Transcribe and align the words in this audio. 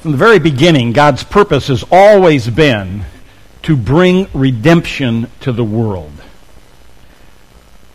From 0.00 0.12
the 0.12 0.16
very 0.16 0.38
beginning, 0.38 0.94
God's 0.94 1.22
purpose 1.24 1.68
has 1.68 1.84
always 1.92 2.48
been 2.48 3.04
to 3.64 3.76
bring 3.76 4.28
redemption 4.32 5.30
to 5.40 5.52
the 5.52 5.62
world. 5.62 6.12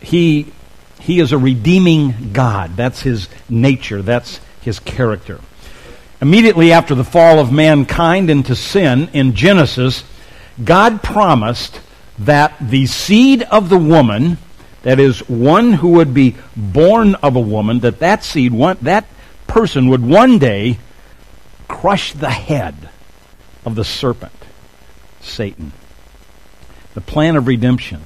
He, 0.00 0.52
he 1.00 1.18
is 1.18 1.32
a 1.32 1.38
redeeming 1.38 2.30
God. 2.32 2.76
That's 2.76 3.00
his 3.00 3.28
nature. 3.48 4.02
That's 4.02 4.38
his 4.60 4.78
character. 4.78 5.40
Immediately 6.22 6.70
after 6.70 6.94
the 6.94 7.02
fall 7.02 7.40
of 7.40 7.50
mankind 7.50 8.30
into 8.30 8.54
sin 8.54 9.10
in 9.12 9.34
Genesis, 9.34 10.04
God 10.62 11.02
promised 11.02 11.80
that 12.20 12.54
the 12.60 12.86
seed 12.86 13.42
of 13.42 13.68
the 13.68 13.78
woman, 13.78 14.38
that 14.82 15.00
is, 15.00 15.28
one 15.28 15.72
who 15.72 15.88
would 15.94 16.14
be 16.14 16.36
born 16.56 17.16
of 17.16 17.34
a 17.34 17.40
woman, 17.40 17.80
that 17.80 17.98
that 17.98 18.22
seed, 18.22 18.52
one, 18.52 18.78
that 18.82 19.08
person 19.48 19.88
would 19.88 20.06
one 20.06 20.38
day 20.38 20.78
crush 21.80 22.14
the 22.14 22.30
head 22.30 22.74
of 23.66 23.74
the 23.74 23.84
serpent, 23.84 24.32
Satan. 25.20 25.72
The 26.94 27.02
plan 27.02 27.36
of 27.36 27.46
redemption 27.46 28.00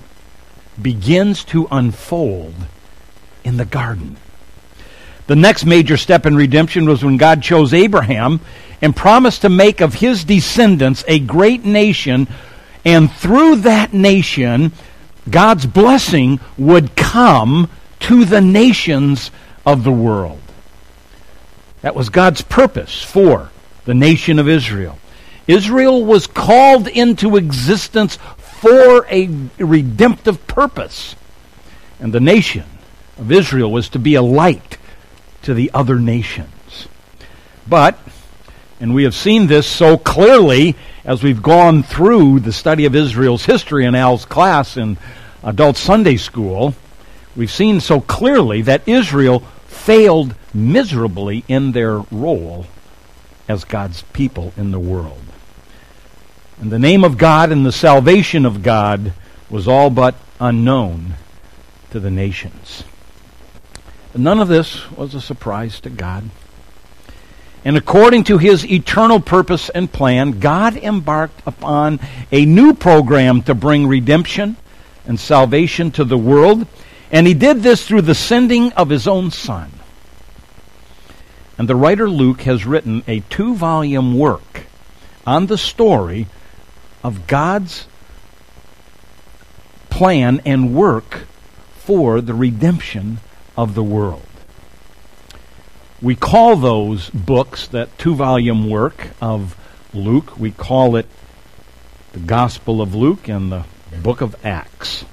begins 0.80 1.44
to 1.44 1.68
unfold 1.70 2.54
in 3.44 3.58
the 3.58 3.64
garden. 3.64 4.16
The 5.28 5.36
next 5.36 5.64
major 5.64 5.96
step 5.96 6.26
in 6.26 6.34
redemption 6.34 6.88
was 6.88 7.04
when 7.04 7.16
God 7.16 7.42
chose 7.42 7.72
Abraham 7.72 8.40
and 8.82 8.96
promised 8.96 9.42
to 9.42 9.48
make 9.48 9.80
of 9.80 9.94
his 9.94 10.24
descendants 10.24 11.04
a 11.06 11.20
great 11.20 11.64
nation, 11.64 12.26
and 12.84 13.08
through 13.08 13.56
that 13.56 13.94
nation, 13.94 14.72
God's 15.30 15.66
blessing 15.66 16.40
would 16.58 16.96
come 16.96 17.70
to 18.00 18.24
the 18.24 18.40
nations 18.40 19.30
of 19.64 19.84
the 19.84 19.92
world. 19.92 20.40
That 21.82 21.94
was 21.94 22.08
God's 22.08 22.42
purpose 22.42 23.00
for 23.00 23.50
the 23.84 23.94
nation 23.94 24.38
of 24.38 24.48
Israel. 24.48 24.98
Israel 25.46 26.04
was 26.04 26.26
called 26.26 26.86
into 26.86 27.36
existence 27.36 28.16
for 28.38 29.06
a 29.10 29.28
redemptive 29.58 30.46
purpose. 30.46 31.16
And 31.98 32.12
the 32.12 32.20
nation 32.20 32.64
of 33.18 33.32
Israel 33.32 33.70
was 33.70 33.88
to 33.90 33.98
be 33.98 34.14
a 34.14 34.22
light 34.22 34.78
to 35.42 35.54
the 35.54 35.70
other 35.74 35.98
nations. 35.98 36.88
But, 37.66 37.98
and 38.80 38.94
we 38.94 39.04
have 39.04 39.14
seen 39.14 39.46
this 39.46 39.66
so 39.66 39.96
clearly 39.98 40.76
as 41.04 41.22
we've 41.22 41.42
gone 41.42 41.82
through 41.82 42.40
the 42.40 42.52
study 42.52 42.84
of 42.84 42.94
Israel's 42.94 43.44
history 43.44 43.86
in 43.86 43.94
Al's 43.94 44.24
class 44.24 44.76
in 44.76 44.98
adult 45.42 45.76
Sunday 45.76 46.16
school, 46.16 46.74
we've 47.34 47.50
seen 47.50 47.80
so 47.80 48.00
clearly 48.00 48.62
that 48.62 48.86
Israel 48.86 49.40
failed 49.66 50.34
miserably 50.52 51.44
in 51.48 51.72
their 51.72 51.98
role 52.10 52.66
as 53.48 53.64
God's 53.64 54.02
people 54.12 54.52
in 54.56 54.70
the 54.70 54.80
world. 54.80 55.22
And 56.60 56.70
the 56.70 56.78
name 56.78 57.04
of 57.04 57.18
God 57.18 57.52
and 57.52 57.64
the 57.64 57.72
salvation 57.72 58.44
of 58.44 58.62
God 58.62 59.12
was 59.48 59.66
all 59.66 59.90
but 59.90 60.14
unknown 60.38 61.14
to 61.90 62.00
the 62.00 62.10
nations. 62.10 62.84
But 64.12 64.20
none 64.20 64.40
of 64.40 64.48
this 64.48 64.90
was 64.90 65.14
a 65.14 65.20
surprise 65.20 65.80
to 65.80 65.90
God. 65.90 66.30
And 67.64 67.76
according 67.76 68.24
to 68.24 68.38
his 68.38 68.64
eternal 68.66 69.20
purpose 69.20 69.68
and 69.68 69.92
plan, 69.92 70.40
God 70.40 70.76
embarked 70.76 71.42
upon 71.46 72.00
a 72.32 72.46
new 72.46 72.74
program 72.74 73.42
to 73.42 73.54
bring 73.54 73.86
redemption 73.86 74.56
and 75.06 75.20
salvation 75.20 75.90
to 75.92 76.04
the 76.04 76.16
world. 76.18 76.66
And 77.10 77.26
he 77.26 77.34
did 77.34 77.62
this 77.62 77.86
through 77.86 78.02
the 78.02 78.14
sending 78.14 78.72
of 78.72 78.88
his 78.88 79.06
own 79.06 79.30
Son. 79.30 79.70
And 81.60 81.68
the 81.68 81.76
writer 81.76 82.08
Luke 82.08 82.40
has 82.44 82.64
written 82.64 83.04
a 83.06 83.20
two 83.28 83.54
volume 83.54 84.18
work 84.18 84.62
on 85.26 85.44
the 85.44 85.58
story 85.58 86.26
of 87.04 87.26
God's 87.26 87.86
plan 89.90 90.40
and 90.46 90.74
work 90.74 91.26
for 91.74 92.22
the 92.22 92.32
redemption 92.32 93.18
of 93.58 93.74
the 93.74 93.82
world. 93.82 94.24
We 96.00 96.14
call 96.14 96.56
those 96.56 97.10
books, 97.10 97.68
that 97.68 97.98
two 97.98 98.14
volume 98.14 98.70
work 98.70 99.08
of 99.20 99.54
Luke, 99.92 100.38
we 100.38 100.52
call 100.52 100.96
it 100.96 101.04
the 102.12 102.20
Gospel 102.20 102.80
of 102.80 102.94
Luke 102.94 103.28
and 103.28 103.52
the 103.52 103.66
book 104.02 104.22
of 104.22 104.34
Acts. 104.46 105.04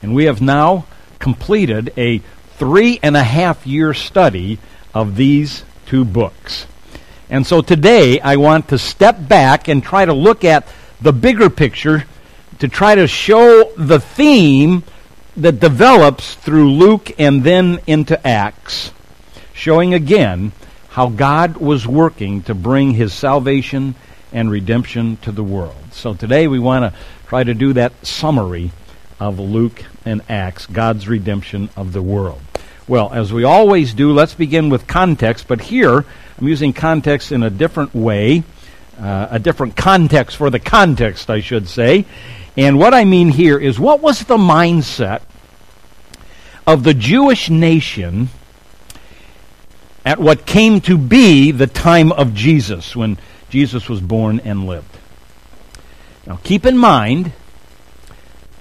And 0.00 0.14
we 0.14 0.24
have 0.24 0.40
now 0.40 0.86
completed 1.18 1.92
a 1.98 2.22
three 2.56 2.98
and 3.02 3.14
a 3.14 3.22
half 3.22 3.66
year 3.66 3.92
study 3.92 4.58
of 4.94 5.16
these 5.16 5.64
two 5.86 6.04
books. 6.04 6.66
And 7.30 7.46
so 7.46 7.62
today 7.62 8.20
I 8.20 8.36
want 8.36 8.68
to 8.68 8.78
step 8.78 9.16
back 9.26 9.68
and 9.68 9.82
try 9.82 10.04
to 10.04 10.12
look 10.12 10.44
at 10.44 10.66
the 11.00 11.12
bigger 11.12 11.48
picture 11.48 12.04
to 12.58 12.68
try 12.68 12.94
to 12.94 13.06
show 13.06 13.72
the 13.76 13.98
theme 13.98 14.84
that 15.36 15.58
develops 15.58 16.34
through 16.34 16.70
Luke 16.72 17.10
and 17.18 17.42
then 17.42 17.80
into 17.86 18.26
Acts, 18.26 18.92
showing 19.54 19.94
again 19.94 20.52
how 20.90 21.08
God 21.08 21.56
was 21.56 21.86
working 21.86 22.42
to 22.42 22.54
bring 22.54 22.92
his 22.92 23.14
salvation 23.14 23.94
and 24.32 24.50
redemption 24.50 25.16
to 25.18 25.32
the 25.32 25.42
world. 25.42 25.74
So 25.92 26.14
today 26.14 26.46
we 26.48 26.58
want 26.58 26.92
to 26.92 27.00
try 27.28 27.42
to 27.42 27.54
do 27.54 27.72
that 27.72 28.06
summary 28.06 28.72
of 29.18 29.38
Luke 29.38 29.84
and 30.04 30.20
Acts, 30.28 30.66
God's 30.66 31.08
redemption 31.08 31.70
of 31.76 31.92
the 31.92 32.02
world. 32.02 32.40
Well, 32.88 33.12
as 33.12 33.32
we 33.32 33.44
always 33.44 33.94
do, 33.94 34.12
let's 34.12 34.34
begin 34.34 34.68
with 34.68 34.88
context, 34.88 35.46
but 35.46 35.60
here 35.60 36.04
I'm 36.38 36.48
using 36.48 36.72
context 36.72 37.30
in 37.30 37.44
a 37.44 37.50
different 37.50 37.94
way, 37.94 38.42
uh, 38.98 39.28
a 39.30 39.38
different 39.38 39.76
context 39.76 40.36
for 40.36 40.50
the 40.50 40.58
context, 40.58 41.30
I 41.30 41.40
should 41.40 41.68
say. 41.68 42.06
And 42.56 42.78
what 42.78 42.92
I 42.92 43.04
mean 43.04 43.28
here 43.28 43.56
is 43.56 43.78
what 43.78 44.00
was 44.00 44.24
the 44.24 44.36
mindset 44.36 45.22
of 46.66 46.82
the 46.82 46.92
Jewish 46.92 47.48
nation 47.48 48.30
at 50.04 50.18
what 50.18 50.44
came 50.44 50.80
to 50.82 50.98
be 50.98 51.52
the 51.52 51.68
time 51.68 52.10
of 52.10 52.34
Jesus, 52.34 52.96
when 52.96 53.16
Jesus 53.48 53.88
was 53.88 54.00
born 54.00 54.40
and 54.40 54.66
lived? 54.66 54.98
Now, 56.26 56.40
keep 56.42 56.66
in 56.66 56.76
mind 56.76 57.30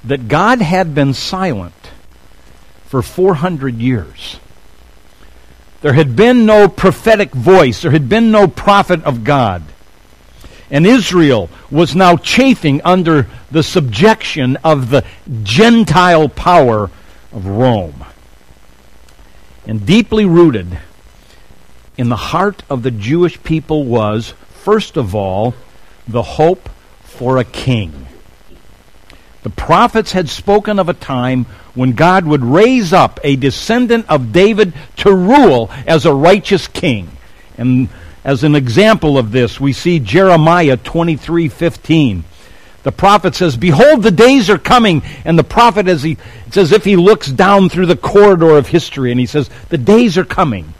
that 0.03 0.27
God 0.27 0.61
had 0.61 0.93
been 0.93 1.15
silent 1.15 1.90
for 2.91 3.01
400 3.01 3.75
years. 3.77 4.37
There 5.79 5.93
had 5.93 6.13
been 6.13 6.45
no 6.45 6.67
prophetic 6.67 7.31
voice. 7.31 7.81
There 7.81 7.91
had 7.91 8.09
been 8.09 8.31
no 8.31 8.49
prophet 8.49 9.01
of 9.05 9.23
God. 9.23 9.63
And 10.69 10.85
Israel 10.85 11.49
was 11.71 11.95
now 11.95 12.17
chafing 12.17 12.81
under 12.83 13.27
the 13.49 13.63
subjection 13.63 14.57
of 14.57 14.89
the 14.89 15.05
Gentile 15.41 16.27
power 16.27 16.91
of 17.31 17.47
Rome. 17.47 18.03
And 19.65 19.85
deeply 19.85 20.25
rooted 20.25 20.77
in 21.97 22.09
the 22.09 22.17
heart 22.17 22.61
of 22.69 22.83
the 22.83 22.91
Jewish 22.91 23.41
people 23.41 23.85
was, 23.85 24.33
first 24.49 24.97
of 24.97 25.15
all, 25.15 25.55
the 26.09 26.23
hope 26.23 26.69
for 27.03 27.37
a 27.37 27.45
king. 27.45 28.07
The 29.43 29.49
prophets 29.49 30.11
had 30.11 30.29
spoken 30.29 30.77
of 30.77 30.87
a 30.87 30.93
time 30.93 31.47
when 31.73 31.93
God 31.93 32.25
would 32.25 32.43
raise 32.43 32.93
up 32.93 33.19
a 33.23 33.35
descendant 33.35 34.05
of 34.07 34.31
David 34.31 34.73
to 34.97 35.13
rule 35.13 35.71
as 35.87 36.05
a 36.05 36.13
righteous 36.13 36.67
king. 36.67 37.09
And 37.57 37.89
as 38.23 38.43
an 38.43 38.55
example 38.55 39.17
of 39.17 39.31
this, 39.31 39.59
we 39.59 39.73
see 39.73 39.99
Jeremiah 39.99 40.77
23:15. 40.77 42.23
The 42.83 42.91
prophet 42.91 43.35
says, 43.35 43.57
"Behold, 43.57 44.03
the 44.03 44.11
days 44.11 44.49
are 44.49 44.59
coming." 44.59 45.01
And 45.25 45.39
the 45.39 45.43
prophet 45.43 45.87
as 45.87 46.03
he 46.03 46.17
it's 46.47 46.57
as 46.57 46.71
if 46.71 46.83
he 46.83 46.95
looks 46.95 47.27
down 47.27 47.69
through 47.69 47.87
the 47.87 47.95
corridor 47.95 48.57
of 48.57 48.67
history 48.67 49.09
and 49.11 49.19
he 49.19 49.25
says, 49.25 49.49
"The 49.69 49.77
days 49.77 50.17
are 50.19 50.25
coming," 50.25 50.73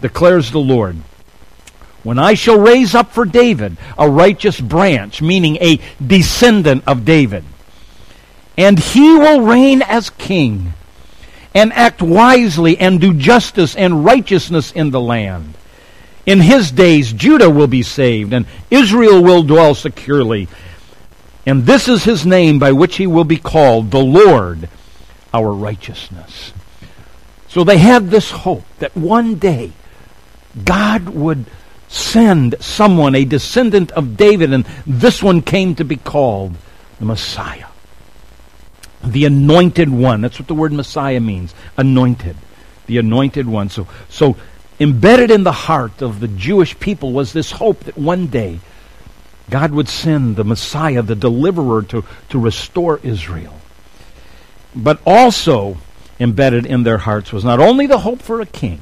declares 0.00 0.52
the 0.52 0.58
Lord. 0.58 0.96
When 2.04 2.18
I 2.18 2.34
shall 2.34 2.58
raise 2.58 2.94
up 2.94 3.12
for 3.12 3.24
David 3.24 3.76
a 3.98 4.08
righteous 4.08 4.60
branch, 4.60 5.20
meaning 5.20 5.56
a 5.60 5.80
descendant 6.04 6.84
of 6.86 7.04
David 7.04 7.44
and 8.60 8.78
he 8.78 9.14
will 9.14 9.40
reign 9.40 9.80
as 9.80 10.10
king 10.10 10.74
and 11.54 11.72
act 11.72 12.02
wisely 12.02 12.76
and 12.76 13.00
do 13.00 13.14
justice 13.14 13.74
and 13.74 14.04
righteousness 14.04 14.70
in 14.72 14.90
the 14.90 15.00
land. 15.00 15.54
In 16.26 16.40
his 16.40 16.70
days, 16.70 17.10
Judah 17.10 17.48
will 17.48 17.68
be 17.68 17.82
saved 17.82 18.34
and 18.34 18.44
Israel 18.70 19.22
will 19.22 19.42
dwell 19.44 19.74
securely. 19.74 20.46
And 21.46 21.64
this 21.64 21.88
is 21.88 22.04
his 22.04 22.26
name 22.26 22.58
by 22.58 22.72
which 22.72 22.96
he 22.96 23.06
will 23.06 23.24
be 23.24 23.38
called, 23.38 23.90
the 23.90 24.04
Lord, 24.04 24.68
our 25.32 25.50
righteousness. 25.50 26.52
So 27.48 27.64
they 27.64 27.78
had 27.78 28.10
this 28.10 28.30
hope 28.30 28.64
that 28.78 28.94
one 28.94 29.36
day 29.36 29.72
God 30.66 31.08
would 31.08 31.46
send 31.88 32.56
someone, 32.60 33.14
a 33.14 33.24
descendant 33.24 33.90
of 33.92 34.18
David, 34.18 34.52
and 34.52 34.66
this 34.86 35.22
one 35.22 35.40
came 35.40 35.74
to 35.76 35.84
be 35.84 35.96
called 35.96 36.56
the 36.98 37.06
Messiah 37.06 37.69
the 39.02 39.24
anointed 39.24 39.88
one. 39.88 40.20
That's 40.20 40.38
what 40.38 40.48
the 40.48 40.54
word 40.54 40.72
Messiah 40.72 41.20
means. 41.20 41.54
Anointed. 41.76 42.36
The 42.86 42.98
anointed 42.98 43.46
one. 43.46 43.70
So, 43.70 43.86
so 44.08 44.36
embedded 44.78 45.30
in 45.30 45.44
the 45.44 45.52
heart 45.52 46.02
of 46.02 46.20
the 46.20 46.28
Jewish 46.28 46.78
people 46.78 47.12
was 47.12 47.32
this 47.32 47.52
hope 47.52 47.80
that 47.84 47.96
one 47.96 48.26
day 48.26 48.60
God 49.48 49.72
would 49.72 49.88
send 49.88 50.36
the 50.36 50.44
Messiah, 50.44 51.02
the 51.02 51.16
deliverer, 51.16 51.82
to, 51.82 52.04
to 52.30 52.38
restore 52.38 53.00
Israel. 53.02 53.60
But 54.74 55.00
also 55.04 55.78
embedded 56.20 56.66
in 56.66 56.84
their 56.84 56.98
hearts 56.98 57.32
was 57.32 57.44
not 57.44 57.58
only 57.58 57.86
the 57.86 57.98
hope 57.98 58.22
for 58.22 58.40
a 58.40 58.46
king, 58.46 58.80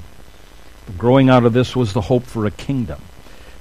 but 0.87 0.99
growing 0.99 1.31
out 1.31 1.45
of 1.45 1.53
this 1.53 1.75
was 1.75 1.93
the 1.93 2.03
hope 2.03 2.25
for 2.25 2.45
a 2.45 2.51
kingdom. 2.51 3.01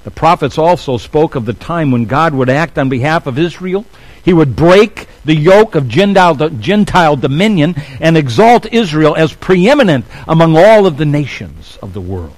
The 0.04 0.12
prophets 0.12 0.58
also 0.58 0.98
spoke 0.98 1.36
of 1.36 1.46
the 1.46 1.54
time 1.54 1.92
when 1.92 2.06
God 2.06 2.34
would 2.34 2.50
act 2.50 2.78
on 2.78 2.90
behalf 2.90 3.28
of 3.28 3.38
Israel. 3.38 3.86
He 4.28 4.34
would 4.34 4.58
break 4.58 5.08
the 5.24 5.34
yoke 5.34 5.76
of 5.76 5.88
Gentile, 5.88 6.36
Gentile 6.36 7.16
dominion 7.16 7.76
and 8.02 8.18
exalt 8.18 8.66
Israel 8.66 9.16
as 9.16 9.32
preeminent 9.32 10.04
among 10.28 10.58
all 10.58 10.86
of 10.86 10.98
the 10.98 11.06
nations 11.06 11.80
of 11.82 11.94
the 11.94 12.02
world. 12.02 12.36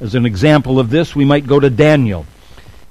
As 0.00 0.14
an 0.14 0.24
example 0.24 0.80
of 0.80 0.88
this, 0.88 1.14
we 1.14 1.26
might 1.26 1.46
go 1.46 1.60
to 1.60 1.68
Daniel 1.68 2.24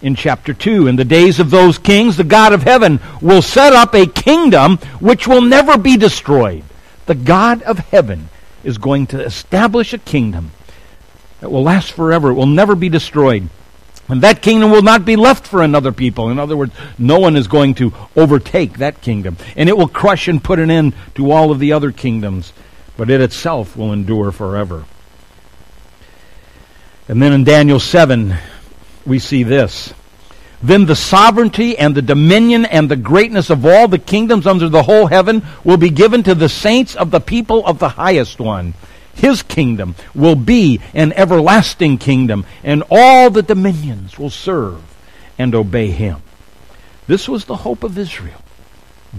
in 0.04 0.14
chapter 0.14 0.54
2. 0.54 0.86
In 0.86 0.96
the 0.96 1.04
days 1.04 1.40
of 1.40 1.50
those 1.50 1.80
kings, 1.80 2.18
the 2.18 2.24
God 2.24 2.54
of 2.54 2.62
heaven 2.62 3.00
will 3.20 3.42
set 3.42 3.74
up 3.74 3.96
a 3.96 4.06
kingdom 4.06 4.78
which 5.00 5.28
will 5.28 5.42
never 5.42 5.76
be 5.76 5.98
destroyed. 5.98 6.64
The 7.08 7.16
God 7.16 7.64
of 7.64 7.80
heaven 7.80 8.30
is 8.64 8.78
going 8.78 9.08
to 9.08 9.26
establish 9.26 9.92
a 9.92 9.98
kingdom 9.98 10.52
that 11.40 11.50
will 11.50 11.64
last 11.64 11.94
forever. 11.94 12.30
It 12.30 12.36
will 12.36 12.46
never 12.46 12.76
be 12.76 12.90
destroyed. 12.90 13.50
And 14.10 14.24
that 14.24 14.42
kingdom 14.42 14.72
will 14.72 14.82
not 14.82 15.06
be 15.06 15.16
left 15.16 15.46
for 15.46 15.62
another 15.62 15.92
people. 15.92 16.30
In 16.30 16.40
other 16.40 16.58
words, 16.58 16.74
no 16.98 17.20
one 17.20 17.36
is 17.36 17.48
going 17.48 17.76
to 17.76 17.94
overtake 18.16 18.80
that 18.80 19.02
kingdom. 19.02 19.38
And 19.56 19.70
it 19.70 19.78
will 19.78 19.88
crush 19.88 20.28
and 20.28 20.44
put 20.44 20.58
an 20.58 20.72
end 20.72 20.96
to 21.16 21.32
all 21.32 21.52
of 21.52 21.60
the 21.60 21.74
other 21.74 21.92
kingdoms. 21.92 22.52
But 22.98 23.12
it 23.12 23.22
itself 23.22 23.78
will 23.78 23.94
endure 23.94 24.32
forever. 24.32 24.86
And 27.08 27.22
then 27.22 27.34
in 27.34 27.44
Daniel 27.44 27.80
7, 27.80 28.36
we 29.06 29.20
see 29.20 29.44
this. 29.44 29.94
Then 30.62 30.86
the 30.86 30.96
sovereignty 30.96 31.78
and 31.78 31.96
the 31.96 32.02
dominion 32.02 32.66
and 32.66 32.90
the 32.90 32.98
greatness 32.98 33.50
of 33.50 33.66
all 33.66 33.88
the 33.88 34.00
kingdoms 34.00 34.46
under 34.46 34.70
the 34.70 34.84
whole 34.84 35.06
heaven 35.06 35.46
will 35.64 35.78
be 35.78 35.90
given 35.90 36.24
to 36.24 36.36
the 36.36 36.50
saints 36.50 36.96
of 36.96 37.12
the 37.12 37.22
people 37.22 37.66
of 37.66 37.80
the 37.80 37.90
highest 37.90 38.40
one. 38.40 38.74
His 39.20 39.44
kingdom 39.44 39.96
will 40.16 40.36
be 40.36 40.80
an 40.94 41.12
everlasting 41.14 41.98
kingdom, 41.98 42.46
and 42.64 42.84
all 42.90 43.30
the 43.30 43.44
dominions 43.44 44.18
will 44.18 44.30
serve 44.30 44.82
and 45.38 45.54
obey 45.54 45.92
him. 45.92 46.22
This 47.06 47.28
was 47.28 47.46
the 47.46 47.58
hope 47.58 47.84
of 47.84 47.98
Israel, 47.98 48.42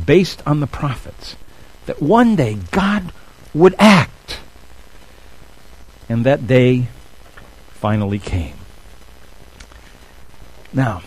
based 0.07 0.43
on 0.47 0.61
the 0.61 0.67
prophets, 0.67 1.37
that 1.87 2.01
one 2.01 2.35
day 2.35 2.57
God 2.71 3.13
would 3.53 3.75
act. 3.79 4.39
And 6.09 6.25
that 6.25 6.47
day 6.47 6.89
finally 7.73 8.19
came. 8.19 8.55
Now, 10.73 11.03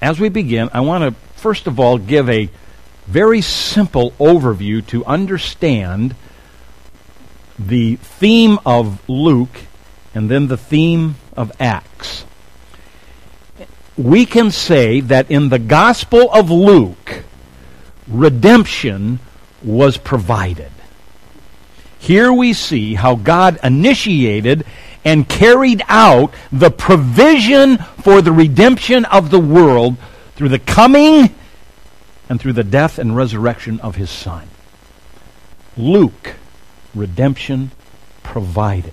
as 0.00 0.18
we 0.18 0.28
begin, 0.28 0.70
I 0.72 0.80
want 0.80 1.04
to 1.04 1.20
first 1.38 1.66
of 1.66 1.78
all 1.78 1.98
give 1.98 2.30
a 2.30 2.48
very 3.06 3.42
simple 3.42 4.12
overview 4.12 4.86
to 4.86 5.04
understand 5.04 6.14
the 7.58 7.96
theme 7.96 8.58
of 8.64 9.06
Luke 9.08 9.60
and 10.14 10.30
then 10.30 10.48
the 10.48 10.56
theme 10.56 11.16
of 11.36 11.52
Acts. 11.60 12.24
We 13.96 14.26
can 14.26 14.50
say 14.50 15.00
that 15.00 15.30
in 15.30 15.48
the 15.48 15.58
Gospel 15.58 16.30
of 16.32 16.50
Luke, 16.50 17.24
redemption 18.08 19.20
was 19.62 19.96
provided. 19.96 20.70
Here 21.98 22.32
we 22.32 22.52
see 22.52 22.94
how 22.94 23.14
God 23.14 23.58
initiated 23.62 24.66
and 25.04 25.28
carried 25.28 25.82
out 25.88 26.34
the 26.52 26.70
provision 26.70 27.78
for 27.78 28.20
the 28.20 28.32
redemption 28.32 29.04
of 29.06 29.30
the 29.30 29.38
world 29.38 29.96
through 30.34 30.48
the 30.48 30.58
coming 30.58 31.34
and 32.28 32.40
through 32.40 32.54
the 32.54 32.64
death 32.64 32.98
and 32.98 33.16
resurrection 33.16 33.80
of 33.80 33.96
his 33.96 34.10
Son. 34.10 34.48
Luke, 35.76 36.34
redemption 36.94 37.70
provided. 38.22 38.92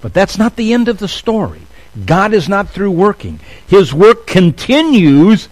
But 0.00 0.14
that's 0.14 0.38
not 0.38 0.56
the 0.56 0.72
end 0.72 0.88
of 0.88 0.98
the 0.98 1.08
story. 1.08 1.62
God 2.06 2.32
is 2.32 2.48
not 2.48 2.70
through 2.70 2.92
working. 2.92 3.40
His 3.66 3.92
work 3.92 4.26
continues. 4.26 5.48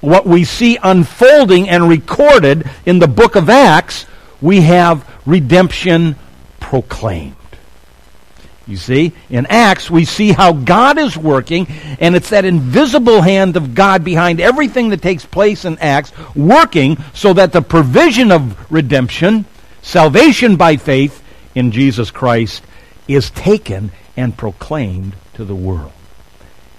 What 0.00 0.26
we 0.26 0.44
see 0.44 0.78
unfolding 0.82 1.68
and 1.68 1.88
recorded 1.88 2.68
in 2.84 2.98
the 2.98 3.06
book 3.06 3.36
of 3.36 3.48
Acts, 3.48 4.06
we 4.40 4.62
have 4.62 5.08
redemption 5.24 6.16
proclaimed. 6.58 7.36
You 8.66 8.76
see, 8.76 9.12
in 9.28 9.46
Acts, 9.46 9.90
we 9.90 10.04
see 10.04 10.32
how 10.32 10.52
God 10.52 10.96
is 10.96 11.16
working, 11.16 11.66
and 12.00 12.14
it's 12.14 12.30
that 12.30 12.44
invisible 12.44 13.20
hand 13.20 13.56
of 13.56 13.74
God 13.74 14.04
behind 14.04 14.40
everything 14.40 14.90
that 14.90 15.02
takes 15.02 15.26
place 15.26 15.64
in 15.64 15.78
Acts, 15.78 16.12
working 16.34 16.96
so 17.12 17.32
that 17.34 17.52
the 17.52 17.62
provision 17.62 18.30
of 18.30 18.72
redemption, 18.72 19.44
salvation 19.82 20.56
by 20.56 20.76
faith 20.76 21.22
in 21.54 21.70
Jesus 21.70 22.10
Christ, 22.10 22.64
is 23.06 23.30
taken 23.30 23.90
and 24.16 24.36
proclaimed 24.36 25.14
to 25.34 25.44
the 25.44 25.54
world. 25.54 25.92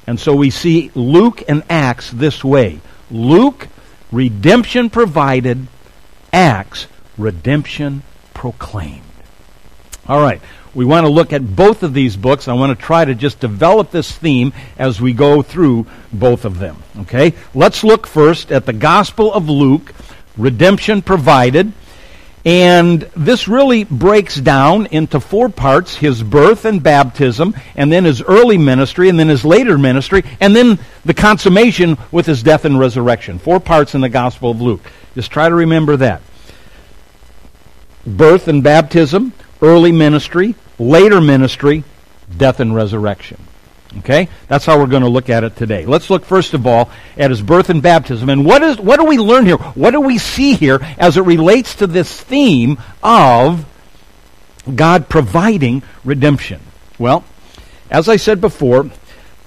And 0.07 0.19
so 0.19 0.35
we 0.35 0.49
see 0.49 0.91
Luke 0.95 1.43
and 1.47 1.63
Acts 1.69 2.09
this 2.09 2.43
way 2.43 2.81
Luke, 3.11 3.67
redemption 4.11 4.89
provided, 4.89 5.67
Acts, 6.31 6.87
redemption 7.17 8.01
proclaimed. 8.33 9.01
All 10.07 10.19
right 10.19 10.41
we 10.73 10.85
want 10.85 11.05
to 11.05 11.11
look 11.11 11.33
at 11.33 11.55
both 11.55 11.83
of 11.83 11.93
these 11.93 12.15
books. 12.15 12.47
I 12.47 12.53
want 12.53 12.77
to 12.77 12.85
try 12.85 13.05
to 13.05 13.13
just 13.13 13.39
develop 13.39 13.91
this 13.91 14.11
theme 14.11 14.53
as 14.77 14.99
we 14.99 15.13
go 15.13 15.41
through 15.41 15.85
both 16.11 16.45
of 16.45 16.59
them. 16.59 16.81
Okay? 17.01 17.33
Let's 17.53 17.83
look 17.83 18.07
first 18.07 18.51
at 18.51 18.65
the 18.65 18.73
Gospel 18.73 19.33
of 19.33 19.49
Luke, 19.49 19.93
redemption 20.37 21.01
provided. 21.01 21.73
And 22.45 23.01
this 23.15 23.47
really 23.47 23.85
breaks 23.85 24.35
down 24.35 24.87
into 24.87 25.21
four 25.21 25.47
parts 25.47 25.95
his 25.95 26.21
birth 26.21 26.65
and 26.65 26.83
baptism, 26.83 27.55
and 27.75 27.91
then 27.91 28.03
his 28.03 28.21
early 28.21 28.57
ministry, 28.57 29.07
and 29.07 29.17
then 29.17 29.29
his 29.29 29.45
later 29.45 29.77
ministry, 29.77 30.23
and 30.41 30.53
then 30.53 30.79
the 31.05 31.13
consummation 31.13 31.97
with 32.11 32.25
his 32.25 32.43
death 32.43 32.65
and 32.65 32.77
resurrection. 32.77 33.39
Four 33.39 33.61
parts 33.61 33.95
in 33.95 34.01
the 34.01 34.09
Gospel 34.09 34.51
of 34.51 34.61
Luke. 34.61 34.81
Just 35.15 35.31
try 35.31 35.47
to 35.47 35.55
remember 35.55 35.95
that 35.97 36.21
birth 38.05 38.49
and 38.49 38.61
baptism, 38.61 39.31
early 39.61 39.93
ministry, 39.93 40.55
later 40.77 41.21
ministry, 41.21 41.83
death 42.35 42.59
and 42.59 42.75
resurrection. 42.75 43.37
Okay? 43.99 44.27
That's 44.47 44.65
how 44.65 44.79
we're 44.79 44.87
going 44.87 45.03
to 45.03 45.09
look 45.09 45.29
at 45.29 45.43
it 45.43 45.55
today. 45.55 45.85
Let's 45.85 46.09
look 46.09 46.25
first 46.25 46.53
of 46.53 46.65
all 46.65 46.89
at 47.17 47.29
his 47.29 47.41
birth 47.41 47.69
and 47.69 47.81
baptism. 47.81 48.29
And 48.29 48.45
what 48.45 48.61
is 48.63 48.79
what 48.79 48.99
do 48.99 49.05
we 49.05 49.17
learn 49.17 49.45
here? 49.45 49.57
What 49.57 49.91
do 49.91 50.01
we 50.01 50.17
see 50.17 50.55
here 50.55 50.79
as 50.97 51.17
it 51.17 51.21
relates 51.21 51.75
to 51.75 51.87
this 51.87 52.21
theme 52.21 52.77
of 53.01 53.65
God 54.73 55.09
providing 55.09 55.83
redemption? 56.03 56.61
Well, 56.97 57.23
as 57.91 58.09
I 58.09 58.15
said 58.15 58.41
before, 58.41 58.89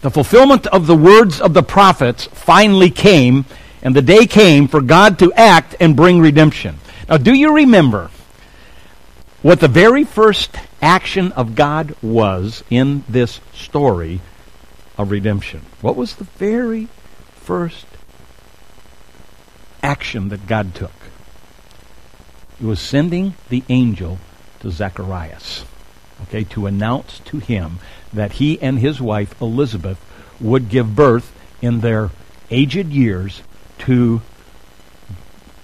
the 0.03 0.11
fulfillment 0.11 0.67
of 0.69 0.87
the 0.87 0.97
words 0.97 1.41
of 1.41 1.55
the 1.55 1.63
prophets 1.63 2.27
finally 2.27 2.91
came, 2.91 3.45
and 3.83 3.97
the 3.97 4.03
day 4.03 4.27
came 4.27 4.69
for 4.69 4.81
God 4.81 5.19
to 5.19 5.33
act 5.33 5.75
and 5.81 5.97
bring 5.97 6.21
redemption. 6.21 6.79
Now, 7.09 7.17
do 7.17 7.35
you 7.35 7.55
remember 7.55 8.11
what 9.43 9.61
the 9.61 9.69
very 9.69 10.05
first 10.05 10.57
action 10.83 11.33
of 11.33 11.55
God 11.55 11.95
was 12.03 12.63
in 12.71 13.05
this 13.09 13.41
story 13.53 14.21
of 14.99 15.11
redemption. 15.11 15.63
What 15.81 15.97
was 15.97 16.15
the 16.15 16.25
very 16.25 16.89
first 17.35 17.87
action 19.83 20.29
that 20.31 20.47
God 20.47 20.75
took? 20.75 20.93
It 22.61 22.65
was 22.65 22.81
sending 22.81 23.35
the 23.49 23.63
angel 23.69 24.19
to 24.61 24.71
Zacharias, 24.71 25.65
okay, 26.23 26.45
to 26.45 26.67
announce 26.67 27.19
to 27.27 27.39
him 27.39 27.79
that 28.13 28.33
he 28.33 28.61
and 28.63 28.79
his 28.79 29.01
wife 29.01 29.41
Elizabeth 29.41 30.01
would 30.41 30.69
give 30.69 30.97
birth 30.97 31.33
in 31.61 31.81
their 31.81 32.11
aged 32.51 32.89
years 32.89 33.43
to 33.79 34.23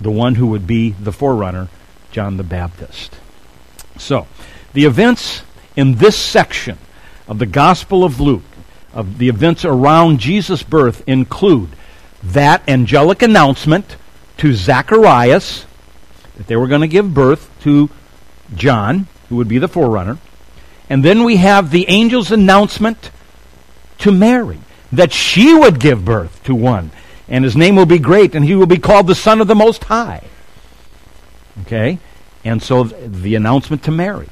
the 0.01 0.11
one 0.11 0.35
who 0.35 0.49
would 0.49 0.67
be 0.67 0.91
the 0.91 1.13
forerunner, 1.13 1.69
John 2.11 2.37
the 2.37 2.43
Baptist. 2.43 3.17
So, 3.99 4.27
the 4.73 4.85
events 4.85 5.43
in 5.77 5.95
this 5.95 6.17
section 6.17 6.79
of 7.29 7.39
the 7.39 7.47
Gospel 7.47 8.05
of 8.05 8.21
Luke, 8.21 8.43
of 8.93 9.19
the 9.19 9.29
events 9.29 9.65
around 9.65 10.21
Jesus' 10.21 10.63
birth, 10.63 11.03
include 11.07 11.71
that 12.23 12.69
angelic 12.69 13.23
announcement 13.23 13.97
to 14.39 14.55
Zacharias 14.55 15.67
that 16.37 16.47
they 16.47 16.57
were 16.57 16.69
going 16.69 16.81
to 16.81 16.89
give 16.89 17.13
birth 17.13 17.51
to 17.63 17.91
John, 18.55 19.07
who 19.29 19.37
would 19.37 19.49
be 19.49 19.59
the 19.59 19.69
forerunner. 19.69 20.19
And 20.89 21.05
then 21.05 21.25
we 21.25 21.37
have 21.37 21.71
the 21.71 21.89
angel's 21.89 22.31
announcement 22.31 23.11
to 23.99 24.13
Mary 24.13 24.59
that 24.91 25.13
she 25.13 25.55
would 25.55 25.81
give 25.81 26.05
birth 26.05 26.43
to 26.45 26.55
one, 26.55 26.91
and 27.29 27.45
his 27.45 27.57
name 27.57 27.77
will 27.77 27.87
be 27.87 27.99
great, 27.99 28.35
and 28.35 28.45
he 28.45 28.55
will 28.55 28.67
be 28.67 28.79
called 28.79 29.07
the 29.07 29.15
Son 29.15 29.41
of 29.41 29.47
the 29.47 29.55
Most 29.55 29.85
High. 29.85 30.25
Okay? 31.63 31.99
And 32.45 32.63
so 32.63 32.85
the 32.85 33.35
announcement 33.35 33.85
to 33.85 33.91
Mary. 33.91 34.29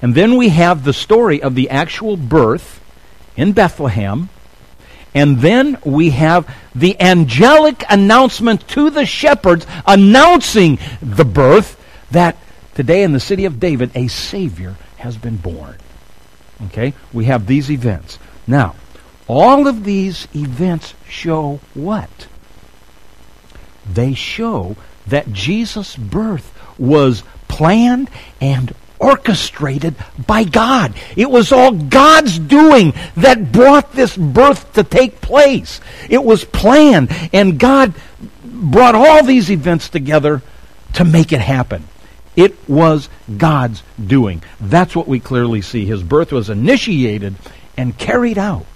And 0.00 0.14
then 0.14 0.36
we 0.36 0.50
have 0.50 0.84
the 0.84 0.92
story 0.92 1.42
of 1.42 1.54
the 1.54 1.70
actual 1.70 2.16
birth 2.16 2.80
in 3.38 3.52
Bethlehem. 3.52 4.28
And 5.14 5.38
then 5.38 5.78
we 5.84 6.10
have 6.10 6.54
the 6.74 7.00
angelic 7.00 7.82
announcement 7.88 8.68
to 8.68 8.90
the 8.90 9.06
shepherds 9.06 9.66
announcing 9.86 10.78
the 11.00 11.24
birth 11.24 11.80
that 12.10 12.36
today 12.74 13.02
in 13.02 13.12
the 13.12 13.20
city 13.20 13.46
of 13.46 13.58
David 13.58 13.90
a 13.94 14.08
Savior 14.08 14.76
has 14.98 15.16
been 15.16 15.36
born. 15.36 15.76
Okay? 16.66 16.92
We 17.12 17.24
have 17.26 17.46
these 17.46 17.70
events. 17.70 18.18
Now, 18.46 18.74
all 19.26 19.66
of 19.66 19.84
these 19.84 20.28
events 20.34 20.94
show 21.08 21.60
what? 21.74 22.26
They 23.90 24.14
show 24.14 24.76
that 25.06 25.32
Jesus' 25.32 25.96
birth 25.96 26.52
was 26.78 27.22
planned 27.46 28.10
and 28.40 28.74
orchestrated 28.98 29.94
by 30.26 30.44
God. 30.44 30.94
It 31.16 31.30
was 31.30 31.52
all 31.52 31.72
God's 31.72 32.38
doing 32.38 32.94
that 33.16 33.52
brought 33.52 33.92
this 33.92 34.16
birth 34.16 34.72
to 34.74 34.84
take 34.84 35.20
place. 35.20 35.80
It 36.08 36.22
was 36.22 36.44
planned, 36.44 37.10
and 37.32 37.58
God 37.58 37.94
brought 38.44 38.94
all 38.94 39.24
these 39.24 39.50
events 39.50 39.88
together 39.88 40.42
to 40.94 41.04
make 41.04 41.32
it 41.32 41.40
happen. 41.40 41.84
It 42.36 42.56
was 42.68 43.08
God's 43.36 43.82
doing. 44.04 44.42
That's 44.60 44.94
what 44.94 45.08
we 45.08 45.20
clearly 45.20 45.60
see. 45.60 45.84
His 45.84 46.02
birth 46.02 46.32
was 46.32 46.50
initiated 46.50 47.34
and 47.76 47.96
carried 47.98 48.38
out 48.38 48.66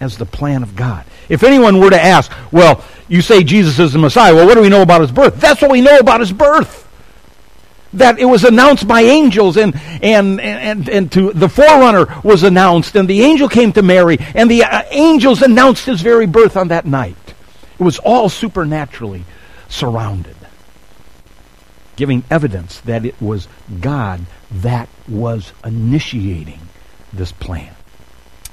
as 0.00 0.18
the 0.18 0.26
plan 0.26 0.62
of 0.62 0.74
God. 0.74 1.04
If 1.28 1.42
anyone 1.44 1.78
were 1.78 1.90
to 1.90 2.00
ask, 2.00 2.32
well, 2.52 2.84
you 3.08 3.22
say 3.22 3.44
Jesus 3.44 3.78
is 3.78 3.92
the 3.92 3.98
Messiah, 3.98 4.34
well, 4.34 4.46
what 4.46 4.54
do 4.54 4.60
we 4.60 4.68
know 4.68 4.82
about 4.82 5.00
his 5.00 5.12
birth? 5.12 5.40
That's 5.40 5.62
what 5.62 5.70
we 5.70 5.80
know 5.80 5.98
about 5.98 6.20
his 6.20 6.32
birth 6.32 6.83
that 7.94 8.18
it 8.18 8.24
was 8.24 8.44
announced 8.44 8.86
by 8.86 9.02
angels 9.02 9.56
and, 9.56 9.74
and, 10.02 10.40
and, 10.40 10.88
and 10.88 11.12
to 11.12 11.32
the 11.32 11.48
forerunner 11.48 12.06
was 12.22 12.42
announced 12.42 12.96
and 12.96 13.08
the 13.08 13.22
angel 13.22 13.48
came 13.48 13.72
to 13.72 13.82
Mary 13.82 14.18
and 14.34 14.50
the 14.50 14.64
uh, 14.64 14.82
angels 14.90 15.42
announced 15.42 15.86
his 15.86 16.00
very 16.00 16.26
birth 16.26 16.56
on 16.56 16.68
that 16.68 16.86
night. 16.86 17.16
It 17.78 17.82
was 17.82 17.98
all 17.98 18.28
supernaturally 18.28 19.24
surrounded, 19.68 20.36
giving 21.96 22.24
evidence 22.30 22.80
that 22.80 23.04
it 23.04 23.20
was 23.20 23.48
God 23.80 24.20
that 24.50 24.88
was 25.08 25.52
initiating 25.64 26.60
this 27.12 27.32
plan. 27.32 27.74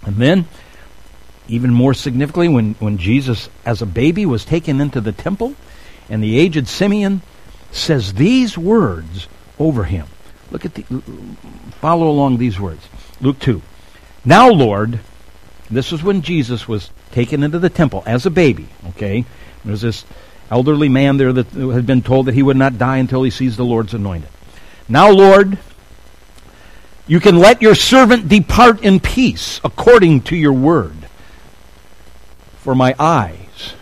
And 0.04 0.16
then, 0.16 0.48
even 1.48 1.72
more 1.74 1.94
significantly, 1.94 2.48
when, 2.48 2.74
when 2.76 2.98
Jesus, 2.98 3.50
as 3.66 3.82
a 3.82 3.86
baby, 3.86 4.26
was 4.26 4.46
taken 4.46 4.82
into 4.82 5.02
the 5.02 5.12
temple, 5.12 5.56
and 6.10 6.24
the 6.24 6.40
aged 6.40 6.68
Simeon 6.68 7.22
says 7.72 8.14
these 8.14 8.58
words 8.58 9.28
over 9.60 9.84
him. 9.84 10.08
Look 10.52 10.66
at 10.66 10.74
the 10.76 10.84
follow 11.80 12.10
along 12.10 12.38
these 12.38 12.60
words. 12.60 12.88
Luke 13.22 13.40
2. 13.40 13.62
Now, 14.26 14.50
Lord, 14.50 15.00
this 15.70 15.92
was 15.92 16.04
when 16.04 16.22
Jesus 16.22 16.68
was 16.68 16.92
taken 17.12 17.44
into 17.44 17.60
the 17.60 17.70
temple 17.70 18.04
as 18.06 18.26
a 18.26 18.30
baby, 18.30 18.68
okay? 18.90 19.26
There's 19.64 19.82
this 19.82 20.06
elderly 20.50 20.90
man 20.90 21.18
there 21.18 21.32
that 21.32 21.48
had 21.48 21.86
been 21.86 22.02
told 22.02 22.26
that 22.26 22.36
he 22.36 22.44
would 22.44 22.58
not 22.58 22.78
die 22.78 22.98
until 22.98 23.24
he 23.24 23.32
sees 23.32 23.56
the 23.56 23.66
Lord's 23.66 23.94
anointed. 23.94 24.30
Now, 24.90 25.10
Lord, 25.10 25.58
you 27.08 27.20
can 27.20 27.38
let 27.38 27.62
your 27.62 27.76
servant 27.76 28.28
depart 28.28 28.84
in 28.84 29.00
peace 29.00 29.62
according 29.64 30.22
to 30.24 30.36
your 30.36 30.54
word. 30.54 31.08
For 32.60 32.76
my 32.76 32.94
eyes, 33.00 33.74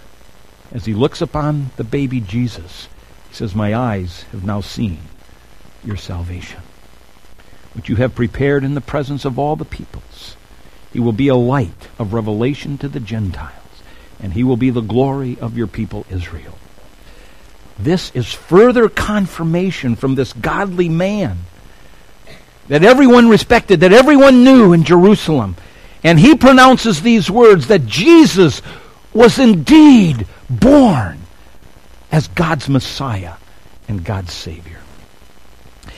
as 0.72 0.86
he 0.86 0.94
looks 0.94 1.22
upon 1.22 1.72
the 1.76 1.84
baby 1.84 2.22
Jesus, 2.22 2.88
he 3.30 3.36
says, 3.36 3.56
My 3.56 3.76
eyes 3.76 4.24
have 4.32 4.44
now 4.44 4.62
seen 4.62 5.00
your 5.84 5.98
salvation, 5.98 6.62
which 7.74 7.90
you 7.90 7.96
have 7.98 8.16
prepared 8.16 8.64
in 8.64 8.74
the 8.74 8.82
presence 8.82 9.26
of 9.26 9.40
all 9.40 9.56
the 9.56 9.66
peoples. 9.66 10.36
He 10.92 11.00
will 11.00 11.14
be 11.14 11.28
a 11.28 11.36
light 11.36 11.88
of 11.98 12.14
revelation 12.14 12.78
to 12.80 12.90
the 12.90 13.00
Gentiles, 13.00 13.54
and 14.20 14.34
he 14.34 14.44
will 14.44 14.58
be 14.58 14.72
the 14.72 14.82
glory 14.82 15.38
of 15.40 15.58
your 15.58 15.68
people 15.68 16.06
Israel. 16.10 16.58
This 17.78 18.12
is 18.14 18.34
further 18.34 18.90
confirmation 18.90 19.96
from 19.96 20.16
this 20.16 20.34
godly 20.34 20.90
man 20.90 21.38
that 22.68 22.84
everyone 22.84 23.30
respected, 23.30 23.80
that 23.82 23.94
everyone 23.94 24.44
knew 24.44 24.74
in 24.74 24.84
Jerusalem. 24.84 25.56
And 26.04 26.20
he 26.20 26.36
pronounces 26.36 27.02
these 27.02 27.30
words 27.30 27.68
that 27.68 27.86
Jesus 27.86 28.62
was 29.14 29.40
indeed 29.40 30.28
born 30.50 31.19
as 32.12 32.28
God's 32.30 32.70
Messiah 32.70 33.36
and 33.88 34.04
God's 34.04 34.34
Savior. 34.34 34.80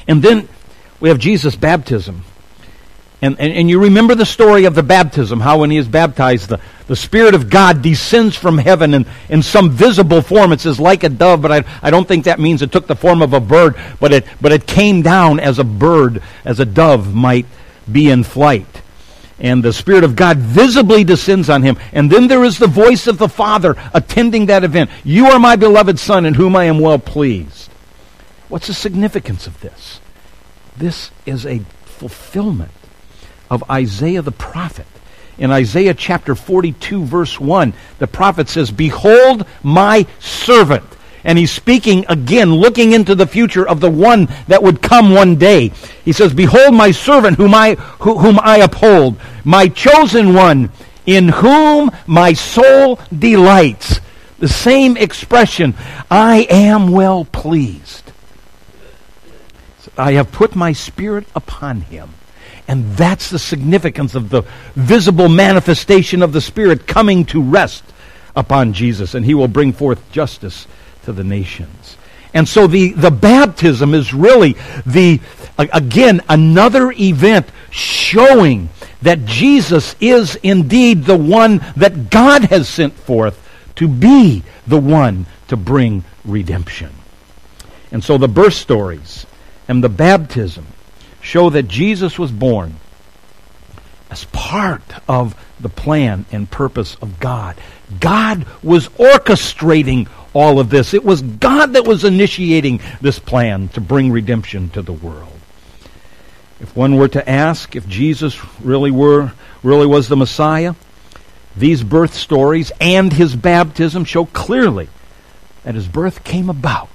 And 0.07 0.21
then 0.21 0.47
we 0.99 1.09
have 1.09 1.19
Jesus' 1.19 1.55
baptism. 1.55 2.23
And, 3.23 3.39
and, 3.39 3.53
and, 3.53 3.69
you 3.69 3.79
remember 3.79 4.15
the 4.15 4.25
story 4.25 4.65
of 4.65 4.73
the 4.73 4.81
baptism, 4.81 5.39
how 5.39 5.59
when 5.59 5.69
he 5.69 5.77
is 5.77 5.87
baptized, 5.87 6.49
the, 6.49 6.59
the 6.87 6.95
Spirit 6.95 7.35
of 7.35 7.51
God 7.51 7.83
descends 7.83 8.35
from 8.35 8.57
heaven 8.57 8.95
in, 8.95 9.05
in 9.29 9.43
some 9.43 9.69
visible 9.69 10.23
form. 10.23 10.51
It 10.51 10.59
says 10.59 10.79
like 10.79 11.03
a 11.03 11.09
dove, 11.09 11.39
but 11.43 11.51
I, 11.51 11.63
I 11.83 11.91
don't 11.91 12.07
think 12.07 12.25
that 12.25 12.39
means 12.39 12.63
it 12.63 12.71
took 12.71 12.87
the 12.87 12.95
form 12.95 13.21
of 13.21 13.33
a 13.33 13.39
bird, 13.39 13.75
but 13.99 14.11
it, 14.11 14.25
but 14.41 14.51
it 14.51 14.65
came 14.65 15.03
down 15.03 15.39
as 15.39 15.59
a 15.59 15.63
bird, 15.63 16.23
as 16.45 16.59
a 16.59 16.65
dove 16.65 17.13
might 17.13 17.45
be 17.91 18.09
in 18.09 18.23
flight 18.23 18.80
and 19.41 19.63
the 19.63 19.73
Spirit 19.73 20.03
of 20.03 20.15
God 20.15 20.37
visibly 20.37 21.03
descends 21.03 21.49
on 21.49 21.63
him. 21.63 21.77
And 21.91 22.09
then 22.09 22.27
there 22.27 22.43
is 22.43 22.59
the 22.59 22.67
voice 22.67 23.07
of 23.07 23.17
the 23.17 23.27
Father 23.27 23.75
attending 23.93 24.45
that 24.45 24.63
event. 24.63 24.91
You 25.03 25.25
are 25.27 25.39
my 25.39 25.55
beloved 25.55 25.99
Son 25.99 26.25
in 26.25 26.35
whom 26.35 26.55
I 26.55 26.65
am 26.65 26.79
well 26.79 26.99
pleased. 26.99 27.69
What's 28.47 28.67
the 28.67 28.73
significance 28.75 29.47
of 29.47 29.59
this? 29.59 29.99
This 30.77 31.09
is 31.25 31.45
a 31.45 31.59
fulfillment 31.85 32.71
of 33.49 33.69
Isaiah 33.69 34.21
the 34.21 34.31
prophet. 34.31 34.85
In 35.39 35.49
Isaiah 35.49 35.95
chapter 35.95 36.35
42, 36.35 37.03
verse 37.03 37.39
1, 37.39 37.73
the 37.97 38.07
prophet 38.07 38.47
says, 38.47 38.69
Behold 38.69 39.47
my 39.63 40.05
servant 40.19 40.85
and 41.23 41.37
he's 41.37 41.51
speaking 41.51 42.05
again, 42.09 42.53
looking 42.53 42.93
into 42.93 43.15
the 43.15 43.27
future 43.27 43.67
of 43.67 43.79
the 43.79 43.89
one 43.89 44.27
that 44.47 44.63
would 44.63 44.81
come 44.81 45.13
one 45.13 45.35
day. 45.35 45.71
He 46.03 46.11
says, 46.11 46.33
Behold 46.33 46.73
my 46.73 46.91
servant 46.91 47.37
whom 47.37 47.53
I, 47.53 47.75
whom 47.75 48.39
I 48.41 48.57
uphold, 48.57 49.19
my 49.43 49.67
chosen 49.67 50.33
one 50.33 50.71
in 51.05 51.29
whom 51.29 51.91
my 52.07 52.33
soul 52.33 52.99
delights. 53.17 53.99
The 54.39 54.47
same 54.47 54.97
expression, 54.97 55.75
I 56.09 56.47
am 56.49 56.91
well 56.91 57.25
pleased. 57.25 58.11
I 59.97 60.13
have 60.13 60.31
put 60.31 60.55
my 60.55 60.73
spirit 60.73 61.27
upon 61.35 61.81
him. 61.81 62.09
And 62.67 62.95
that's 62.95 63.29
the 63.29 63.39
significance 63.39 64.15
of 64.15 64.29
the 64.29 64.43
visible 64.75 65.29
manifestation 65.29 66.23
of 66.23 66.31
the 66.31 66.41
Spirit 66.41 66.87
coming 66.87 67.25
to 67.25 67.41
rest 67.41 67.83
upon 68.35 68.73
Jesus. 68.73 69.13
And 69.13 69.25
he 69.25 69.33
will 69.33 69.47
bring 69.47 69.73
forth 69.73 70.11
justice 70.11 70.67
to 71.03 71.11
the 71.11 71.23
nations. 71.23 71.97
And 72.33 72.47
so 72.47 72.67
the, 72.67 72.93
the 72.93 73.11
baptism 73.11 73.93
is 73.93 74.13
really 74.13 74.55
the, 74.85 75.19
again, 75.57 76.21
another 76.29 76.91
event 76.91 77.47
showing 77.69 78.69
that 79.01 79.25
Jesus 79.25 79.95
is 79.99 80.35
indeed 80.37 81.03
the 81.03 81.17
one 81.17 81.61
that 81.75 82.09
God 82.09 82.45
has 82.45 82.69
sent 82.69 82.93
forth 82.93 83.37
to 83.75 83.87
be 83.87 84.43
the 84.67 84.79
one 84.79 85.25
to 85.47 85.57
bring 85.57 86.03
redemption. 86.23 86.91
And 87.91 88.03
so 88.03 88.17
the 88.17 88.27
birth 88.27 88.53
stories 88.53 89.25
and 89.67 89.83
the 89.83 89.89
baptism 89.89 90.65
show 91.21 91.49
that 91.49 91.67
Jesus 91.67 92.17
was 92.17 92.31
born 92.31 92.75
as 94.09 94.25
part 94.25 94.81
of 95.07 95.35
the 95.59 95.69
plan 95.69 96.25
and 96.31 96.49
purpose 96.49 96.95
of 97.01 97.19
God. 97.19 97.57
God 97.99 98.45
was 98.63 98.87
orchestrating 98.89 100.07
all 100.33 100.59
of 100.59 100.69
this. 100.69 100.93
It 100.93 101.03
was 101.03 101.21
God 101.21 101.73
that 101.73 101.85
was 101.85 102.03
initiating 102.03 102.81
this 103.01 103.19
plan 103.19 103.67
to 103.69 103.81
bring 103.81 104.11
redemption 104.11 104.69
to 104.69 104.81
the 104.81 104.93
world. 104.93 105.39
If 106.59 106.75
one 106.75 106.95
were 106.95 107.07
to 107.09 107.27
ask 107.29 107.75
if 107.75 107.87
Jesus 107.87 108.39
really 108.61 108.91
were 108.91 109.33
really 109.63 109.87
was 109.87 110.07
the 110.07 110.17
Messiah, 110.17 110.75
these 111.55 111.83
birth 111.83 112.13
stories 112.13 112.71
and 112.79 113.11
his 113.11 113.35
baptism 113.35 114.05
show 114.05 114.25
clearly 114.25 114.89
that 115.63 115.75
his 115.75 115.87
birth 115.87 116.23
came 116.23 116.49
about 116.49 116.89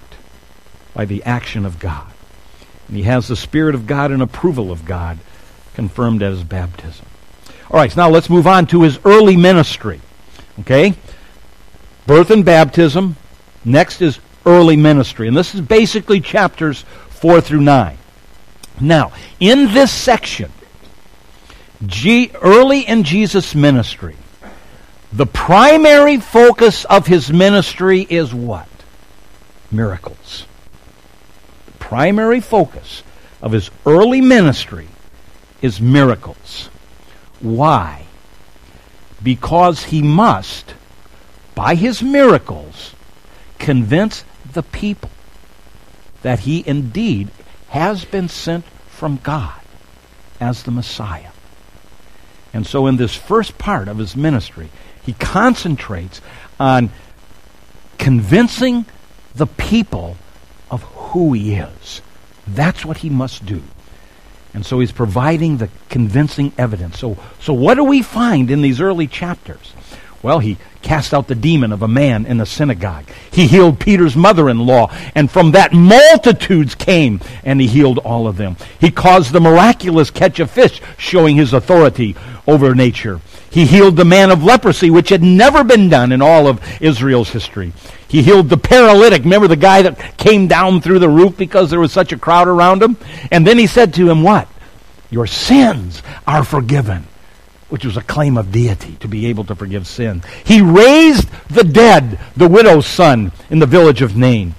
by 0.94 1.04
the 1.04 1.22
action 1.24 1.66
of 1.66 1.78
God. 1.78 2.10
And 2.88 2.96
he 2.96 3.02
has 3.02 3.28
the 3.28 3.36
Spirit 3.36 3.74
of 3.74 3.86
God 3.86 4.10
and 4.10 4.22
approval 4.22 4.72
of 4.72 4.84
God 4.84 5.18
confirmed 5.74 6.22
at 6.22 6.30
his 6.30 6.44
baptism. 6.44 7.06
All 7.70 7.78
right, 7.78 7.90
so 7.90 8.00
now 8.00 8.10
let's 8.10 8.30
move 8.30 8.46
on 8.46 8.66
to 8.68 8.82
his 8.82 8.98
early 9.04 9.36
ministry. 9.36 10.00
Okay? 10.60 10.94
Birth 12.06 12.30
and 12.30 12.44
baptism, 12.44 13.16
Next 13.66 14.00
is 14.00 14.20
early 14.46 14.76
ministry. 14.76 15.26
And 15.26 15.36
this 15.36 15.54
is 15.54 15.60
basically 15.60 16.20
chapters 16.20 16.84
4 17.10 17.40
through 17.40 17.62
9. 17.62 17.98
Now, 18.80 19.12
in 19.40 19.74
this 19.74 19.92
section, 19.92 20.52
G- 21.84 22.30
early 22.40 22.80
in 22.80 23.02
Jesus' 23.02 23.54
ministry, 23.54 24.16
the 25.12 25.26
primary 25.26 26.18
focus 26.18 26.84
of 26.84 27.06
his 27.06 27.30
ministry 27.30 28.06
is 28.08 28.32
what? 28.32 28.68
Miracles. 29.70 30.46
The 31.66 31.72
primary 31.72 32.40
focus 32.40 33.02
of 33.42 33.52
his 33.52 33.70
early 33.84 34.20
ministry 34.20 34.88
is 35.60 35.80
miracles. 35.80 36.70
Why? 37.40 38.06
Because 39.22 39.84
he 39.84 40.02
must, 40.02 40.74
by 41.54 41.74
his 41.74 42.02
miracles, 42.02 42.94
convince 43.58 44.24
the 44.52 44.62
people 44.62 45.10
that 46.22 46.40
he 46.40 46.62
indeed 46.66 47.30
has 47.68 48.04
been 48.04 48.28
sent 48.28 48.64
from 48.88 49.18
God 49.22 49.60
as 50.40 50.62
the 50.62 50.70
Messiah. 50.70 51.30
And 52.52 52.66
so, 52.66 52.86
in 52.86 52.96
this 52.96 53.14
first 53.14 53.58
part 53.58 53.88
of 53.88 53.98
his 53.98 54.16
ministry, 54.16 54.70
he 55.04 55.12
concentrates 55.12 56.20
on 56.58 56.90
convincing 57.98 58.86
the 59.34 59.46
people 59.46 60.16
of 60.70 60.82
who 60.82 61.32
he 61.32 61.54
is. 61.54 62.00
That's 62.46 62.84
what 62.84 62.98
he 62.98 63.10
must 63.10 63.44
do. 63.44 63.62
And 64.54 64.64
so 64.64 64.80
he's 64.80 64.92
providing 64.92 65.58
the 65.58 65.68
convincing 65.90 66.52
evidence. 66.56 66.98
So, 66.98 67.18
so 67.40 67.52
what 67.52 67.74
do 67.74 67.84
we 67.84 68.00
find 68.00 68.50
in 68.50 68.62
these 68.62 68.80
early 68.80 69.06
chapters? 69.06 69.74
Well, 70.26 70.40
he 70.40 70.56
cast 70.82 71.14
out 71.14 71.28
the 71.28 71.36
demon 71.36 71.70
of 71.70 71.82
a 71.82 71.86
man 71.86 72.26
in 72.26 72.38
the 72.38 72.46
synagogue. 72.46 73.04
He 73.30 73.46
healed 73.46 73.78
Peter's 73.78 74.16
mother 74.16 74.48
in 74.48 74.58
law, 74.58 74.92
and 75.14 75.30
from 75.30 75.52
that 75.52 75.72
multitudes 75.72 76.74
came, 76.74 77.20
and 77.44 77.60
he 77.60 77.68
healed 77.68 77.98
all 77.98 78.26
of 78.26 78.36
them. 78.36 78.56
He 78.80 78.90
caused 78.90 79.30
the 79.30 79.40
miraculous 79.40 80.10
catch 80.10 80.40
of 80.40 80.50
fish, 80.50 80.82
showing 80.98 81.36
his 81.36 81.52
authority 81.52 82.16
over 82.44 82.74
nature. 82.74 83.20
He 83.50 83.66
healed 83.66 83.94
the 83.94 84.04
man 84.04 84.32
of 84.32 84.42
leprosy, 84.42 84.90
which 84.90 85.10
had 85.10 85.22
never 85.22 85.62
been 85.62 85.88
done 85.88 86.10
in 86.10 86.20
all 86.20 86.48
of 86.48 86.60
Israel's 86.82 87.30
history. 87.30 87.72
He 88.08 88.24
healed 88.24 88.48
the 88.48 88.58
paralytic. 88.58 89.22
Remember 89.22 89.46
the 89.46 89.54
guy 89.54 89.82
that 89.82 90.18
came 90.18 90.48
down 90.48 90.80
through 90.80 90.98
the 90.98 91.08
roof 91.08 91.36
because 91.36 91.70
there 91.70 91.78
was 91.78 91.92
such 91.92 92.10
a 92.10 92.18
crowd 92.18 92.48
around 92.48 92.82
him? 92.82 92.96
And 93.30 93.46
then 93.46 93.58
he 93.58 93.68
said 93.68 93.94
to 93.94 94.10
him, 94.10 94.24
What? 94.24 94.48
Your 95.08 95.28
sins 95.28 96.02
are 96.26 96.42
forgiven 96.42 97.06
which 97.68 97.84
was 97.84 97.96
a 97.96 98.02
claim 98.02 98.36
of 98.36 98.52
deity 98.52 98.96
to 99.00 99.08
be 99.08 99.26
able 99.26 99.44
to 99.44 99.54
forgive 99.54 99.86
sin. 99.86 100.22
He 100.44 100.60
raised 100.60 101.28
the 101.48 101.64
dead, 101.64 102.18
the 102.36 102.48
widow's 102.48 102.86
son, 102.86 103.32
in 103.50 103.58
the 103.58 103.66
village 103.66 104.02
of 104.02 104.16
Nain. 104.16 104.54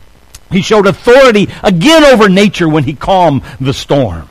He 0.51 0.61
showed 0.61 0.87
authority 0.87 1.49
again 1.63 2.03
over 2.03 2.29
nature 2.29 2.69
when 2.69 2.83
he 2.83 2.93
calmed 2.93 3.43
the 3.59 3.73
storm. 3.73 4.29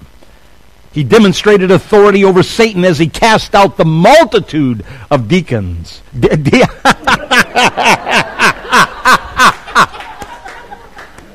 He 0.92 1.04
demonstrated 1.04 1.70
authority 1.70 2.24
over 2.24 2.42
Satan 2.42 2.84
as 2.84 2.98
he 2.98 3.08
cast 3.08 3.54
out 3.54 3.76
the 3.76 3.84
multitude 3.84 4.84
of 5.10 5.28
deacons. 5.28 6.00
De- 6.18 6.36
de- 6.36 6.66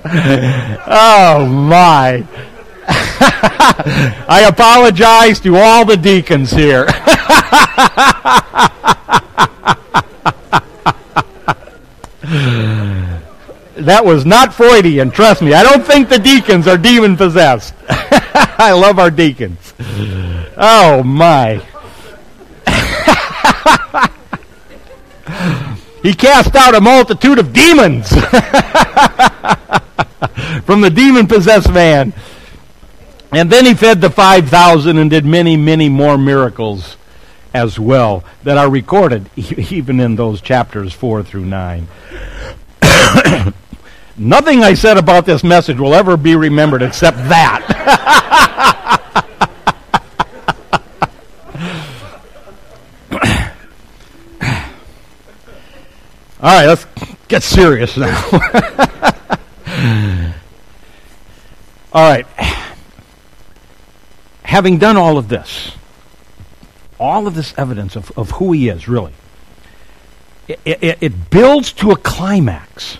oh 0.87 1.45
my. 1.45 2.25
I 2.93 4.45
apologize 4.47 5.39
to 5.41 5.55
all 5.55 5.85
the 5.85 5.97
deacons 5.97 6.51
here. 6.51 6.87
that 13.75 14.05
was 14.05 14.25
not 14.25 14.53
Freudian, 14.53 15.11
trust 15.11 15.41
me. 15.41 15.53
I 15.53 15.63
don't 15.63 15.85
think 15.85 16.07
the 16.09 16.19
deacons 16.19 16.67
are 16.67 16.77
demon 16.77 17.15
possessed. 17.17 17.73
I 17.89 18.73
love 18.73 18.99
our 18.99 19.11
deacons. 19.11 19.73
Oh, 20.57 21.03
my. 21.03 21.65
he 26.03 26.13
cast 26.13 26.55
out 26.55 26.75
a 26.75 26.81
multitude 26.81 27.39
of 27.39 27.53
demons 27.53 28.09
from 30.65 30.81
the 30.81 30.91
demon 30.93 31.27
possessed 31.27 31.71
man. 31.71 32.13
And 33.31 33.49
then 33.49 33.65
he 33.65 33.73
fed 33.73 34.01
the 34.01 34.09
5,000 34.09 34.97
and 34.97 35.09
did 35.09 35.25
many, 35.25 35.55
many 35.55 35.87
more 35.87 36.17
miracles 36.17 36.97
as 37.53 37.79
well 37.79 38.25
that 38.43 38.57
are 38.57 38.69
recorded 38.69 39.29
even 39.35 40.01
in 40.01 40.15
those 40.15 40.41
chapters 40.41 40.93
4 40.93 41.23
through 41.23 41.45
9. 41.45 41.87
Nothing 44.17 44.63
I 44.63 44.73
said 44.73 44.97
about 44.97 45.25
this 45.25 45.43
message 45.43 45.77
will 45.77 45.93
ever 45.93 46.17
be 46.17 46.35
remembered 46.35 46.81
except 46.81 47.17
that. 47.29 47.61
All 56.41 56.49
right, 56.49 56.67
let's 56.67 56.85
get 57.29 57.43
serious 57.43 57.95
now. 57.95 58.29
All 61.93 62.09
right 62.09 62.25
having 64.51 64.77
done 64.77 64.97
all 64.97 65.17
of 65.17 65.29
this, 65.29 65.71
all 66.99 67.25
of 67.25 67.33
this 67.33 67.53
evidence 67.57 67.95
of, 67.95 68.11
of 68.17 68.31
who 68.31 68.51
he 68.51 68.67
is, 68.67 68.85
really, 68.85 69.13
it, 70.45 70.59
it, 70.65 70.97
it 70.99 71.29
builds 71.29 71.71
to 71.71 71.91
a 71.91 71.95
climax 71.95 72.97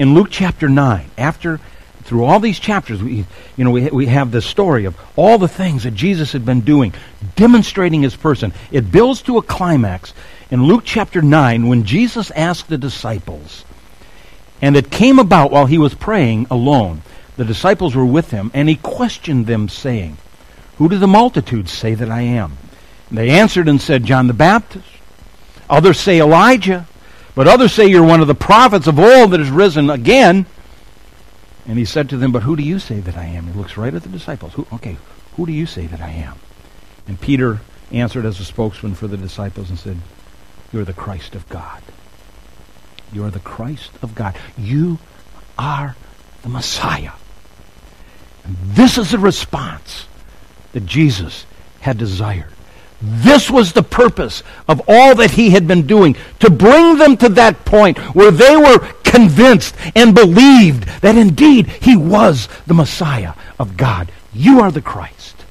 in 0.00 0.14
Luke 0.14 0.26
chapter 0.32 0.68
9. 0.68 1.12
After, 1.16 1.60
through 2.02 2.24
all 2.24 2.40
these 2.40 2.58
chapters, 2.58 3.00
we, 3.00 3.24
you 3.56 3.64
know, 3.64 3.70
we, 3.70 3.86
we 3.86 4.06
have 4.06 4.32
the 4.32 4.42
story 4.42 4.86
of 4.86 4.96
all 5.14 5.38
the 5.38 5.46
things 5.46 5.84
that 5.84 5.94
Jesus 5.94 6.32
had 6.32 6.44
been 6.44 6.62
doing, 6.62 6.92
demonstrating 7.36 8.02
his 8.02 8.16
person. 8.16 8.52
It 8.72 8.90
builds 8.90 9.22
to 9.22 9.38
a 9.38 9.42
climax 9.42 10.12
in 10.50 10.64
Luke 10.64 10.82
chapter 10.84 11.22
9 11.22 11.68
when 11.68 11.84
Jesus 11.84 12.32
asked 12.32 12.66
the 12.66 12.78
disciples, 12.78 13.64
and 14.60 14.76
it 14.76 14.90
came 14.90 15.20
about 15.20 15.52
while 15.52 15.66
he 15.66 15.78
was 15.78 15.94
praying 15.94 16.48
alone. 16.50 17.02
The 17.36 17.44
disciples 17.44 17.94
were 17.94 18.04
with 18.04 18.32
him, 18.32 18.50
and 18.54 18.68
he 18.68 18.74
questioned 18.74 19.46
them, 19.46 19.68
saying, 19.68 20.16
who 20.78 20.88
do 20.88 20.96
the 20.96 21.08
multitudes 21.08 21.72
say 21.72 21.94
that 21.94 22.08
I 22.08 22.22
am? 22.22 22.56
And 23.08 23.18
they 23.18 23.30
answered 23.30 23.68
and 23.68 23.80
said, 23.80 24.04
John 24.04 24.28
the 24.28 24.32
Baptist. 24.32 24.86
Others 25.68 25.98
say 25.98 26.20
Elijah. 26.20 26.86
But 27.34 27.48
others 27.48 27.72
say 27.72 27.86
you're 27.86 28.04
one 28.04 28.20
of 28.20 28.26
the 28.26 28.34
prophets 28.34 28.86
of 28.86 28.98
old 28.98 29.32
that 29.32 29.40
has 29.40 29.50
risen 29.50 29.90
again. 29.90 30.46
And 31.66 31.78
he 31.78 31.84
said 31.84 32.08
to 32.10 32.16
them, 32.16 32.32
But 32.32 32.42
who 32.42 32.56
do 32.56 32.62
you 32.62 32.78
say 32.78 33.00
that 33.00 33.16
I 33.16 33.26
am? 33.26 33.46
He 33.48 33.58
looks 33.58 33.76
right 33.76 33.92
at 33.92 34.02
the 34.02 34.08
disciples. 34.08 34.54
Who, 34.54 34.66
okay, 34.72 34.96
who 35.36 35.46
do 35.46 35.52
you 35.52 35.66
say 35.66 35.86
that 35.86 36.00
I 36.00 36.10
am? 36.10 36.36
And 37.06 37.20
Peter 37.20 37.60
answered 37.92 38.24
as 38.24 38.40
a 38.40 38.44
spokesman 38.44 38.94
for 38.94 39.06
the 39.06 39.16
disciples 39.16 39.70
and 39.70 39.78
said, 39.78 39.98
You're 40.72 40.84
the 40.84 40.92
Christ 40.92 41.34
of 41.34 41.48
God. 41.48 41.82
You 43.12 43.24
are 43.24 43.30
the 43.30 43.40
Christ 43.40 43.90
of 44.02 44.14
God. 44.14 44.36
You 44.56 44.98
are 45.58 45.96
the 46.42 46.48
Messiah. 46.48 47.12
And 48.44 48.56
this 48.60 48.98
is 48.98 49.10
the 49.10 49.18
response 49.18 50.07
that 50.72 50.86
Jesus 50.86 51.46
had 51.80 51.98
desired. 51.98 52.52
This 53.00 53.50
was 53.50 53.72
the 53.72 53.82
purpose 53.82 54.42
of 54.66 54.82
all 54.88 55.14
that 55.16 55.32
he 55.32 55.50
had 55.50 55.68
been 55.68 55.86
doing, 55.86 56.16
to 56.40 56.50
bring 56.50 56.98
them 56.98 57.16
to 57.18 57.28
that 57.30 57.64
point 57.64 57.98
where 58.14 58.32
they 58.32 58.56
were 58.56 58.78
convinced 59.04 59.74
and 59.94 60.14
believed 60.14 60.84
that 61.00 61.16
indeed 61.16 61.68
he 61.68 61.96
was 61.96 62.48
the 62.66 62.74
Messiah 62.74 63.34
of 63.58 63.76
God. 63.76 64.10
You 64.32 64.60
are 64.60 64.72
the 64.72 64.82
Christ. 64.82 65.44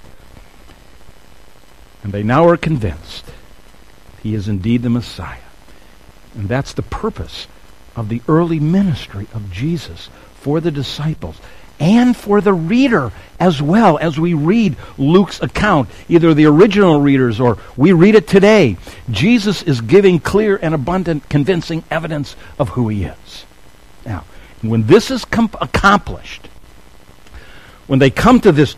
And 2.03 2.12
they 2.12 2.23
now 2.23 2.47
are 2.47 2.58
convinced 2.58 3.25
he 4.21 4.36
is 4.36 4.47
indeed 4.47 4.84
the 4.84 4.89
Messiah. 4.89 5.38
And 6.36 6.49
that's 6.49 6.73
the 6.73 6.84
purpose 6.84 7.47
of 7.95 8.10
the 8.10 8.21
early 8.27 8.60
ministry 8.60 9.27
of 9.34 9.51
Jesus 9.51 10.10
for 10.36 10.60
the 10.60 10.71
disciples 10.71 11.39
and 11.80 12.16
for 12.16 12.42
the 12.42 12.54
reader 12.54 13.12
as 13.40 13.62
well 13.62 13.98
as 13.98 14.20
we 14.20 14.34
read 14.34 14.76
Luke's 14.98 15.42
account, 15.42 15.90
either 16.10 16.34
the 16.34 16.46
original 16.46 17.00
readers 17.00 17.40
or 17.40 17.58
we 17.76 17.92
read 17.92 18.16
it 18.16 18.28
today. 18.28 18.78
Jesus 19.10 19.63
is 19.63 19.82
giving 19.82 20.20
clear 20.20 20.58
and 20.62 20.74
abundant, 20.74 21.30
convincing 21.30 21.84
evidence 21.92 22.36
of 22.58 22.70
who 22.70 22.90
he 22.90 23.04
is. 23.04 23.46
Now, 24.06 24.26
when 24.62 24.88
this 24.88 25.12
is 25.12 25.24
com- 25.26 25.52
accomplished, 25.62 26.48
when 27.86 28.00
they 28.00 28.10
come 28.10 28.40
to 28.42 28.52
this 28.52 28.76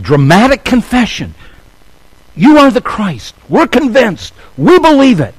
dramatic 0.00 0.64
confession, 0.64 1.34
you 2.34 2.58
are 2.58 2.70
the 2.70 2.80
Christ. 2.80 3.34
We're 3.48 3.66
convinced. 3.66 4.34
We 4.58 4.78
believe 4.78 5.20
it. 5.20 5.34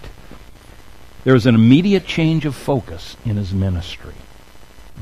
There's 1.23 1.45
an 1.45 1.55
immediate 1.55 2.05
change 2.05 2.45
of 2.45 2.55
focus 2.55 3.17
in 3.25 3.35
his 3.35 3.53
ministry. 3.53 4.13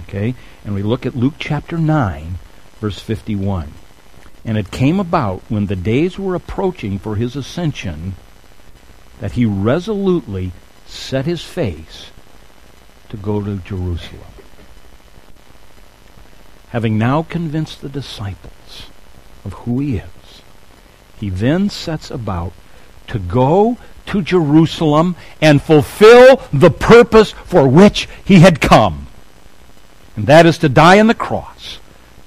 Okay? 0.07 0.35
And 0.63 0.75
we 0.75 0.83
look 0.83 1.05
at 1.05 1.15
Luke 1.15 1.35
chapter 1.39 1.77
9, 1.77 2.37
verse 2.79 2.99
51. 2.99 3.73
And 4.43 4.57
it 4.57 4.69
came 4.71 4.99
about 4.99 5.41
when 5.49 5.65
the 5.65 5.75
days 5.75 6.19
were 6.19 6.35
approaching 6.35 6.99
for 6.99 7.15
his 7.15 7.35
ascension 7.35 8.15
that 9.19 9.33
he 9.33 9.45
resolutely 9.45 10.51
set 10.85 11.25
his 11.25 11.43
face 11.43 12.11
to 13.09 13.17
go 13.17 13.43
to 13.43 13.57
Jerusalem. 13.57 14.21
Having 16.69 16.97
now 16.97 17.23
convinced 17.23 17.81
the 17.81 17.89
disciples 17.89 18.87
of 19.43 19.53
who 19.53 19.79
he 19.79 19.97
is, 19.97 20.41
he 21.19 21.29
then 21.29 21.69
sets 21.69 22.11
about 22.11 22.53
to 23.07 23.17
go 23.17 23.77
to 24.07 24.21
Jerusalem 24.21 25.15
and 25.41 25.61
fulfill 25.61 26.41
the 26.51 26.69
purpose 26.69 27.31
for 27.31 27.67
which 27.67 28.07
he 28.25 28.41
had 28.41 28.61
come 28.61 29.04
and 30.15 30.27
that 30.27 30.45
is 30.45 30.57
to 30.59 30.69
die 30.69 30.99
on 30.99 31.07
the 31.07 31.13
cross, 31.13 31.79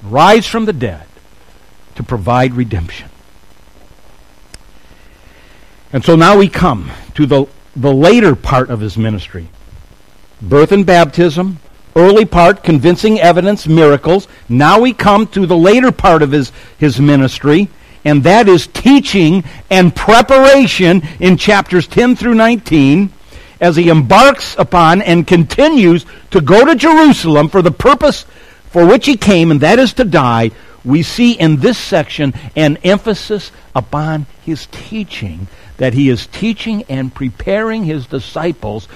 rise 0.03 0.47
from 0.47 0.65
the 0.65 0.73
dead, 0.73 1.07
to 1.95 2.03
provide 2.03 2.55
redemption. 2.55 3.09
And 5.93 6.05
so 6.05 6.17
now 6.17 6.37
we 6.37 6.49
come 6.49 6.91
to 7.15 7.27
the, 7.27 7.47
the 7.75 7.93
later 7.93 8.35
part 8.37 8.71
of 8.71 8.81
his 8.81 8.97
ministry 8.97 9.49
birth 10.41 10.71
and 10.71 10.87
baptism, 10.87 11.59
early 11.97 12.25
part, 12.25 12.63
convincing 12.63 13.19
evidence, 13.19 13.67
miracles. 13.67 14.29
Now 14.49 14.81
we 14.81 14.93
come 14.93 15.27
to 15.29 15.47
the 15.47 15.57
later 15.57 15.91
part 15.91 16.23
of 16.23 16.31
his, 16.31 16.53
his 16.79 17.01
ministry, 17.01 17.69
and 18.05 18.23
that 18.23 18.49
is 18.49 18.69
teaching 18.69 19.43
and 19.69 19.97
preparation 19.97 21.03
in 21.19 21.37
chapters 21.37 21.89
10 21.89 22.15
through 22.15 22.35
19 22.35 23.13
as 23.61 23.77
he 23.77 23.89
embarks 23.89 24.57
upon 24.59 25.03
and 25.03 25.27
continues 25.27 26.07
to 26.31 26.41
go 26.41 26.65
to 26.65 26.75
Jerusalem 26.75 27.49
for 27.49 27.63
the 27.63 27.71
purpose 27.71 28.25
for 28.71 28.87
which 28.87 29.07
he 29.07 29.17
came, 29.17 29.51
and 29.51 29.61
that 29.61 29.79
is 29.79 29.95
to 29.95 30.05
die. 30.05 30.51
We 30.85 31.03
see 31.03 31.33
in 31.33 31.57
this 31.57 31.79
section 31.79 32.35
an 32.55 32.77
emphasis 32.79 33.51
upon 33.75 34.27
his 34.45 34.67
teaching, 34.67 35.49
that 35.79 35.95
he 35.95 36.09
is 36.09 36.27
teaching 36.27 36.85
and 36.89 37.15
preparing 37.15 37.85
his 37.85 38.07
disciples 38.07 38.89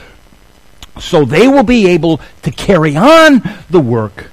so 1.01 1.25
they 1.25 1.48
will 1.48 1.62
be 1.62 1.88
able 1.88 2.20
to 2.42 2.51
carry 2.51 2.96
on 2.96 3.42
the 3.70 3.81
work 3.81 4.31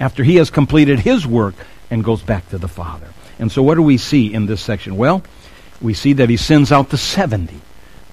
after 0.00 0.24
he 0.24 0.36
has 0.36 0.50
completed 0.50 0.98
his 0.98 1.26
work 1.26 1.54
and 1.90 2.02
goes 2.02 2.20
back 2.20 2.48
to 2.50 2.58
the 2.58 2.68
Father. 2.68 3.06
And 3.38 3.50
so 3.50 3.62
what 3.62 3.76
do 3.76 3.82
we 3.82 3.96
see 3.96 4.32
in 4.32 4.46
this 4.46 4.60
section? 4.60 4.96
Well, 4.96 5.22
we 5.80 5.94
see 5.94 6.14
that 6.14 6.30
he 6.30 6.36
sends 6.36 6.72
out 6.72 6.90
the 6.90 6.98
70 6.98 7.60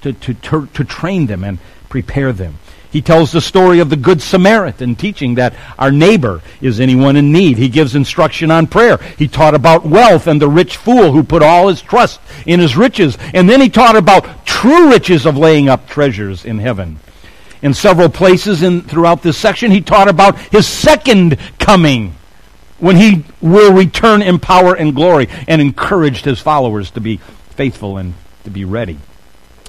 to, 0.02 0.14
to, 0.14 0.34
to, 0.34 0.68
to 0.68 0.84
train 0.84 1.28
them 1.28 1.44
and 1.44 1.60
prepare 1.90 2.34
them. 2.34 2.58
He 2.92 3.02
tells 3.02 3.32
the 3.32 3.40
story 3.40 3.80
of 3.80 3.90
the 3.90 3.96
Good 3.96 4.22
Samaritan, 4.22 4.96
teaching 4.96 5.36
that 5.36 5.54
our 5.80 5.92
neighbor 5.92 6.42
is 6.60 6.82
anyone 6.82 7.16
in 7.16 7.32
need. 7.32 7.58
He 7.58 7.70
gives 7.70 7.96
instruction 7.96 8.52
on 8.52 8.68
prayer. 8.68 8.98
He 9.18 9.30
taught 9.30 9.56
about 9.56 9.86
wealth 9.86 10.28
and 10.28 10.42
the 10.42 10.50
rich 10.50 10.76
fool 10.76 11.14
who 11.14 11.24
put 11.24 11.42
all 11.42 11.70
his 11.70 11.82
trust 11.82 12.20
in 12.46 12.60
his 12.60 12.76
riches. 12.76 13.18
And 13.34 13.50
then 13.50 13.62
he 13.62 13.70
taught 13.70 13.96
about 13.96 14.46
true 14.46 14.90
riches 14.90 15.26
of 15.26 15.38
laying 15.38 15.70
up 15.70 15.88
treasures 15.88 16.44
in 16.44 16.60
heaven. 16.60 17.00
In 17.62 17.74
several 17.74 18.10
places 18.10 18.62
in, 18.62 18.82
throughout 18.82 19.22
this 19.22 19.38
section, 19.38 19.72
he 19.72 19.82
taught 19.82 20.10
about 20.10 20.38
his 20.38 20.68
second 20.68 21.38
coming 21.60 22.16
when 22.80 22.98
he 22.98 23.24
will 23.40 23.72
return 23.72 24.22
in 24.22 24.40
power 24.40 24.76
and 24.76 24.94
glory 24.94 25.30
and 25.48 25.62
encouraged 25.62 26.26
his 26.26 26.42
followers 26.42 26.92
to 26.92 27.00
be 27.00 27.18
faithful 27.52 27.98
and 27.98 28.16
to 28.44 28.50
be 28.50 28.66
ready. 28.66 28.98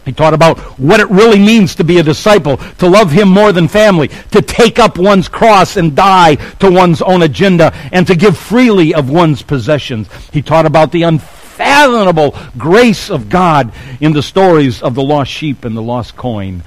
He 0.05 0.13
taught 0.13 0.35
about 0.35 0.59
what 0.79 1.01
it 1.01 1.09
really 1.11 1.39
means 1.39 1.77
to 1.77 1.85
be 1.85 1.99
a 1.99 2.03
disciple, 2.03 2.57
to 2.57 2.89
love 2.89 3.13
him 3.13 3.29
more 3.29 3.53
than 3.53 3.69
family, 3.69 4.09
to 4.33 4.43
take 4.43 4.79
up 4.79 4.99
one's 4.99 5.29
cross 5.29 5.77
and 5.77 5.95
die 5.95 6.37
to 6.61 6.71
one's 6.71 7.03
own 7.03 7.23
agenda, 7.23 7.73
and 7.93 8.07
to 8.07 8.17
give 8.17 8.37
freely 8.37 8.95
of 8.95 9.11
one's 9.11 9.43
possessions. 9.43 10.09
He 10.33 10.43
taught 10.43 10.67
about 10.67 10.91
the 10.91 11.05
unfathomable 11.05 12.37
grace 12.59 13.11
of 13.11 13.29
God 13.29 13.73
in 14.01 14.13
the 14.13 14.23
stories 14.23 14.83
of 14.83 14.95
the 14.95 15.03
lost 15.03 15.31
sheep 15.31 15.65
and 15.65 15.77
the 15.77 15.83
lost 15.83 16.17
coin 16.17 16.63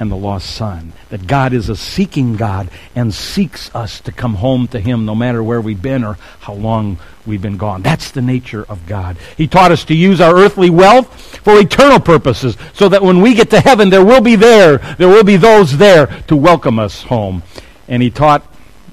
and 0.00 0.10
the 0.10 0.16
lost 0.16 0.56
son. 0.56 0.94
That 1.10 1.26
God 1.26 1.52
is 1.52 1.68
a 1.68 1.76
seeking 1.76 2.36
God 2.36 2.70
and 2.96 3.14
seeks 3.14 3.72
us 3.74 4.00
to 4.00 4.12
come 4.12 4.34
home 4.34 4.66
to 4.68 4.80
Him 4.80 5.04
no 5.04 5.14
matter 5.14 5.42
where 5.44 5.60
we've 5.60 5.80
been 5.80 6.02
or 6.02 6.14
how 6.40 6.54
long 6.54 6.98
we've 7.26 7.42
been 7.42 7.58
gone. 7.58 7.82
That's 7.82 8.10
the 8.10 8.22
nature 8.22 8.64
of 8.64 8.86
God. 8.86 9.18
He 9.36 9.46
taught 9.46 9.70
us 9.70 9.84
to 9.84 9.94
use 9.94 10.20
our 10.20 10.34
earthly 10.34 10.70
wealth 10.70 11.38
for 11.44 11.60
eternal 11.60 12.00
purposes 12.00 12.56
so 12.72 12.88
that 12.88 13.02
when 13.02 13.20
we 13.20 13.34
get 13.34 13.50
to 13.50 13.60
heaven, 13.60 13.90
there 13.90 14.04
will 14.04 14.22
be 14.22 14.36
there, 14.36 14.78
there 14.78 15.08
will 15.08 15.24
be 15.24 15.36
those 15.36 15.76
there 15.76 16.06
to 16.28 16.34
welcome 16.34 16.78
us 16.78 17.02
home. 17.02 17.42
And 17.86 18.02
He 18.02 18.10
taught 18.10 18.42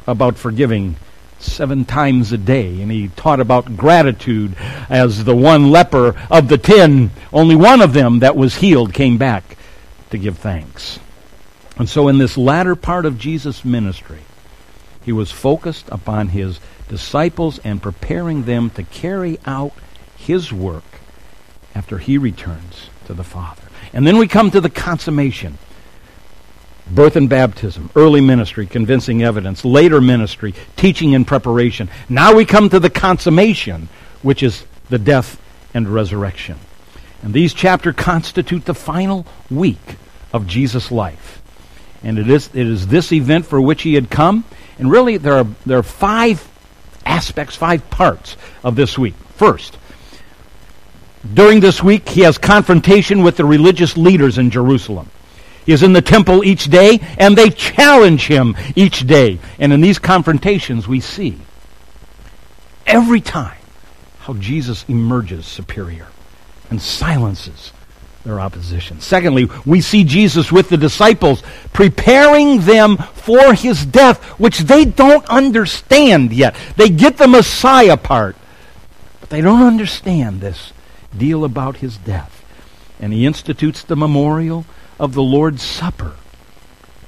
about 0.05 0.37
forgiving 0.37 0.97
seven 1.39 1.85
times 1.85 2.31
a 2.31 2.37
day. 2.37 2.81
And 2.81 2.91
he 2.91 3.09
taught 3.09 3.39
about 3.39 3.77
gratitude 3.77 4.55
as 4.89 5.23
the 5.23 5.35
one 5.35 5.69
leper 5.69 6.15
of 6.31 6.47
the 6.47 6.57
ten, 6.57 7.11
only 7.31 7.55
one 7.55 7.81
of 7.81 7.93
them 7.93 8.19
that 8.19 8.35
was 8.35 8.55
healed 8.55 8.93
came 8.93 9.17
back 9.17 9.56
to 10.11 10.17
give 10.17 10.37
thanks. 10.37 10.99
And 11.77 11.87
so, 11.87 12.07
in 12.07 12.17
this 12.17 12.37
latter 12.37 12.75
part 12.75 13.05
of 13.05 13.19
Jesus' 13.19 13.63
ministry, 13.63 14.21
he 15.03 15.11
was 15.11 15.31
focused 15.31 15.87
upon 15.89 16.29
his 16.29 16.59
disciples 16.89 17.59
and 17.59 17.81
preparing 17.81 18.43
them 18.43 18.69
to 18.71 18.83
carry 18.83 19.39
out 19.45 19.73
his 20.17 20.51
work 20.51 20.83
after 21.75 21.97
he 21.97 22.17
returns 22.17 22.89
to 23.05 23.13
the 23.13 23.23
Father. 23.23 23.61
And 23.93 24.05
then 24.05 24.17
we 24.17 24.27
come 24.27 24.51
to 24.51 24.61
the 24.61 24.69
consummation 24.69 25.57
birth 26.89 27.15
and 27.15 27.29
baptism, 27.29 27.89
early 27.95 28.21
ministry, 28.21 28.65
convincing 28.65 29.21
evidence, 29.21 29.65
later 29.65 29.99
ministry, 30.01 30.53
teaching 30.77 31.15
and 31.15 31.27
preparation. 31.27 31.89
Now 32.09 32.33
we 32.33 32.45
come 32.45 32.69
to 32.69 32.79
the 32.79 32.89
consummation, 32.89 33.89
which 34.21 34.41
is 34.41 34.65
the 34.89 34.97
death 34.97 35.39
and 35.73 35.87
resurrection. 35.87 36.57
And 37.27 37.33
these 37.33 37.53
chapters 37.53 37.93
constitute 37.97 38.63
the 38.63 38.73
final 38.73 39.25
week 39.51 39.97
of 40.31 40.47
Jesus' 40.47 40.93
life. 40.93 41.41
And 42.01 42.17
it 42.17 42.29
is, 42.29 42.47
it 42.53 42.65
is 42.65 42.87
this 42.87 43.11
event 43.11 43.45
for 43.45 43.59
which 43.59 43.81
he 43.81 43.95
had 43.95 44.09
come. 44.09 44.45
And 44.79 44.89
really, 44.89 45.17
there 45.17 45.39
are, 45.39 45.47
there 45.65 45.79
are 45.79 45.83
five 45.83 46.49
aspects, 47.05 47.57
five 47.57 47.89
parts 47.89 48.37
of 48.63 48.77
this 48.77 48.97
week. 48.97 49.13
First, 49.35 49.77
during 51.33 51.59
this 51.59 51.83
week, 51.83 52.07
he 52.07 52.21
has 52.21 52.37
confrontation 52.37 53.23
with 53.23 53.35
the 53.35 53.43
religious 53.43 53.97
leaders 53.97 54.37
in 54.37 54.49
Jerusalem. 54.49 55.09
He 55.65 55.73
is 55.73 55.83
in 55.83 55.91
the 55.91 56.01
temple 56.01 56.45
each 56.45 56.69
day, 56.69 57.01
and 57.19 57.37
they 57.37 57.49
challenge 57.49 58.25
him 58.25 58.55
each 58.73 59.05
day. 59.05 59.39
And 59.59 59.73
in 59.73 59.81
these 59.81 59.99
confrontations, 59.99 60.87
we 60.87 61.01
see 61.01 61.37
every 62.85 63.19
time 63.19 63.59
how 64.19 64.35
Jesus 64.35 64.85
emerges 64.87 65.45
superior 65.45 66.07
and 66.69 66.81
silences 66.81 67.71
their 68.23 68.39
opposition. 68.39 68.99
Secondly, 68.99 69.49
we 69.65 69.81
see 69.81 70.03
Jesus 70.03 70.51
with 70.51 70.69
the 70.69 70.77
disciples 70.77 71.41
preparing 71.73 72.59
them 72.61 72.97
for 72.97 73.53
his 73.53 73.85
death, 73.85 74.21
which 74.39 74.59
they 74.59 74.85
don't 74.85 75.25
understand 75.27 76.33
yet. 76.33 76.55
They 76.75 76.89
get 76.89 77.17
the 77.17 77.27
Messiah 77.27 77.97
part, 77.97 78.35
but 79.21 79.29
they 79.29 79.41
don't 79.41 79.63
understand 79.63 80.41
this 80.41 80.73
deal 81.17 81.45
about 81.45 81.77
his 81.77 81.97
death. 81.97 82.43
And 82.99 83.13
he 83.13 83.25
institutes 83.25 83.83
the 83.83 83.95
memorial 83.95 84.65
of 84.99 85.13
the 85.13 85.23
Lord's 85.23 85.61
Supper. 85.61 86.15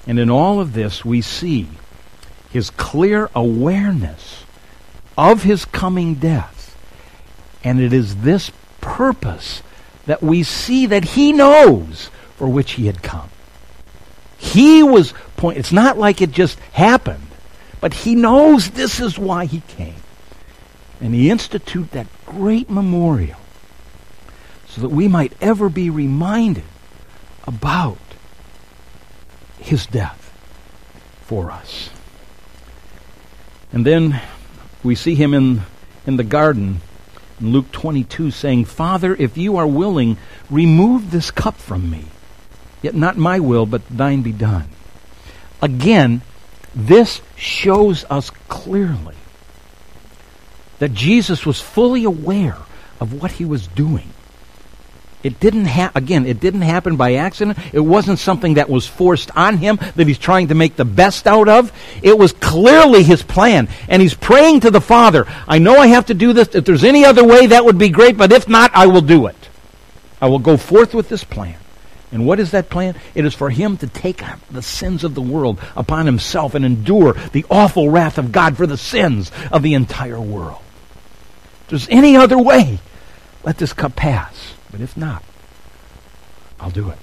And 0.07 0.19
in 0.19 0.29
all 0.29 0.59
of 0.59 0.73
this, 0.73 1.03
we 1.03 1.21
see 1.21 1.67
his 2.49 2.69
clear 2.69 3.29
awareness 3.35 4.45
of 5.17 5.43
his 5.43 5.65
coming 5.65 6.15
death. 6.15 6.77
And 7.63 7.79
it 7.79 7.91
is 7.91 8.17
this 8.17 8.51
purpose 8.81 9.61
that 10.05 10.23
we 10.23 10.43
see 10.43 10.87
that 10.87 11.03
he 11.03 11.31
knows 11.31 12.09
for 12.35 12.47
which 12.47 12.73
he 12.73 12.87
had 12.87 13.03
come. 13.03 13.29
He 14.37 14.81
was 14.81 15.13
point 15.37 15.57
it's 15.57 15.71
not 15.71 15.97
like 15.97 16.21
it 16.21 16.31
just 16.31 16.59
happened, 16.71 17.27
but 17.81 17.93
he 17.93 18.15
knows 18.15 18.71
this 18.71 18.99
is 18.99 19.19
why 19.19 19.45
he 19.45 19.61
came. 19.61 19.95
And 21.01 21.13
he 21.13 21.29
institute 21.29 21.91
that 21.91 22.07
great 22.25 22.69
memorial 22.69 23.39
so 24.67 24.81
that 24.81 24.89
we 24.89 25.07
might 25.07 25.33
ever 25.41 25.69
be 25.69 25.89
reminded 25.89 26.63
about 27.45 27.97
his 29.59 29.85
death 29.85 30.31
for 31.21 31.51
us. 31.51 31.89
And 33.71 33.85
then 33.85 34.21
we 34.83 34.95
see 34.95 35.15
him 35.15 35.33
in, 35.33 35.61
in 36.05 36.17
the 36.17 36.23
garden 36.23 36.81
in 37.41 37.51
Luke 37.51 37.71
22 37.71 38.31
saying, 38.31 38.65
Father, 38.65 39.15
if 39.15 39.37
you 39.37 39.57
are 39.57 39.67
willing, 39.67 40.17
remove 40.49 41.11
this 41.11 41.31
cup 41.31 41.57
from 41.57 41.89
me. 41.89 42.05
Yet 42.81 42.95
not 42.95 43.17
my 43.17 43.39
will, 43.39 43.65
but 43.65 43.87
thine 43.89 44.21
be 44.21 44.31
done. 44.31 44.69
Again, 45.61 46.21
this 46.73 47.21
shows 47.35 48.05
us 48.09 48.29
clearly 48.47 49.15
that 50.79 50.93
Jesus 50.93 51.45
was 51.45 51.59
fully 51.59 52.05
aware 52.05 52.57
of 52.99 53.13
what 53.13 53.33
he 53.33 53.45
was 53.45 53.67
doing. 53.67 54.13
It 55.21 55.39
didn't 55.41 55.65
ha- 55.65 55.91
again, 55.95 56.25
it 56.25 56.39
didn't 56.39 56.61
happen 56.61 56.95
by 56.95 57.15
accident. 57.15 57.57
It 57.73 57.81
wasn't 57.81 58.19
something 58.19 58.53
that 58.53 58.69
was 58.69 58.87
forced 58.87 59.31
on 59.35 59.57
him 59.57 59.77
that 59.95 60.07
he's 60.07 60.17
trying 60.17 60.47
to 60.47 60.55
make 60.55 60.77
the 60.77 60.85
best 60.85 61.27
out 61.27 61.49
of. 61.49 61.73
It 62.01 62.17
was 62.17 62.31
clearly 62.31 63.03
his 63.03 63.21
plan. 63.21 63.67
And 63.89 64.01
he's 64.01 64.13
praying 64.13 64.61
to 64.61 64.71
the 64.71 64.79
Father, 64.79 65.25
I 65.47 65.59
know 65.59 65.75
I 65.75 65.87
have 65.87 66.05
to 66.05 66.13
do 66.13 66.31
this. 66.31 66.55
If 66.55 66.63
there's 66.63 66.85
any 66.85 67.03
other 67.03 67.25
way, 67.25 67.47
that 67.47 67.65
would 67.65 67.77
be 67.77 67.89
great, 67.89 68.17
but 68.17 68.31
if 68.31 68.47
not, 68.47 68.71
I 68.73 68.87
will 68.87 69.01
do 69.01 69.27
it. 69.27 69.49
I 70.21 70.27
will 70.27 70.39
go 70.39 70.55
forth 70.55 70.93
with 70.93 71.09
this 71.09 71.23
plan. 71.23 71.57
And 72.11 72.25
what 72.25 72.39
is 72.39 72.51
that 72.51 72.69
plan? 72.69 72.95
It 73.13 73.25
is 73.25 73.35
for 73.35 73.49
him 73.49 73.77
to 73.77 73.87
take 73.87 74.23
the 74.49 74.61
sins 74.61 75.03
of 75.03 75.15
the 75.15 75.21
world 75.21 75.59
upon 75.75 76.05
himself 76.05 76.55
and 76.55 76.65
endure 76.65 77.13
the 77.13 77.45
awful 77.51 77.89
wrath 77.89 78.17
of 78.17 78.31
God 78.31 78.57
for 78.57 78.65
the 78.65 78.77
sins 78.77 79.31
of 79.51 79.63
the 79.63 79.73
entire 79.73 80.19
world. 80.19 80.61
If 81.63 81.67
there's 81.67 81.89
any 81.89 82.15
other 82.15 82.37
way, 82.37 82.79
let 83.43 83.57
this 83.57 83.73
cup 83.73 83.95
pass. 83.95 84.53
But 84.71 84.81
if 84.81 84.95
not, 84.95 85.23
I'll 86.59 86.69
do 86.69 86.89
it. 86.89 86.97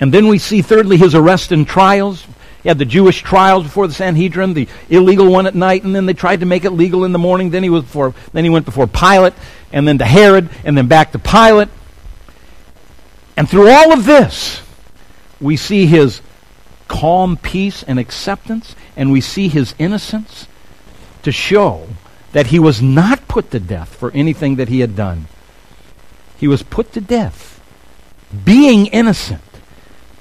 And 0.00 0.12
then 0.12 0.28
we 0.28 0.38
see, 0.38 0.62
thirdly, 0.62 0.96
his 0.96 1.14
arrest 1.14 1.52
and 1.52 1.66
trials. 1.66 2.26
He 2.62 2.68
had 2.68 2.78
the 2.78 2.84
Jewish 2.84 3.22
trials 3.22 3.64
before 3.64 3.86
the 3.86 3.94
Sanhedrin, 3.94 4.54
the 4.54 4.68
illegal 4.88 5.30
one 5.30 5.46
at 5.46 5.54
night, 5.54 5.84
and 5.84 5.94
then 5.94 6.06
they 6.06 6.14
tried 6.14 6.40
to 6.40 6.46
make 6.46 6.64
it 6.64 6.70
legal 6.70 7.04
in 7.04 7.12
the 7.12 7.18
morning. 7.18 7.50
Then 7.50 7.62
he 7.62 7.70
was 7.70 7.84
before, 7.84 8.14
then 8.32 8.44
he 8.44 8.50
went 8.50 8.64
before 8.64 8.86
Pilate, 8.86 9.34
and 9.72 9.86
then 9.86 9.98
to 9.98 10.04
Herod, 10.04 10.48
and 10.64 10.76
then 10.76 10.88
back 10.88 11.12
to 11.12 11.18
Pilate. 11.18 11.68
And 13.36 13.48
through 13.48 13.68
all 13.68 13.92
of 13.92 14.04
this, 14.06 14.62
we 15.40 15.56
see 15.56 15.86
his 15.86 16.22
calm 16.88 17.36
peace 17.36 17.82
and 17.82 17.98
acceptance, 17.98 18.74
and 18.96 19.12
we 19.12 19.20
see 19.20 19.48
his 19.48 19.74
innocence 19.78 20.46
to 21.22 21.32
show 21.32 21.86
that 22.32 22.48
he 22.48 22.58
was 22.58 22.80
not 22.80 23.28
put 23.28 23.50
to 23.50 23.60
death 23.60 23.94
for 23.94 24.10
anything 24.12 24.56
that 24.56 24.68
he 24.68 24.80
had 24.80 24.96
done. 24.96 25.26
He 26.44 26.48
was 26.48 26.62
put 26.62 26.92
to 26.92 27.00
death, 27.00 27.58
being 28.44 28.84
innocent, 28.88 29.40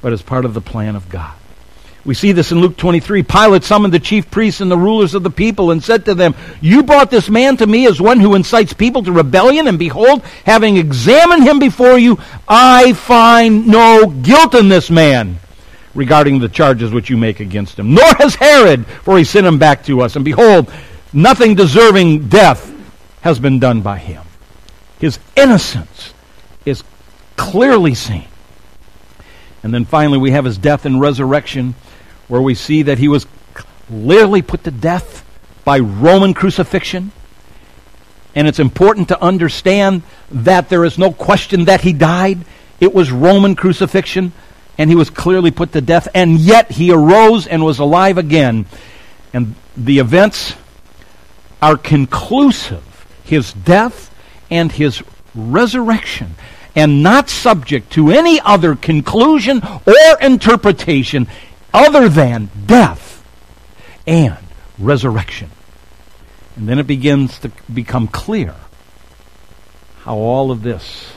but 0.01 0.13
as 0.13 0.21
part 0.21 0.45
of 0.45 0.53
the 0.53 0.61
plan 0.61 0.95
of 0.95 1.09
God. 1.09 1.35
We 2.05 2.13
see 2.13 2.31
this 2.31 2.53
in 2.53 2.61
Luke 2.61 2.77
23. 2.77 3.23
Pilate 3.23 3.65
summoned 3.65 3.93
the 3.93 3.99
chief 3.99 4.31
priests 4.31 4.61
and 4.61 4.71
the 4.71 4.77
rulers 4.77 5.15
of 5.15 5.23
the 5.23 5.29
people 5.29 5.71
and 5.71 5.83
said 5.83 6.05
to 6.05 6.15
them, 6.15 6.33
You 6.61 6.83
brought 6.83 7.11
this 7.11 7.29
man 7.29 7.57
to 7.57 7.67
me 7.67 7.87
as 7.87 7.99
one 7.99 8.21
who 8.21 8.35
incites 8.35 8.71
people 8.71 9.03
to 9.03 9.11
rebellion, 9.11 9.67
and 9.67 9.77
behold, 9.77 10.23
having 10.45 10.77
examined 10.77 11.43
him 11.43 11.59
before 11.59 11.99
you, 11.99 12.17
I 12.47 12.93
find 12.93 13.67
no 13.67 14.07
guilt 14.07 14.55
in 14.55 14.69
this 14.69 14.89
man 14.89 15.39
regarding 15.93 16.39
the 16.39 16.47
charges 16.47 16.93
which 16.93 17.09
you 17.09 17.17
make 17.17 17.41
against 17.41 17.77
him. 17.77 17.93
Nor 17.95 18.13
has 18.15 18.35
Herod, 18.35 18.87
for 18.87 19.17
he 19.17 19.25
sent 19.25 19.45
him 19.45 19.59
back 19.59 19.83
to 19.87 19.99
us. 19.99 20.15
And 20.15 20.23
behold, 20.23 20.71
nothing 21.11 21.55
deserving 21.55 22.29
death 22.29 22.73
has 23.19 23.39
been 23.39 23.59
done 23.59 23.81
by 23.81 23.97
him. 23.97 24.23
His 25.03 25.19
innocence 25.35 26.12
clearly 27.35 27.93
seen. 27.93 28.27
And 29.63 29.73
then 29.73 29.85
finally, 29.85 30.17
we 30.17 30.31
have 30.31 30.45
his 30.45 30.57
death 30.57 30.85
and 30.85 30.99
resurrection, 30.99 31.75
where 32.27 32.41
we 32.41 32.55
see 32.55 32.83
that 32.83 32.97
he 32.97 33.07
was 33.07 33.25
clearly 33.53 34.41
put 34.41 34.63
to 34.65 34.71
death 34.71 35.25
by 35.63 35.79
Roman 35.79 36.33
crucifixion. 36.33 37.11
And 38.35 38.47
it's 38.47 38.59
important 38.59 39.09
to 39.09 39.21
understand 39.21 40.01
that 40.31 40.69
there 40.69 40.83
is 40.83 40.97
no 40.97 41.11
question 41.11 41.65
that 41.65 41.81
he 41.81 41.93
died. 41.93 42.39
It 42.79 42.93
was 42.93 43.11
Roman 43.11 43.55
crucifixion 43.55 44.33
and 44.77 44.89
he 44.89 44.95
was 44.95 45.09
clearly 45.09 45.51
put 45.51 45.71
to 45.73 45.81
death, 45.81 46.07
and 46.13 46.39
yet 46.39 46.71
he 46.71 46.91
arose 46.91 47.45
and 47.47 47.63
was 47.63 47.79
alive 47.79 48.17
again. 48.17 48.65
And 49.33 49.55
the 49.77 49.99
events 49.99 50.55
are 51.61 51.77
conclusive 51.77 52.83
his 53.23 53.53
death 53.53 54.13
and 54.49 54.71
his 54.71 55.03
resurrection, 55.35 56.35
and 56.75 57.03
not 57.03 57.29
subject 57.29 57.91
to 57.93 58.11
any 58.11 58.39
other 58.41 58.75
conclusion 58.75 59.61
or 59.63 60.19
interpretation 60.21 61.27
other 61.73 62.09
than 62.09 62.49
death 62.65 63.23
and 64.07 64.37
resurrection. 64.77 65.49
And 66.55 66.67
then 66.67 66.79
it 66.79 66.87
begins 66.87 67.39
to 67.39 67.51
become 67.71 68.07
clear 68.07 68.55
how 70.01 70.17
all 70.17 70.51
of 70.51 70.61
this 70.61 71.13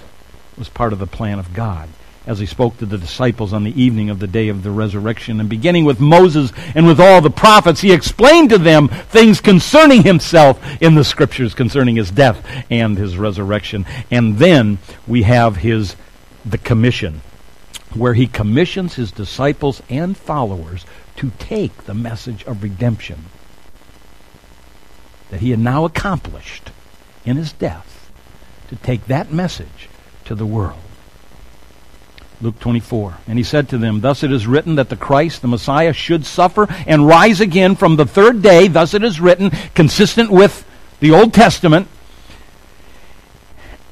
was 0.56 0.68
part 0.68 0.92
of 0.92 0.98
the 0.98 1.06
plan 1.06 1.38
of 1.38 1.52
God 1.52 1.88
as 2.26 2.38
he 2.38 2.46
spoke 2.46 2.76
to 2.78 2.86
the 2.86 2.98
disciples 2.98 3.52
on 3.52 3.64
the 3.64 3.80
evening 3.80 4.10
of 4.10 4.18
the 4.18 4.26
day 4.26 4.48
of 4.48 4.62
the 4.62 4.70
resurrection. 4.70 5.40
And 5.40 5.48
beginning 5.48 5.84
with 5.84 6.00
Moses 6.00 6.52
and 6.74 6.86
with 6.86 7.00
all 7.00 7.20
the 7.20 7.30
prophets, 7.30 7.80
he 7.80 7.92
explained 7.92 8.50
to 8.50 8.58
them 8.58 8.88
things 8.88 9.40
concerning 9.40 10.02
himself 10.02 10.60
in 10.82 10.94
the 10.94 11.04
scriptures 11.04 11.54
concerning 11.54 11.96
his 11.96 12.10
death 12.10 12.44
and 12.70 12.98
his 12.98 13.16
resurrection. 13.16 13.86
And 14.10 14.38
then 14.38 14.78
we 15.06 15.22
have 15.22 15.56
his 15.56 15.96
the 16.44 16.58
commission 16.58 17.22
where 17.94 18.14
he 18.14 18.26
commissions 18.26 18.94
his 18.94 19.10
disciples 19.10 19.82
and 19.88 20.16
followers 20.16 20.84
to 21.16 21.32
take 21.38 21.84
the 21.84 21.94
message 21.94 22.44
of 22.44 22.62
redemption 22.62 23.26
that 25.30 25.40
he 25.40 25.50
had 25.50 25.58
now 25.58 25.84
accomplished 25.84 26.70
in 27.24 27.36
his 27.36 27.52
death 27.52 28.10
to 28.68 28.76
take 28.76 29.06
that 29.06 29.32
message 29.32 29.88
to 30.24 30.34
the 30.34 30.46
world. 30.46 30.78
Luke 32.40 32.58
24. 32.60 33.16
And 33.28 33.38
he 33.38 33.44
said 33.44 33.68
to 33.70 33.78
them, 33.78 34.00
Thus 34.00 34.22
it 34.22 34.30
is 34.30 34.46
written 34.46 34.74
that 34.76 34.90
the 34.90 34.96
Christ, 34.96 35.42
the 35.42 35.48
Messiah, 35.48 35.92
should 35.92 36.26
suffer 36.26 36.66
and 36.86 37.06
rise 37.06 37.40
again 37.40 37.76
from 37.76 37.96
the 37.96 38.06
third 38.06 38.42
day. 38.42 38.68
Thus 38.68 38.94
it 38.94 39.02
is 39.02 39.20
written, 39.20 39.50
consistent 39.74 40.30
with 40.30 40.66
the 41.00 41.12
Old 41.12 41.32
Testament. 41.32 41.88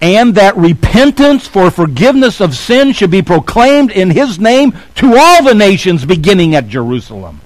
And 0.00 0.34
that 0.34 0.56
repentance 0.58 1.46
for 1.46 1.70
forgiveness 1.70 2.40
of 2.40 2.54
sin 2.54 2.92
should 2.92 3.10
be 3.10 3.22
proclaimed 3.22 3.90
in 3.90 4.10
his 4.10 4.38
name 4.38 4.76
to 4.96 5.16
all 5.16 5.42
the 5.42 5.54
nations, 5.54 6.04
beginning 6.04 6.54
at 6.54 6.68
Jerusalem. 6.68 7.40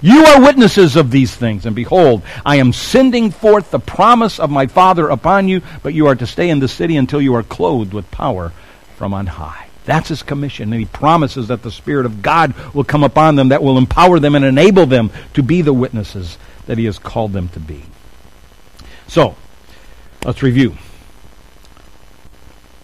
You 0.00 0.24
are 0.24 0.40
witnesses 0.40 0.96
of 0.96 1.10
these 1.10 1.34
things, 1.34 1.64
and 1.64 1.76
behold, 1.76 2.22
I 2.44 2.56
am 2.56 2.72
sending 2.72 3.30
forth 3.30 3.70
the 3.70 3.78
promise 3.78 4.40
of 4.40 4.50
my 4.50 4.66
Father 4.66 5.08
upon 5.08 5.48
you, 5.48 5.62
but 5.82 5.94
you 5.94 6.08
are 6.08 6.16
to 6.16 6.26
stay 6.26 6.50
in 6.50 6.58
the 6.58 6.68
city 6.68 6.96
until 6.96 7.20
you 7.20 7.34
are 7.34 7.42
clothed 7.42 7.94
with 7.94 8.10
power 8.10 8.52
from 8.96 9.14
on 9.14 9.26
high. 9.26 9.65
That's 9.86 10.08
his 10.08 10.22
commission. 10.22 10.72
And 10.72 10.80
he 10.80 10.86
promises 10.86 11.48
that 11.48 11.62
the 11.62 11.70
Spirit 11.70 12.04
of 12.04 12.20
God 12.20 12.54
will 12.74 12.84
come 12.84 13.04
upon 13.04 13.36
them, 13.36 13.48
that 13.48 13.62
will 13.62 13.78
empower 13.78 14.18
them 14.18 14.34
and 14.34 14.44
enable 14.44 14.84
them 14.84 15.10
to 15.34 15.42
be 15.42 15.62
the 15.62 15.72
witnesses 15.72 16.36
that 16.66 16.76
he 16.76 16.84
has 16.84 16.98
called 16.98 17.32
them 17.32 17.48
to 17.50 17.60
be. 17.60 17.84
So, 19.06 19.36
let's 20.24 20.42
review. 20.42 20.76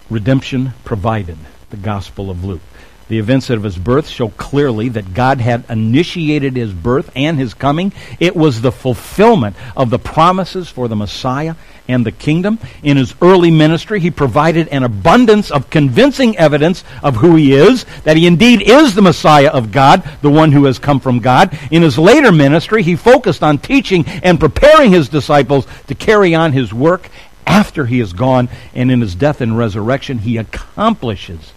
Redemption 0.09 0.73
provided, 0.85 1.37
the 1.69 1.77
Gospel 1.77 2.29
of 2.29 2.43
Luke. 2.43 2.61
The 3.09 3.19
events 3.19 3.49
of 3.49 3.63
his 3.63 3.77
birth 3.77 4.07
show 4.07 4.29
clearly 4.29 4.89
that 4.89 5.13
God 5.13 5.41
had 5.41 5.65
initiated 5.69 6.55
his 6.55 6.71
birth 6.71 7.11
and 7.15 7.37
his 7.37 7.53
coming. 7.53 7.91
It 8.19 8.35
was 8.35 8.61
the 8.61 8.71
fulfillment 8.71 9.55
of 9.75 9.89
the 9.89 9.99
promises 9.99 10.69
for 10.69 10.87
the 10.87 10.95
Messiah 10.95 11.55
and 11.87 12.05
the 12.05 12.13
kingdom. 12.13 12.59
In 12.81 12.95
his 12.95 13.13
early 13.21 13.51
ministry, 13.51 13.99
he 13.99 14.09
provided 14.09 14.69
an 14.69 14.83
abundance 14.83 15.51
of 15.51 15.69
convincing 15.69 16.37
evidence 16.37 16.85
of 17.03 17.17
who 17.17 17.35
he 17.35 17.53
is, 17.53 17.85
that 18.05 18.15
he 18.15 18.25
indeed 18.25 18.61
is 18.61 18.95
the 18.95 19.01
Messiah 19.01 19.49
of 19.49 19.71
God, 19.71 20.01
the 20.21 20.29
one 20.29 20.53
who 20.53 20.63
has 20.63 20.79
come 20.79 21.01
from 21.01 21.19
God. 21.19 21.57
In 21.71 21.81
his 21.81 21.97
later 21.97 22.31
ministry, 22.31 22.83
he 22.83 22.95
focused 22.95 23.43
on 23.43 23.57
teaching 23.57 24.05
and 24.07 24.39
preparing 24.39 24.91
his 24.91 25.09
disciples 25.09 25.67
to 25.87 25.95
carry 25.95 26.33
on 26.33 26.53
his 26.53 26.73
work 26.73 27.09
after 27.45 27.85
he 27.85 27.99
is 27.99 28.13
gone, 28.13 28.47
and 28.73 28.89
in 28.89 29.01
his 29.01 29.15
death 29.15 29.41
and 29.41 29.57
resurrection, 29.57 30.19
he 30.19 30.37
accomplishes 30.37 31.51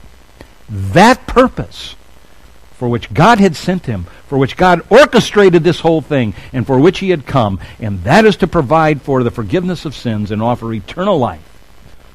that 0.69 1.27
purpose 1.27 1.95
for 2.75 2.89
which 2.89 3.13
God 3.15 3.39
had 3.39 3.57
sent 3.57 3.87
him, 3.87 4.05
for 4.27 4.37
which 4.37 4.57
God 4.57 4.83
orchestrated 4.91 5.65
this 5.65 5.81
whole 5.81 6.03
thing, 6.03 6.35
and 6.53 6.67
for 6.67 6.79
which 6.79 6.99
he 6.99 7.11
had 7.11 7.27
come, 7.27 7.59
and 7.81 8.05
that 8.05 8.27
is 8.27 8.37
to 8.37 8.47
provide 8.47 9.01
for 9.01 9.23
the 9.23 9.31
forgiveness 9.31 9.85
of 9.85 9.97
sins 9.97 10.31
and 10.31 10.43
offer 10.43 10.73
eternal 10.73 11.19
life 11.19 11.41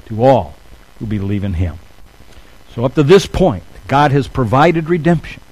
to 0.06 0.22
all 0.22 0.54
who 0.98 1.06
believe 1.06 1.42
in 1.42 1.54
him. 1.54 1.78
So 2.74 2.84
up 2.84 2.94
to 2.94 3.02
this 3.02 3.26
point, 3.26 3.64
God 3.88 4.12
has 4.12 4.28
provided 4.28 4.88
redemption. 4.88 5.42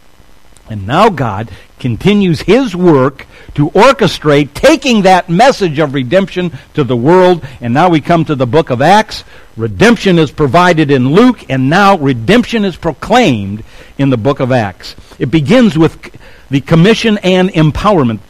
And 0.71 0.87
now 0.87 1.09
God 1.09 1.51
continues 1.81 2.43
his 2.43 2.77
work 2.77 3.27
to 3.55 3.71
orchestrate 3.71 4.55
taking 4.55 5.03
that 5.03 5.29
message 5.29 5.81
of 5.81 5.95
redemption 5.95 6.57
to 6.75 6.85
the 6.85 6.97
world. 6.97 7.45
And 7.61 7.75
now 7.75 7.89
we 7.89 8.01
come 8.01 8.25
to 8.27 8.37
the 8.37 8.47
book 8.47 8.71
of 8.71 8.81
Acts. 8.81 9.25
Redemption 9.57 10.17
is 10.17 10.31
provided 10.31 10.93
in 10.93 11.13
Luke, 11.13 11.51
and 11.51 11.69
now 11.69 11.99
redemption 11.99 12.65
is 12.65 12.77
proclaimed 12.77 13.65
in 13.99 14.11
the 14.11 14.17
book 14.17 14.39
of 14.39 14.53
Acts. 14.53 14.95
It 15.19 15.33
begins 15.33 15.77
with 15.77 16.17
the 16.51 16.61
commission 16.61 17.19
and 17.19 17.51
empowerment. 17.51 18.21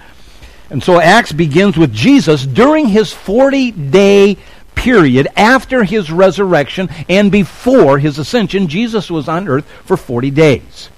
And 0.70 0.82
so 0.82 0.98
Acts 0.98 1.32
begins 1.32 1.76
with 1.76 1.92
Jesus 1.92 2.46
during 2.46 2.86
his 2.86 3.12
40 3.12 3.70
day 3.72 4.38
period 4.74 5.28
after 5.36 5.84
his 5.84 6.10
resurrection 6.10 6.88
and 7.06 7.30
before 7.30 7.98
his 7.98 8.18
ascension. 8.18 8.66
Jesus 8.66 9.10
was 9.10 9.28
on 9.28 9.46
earth 9.46 9.66
for 9.84 9.98
40 9.98 10.30
days. 10.30 10.88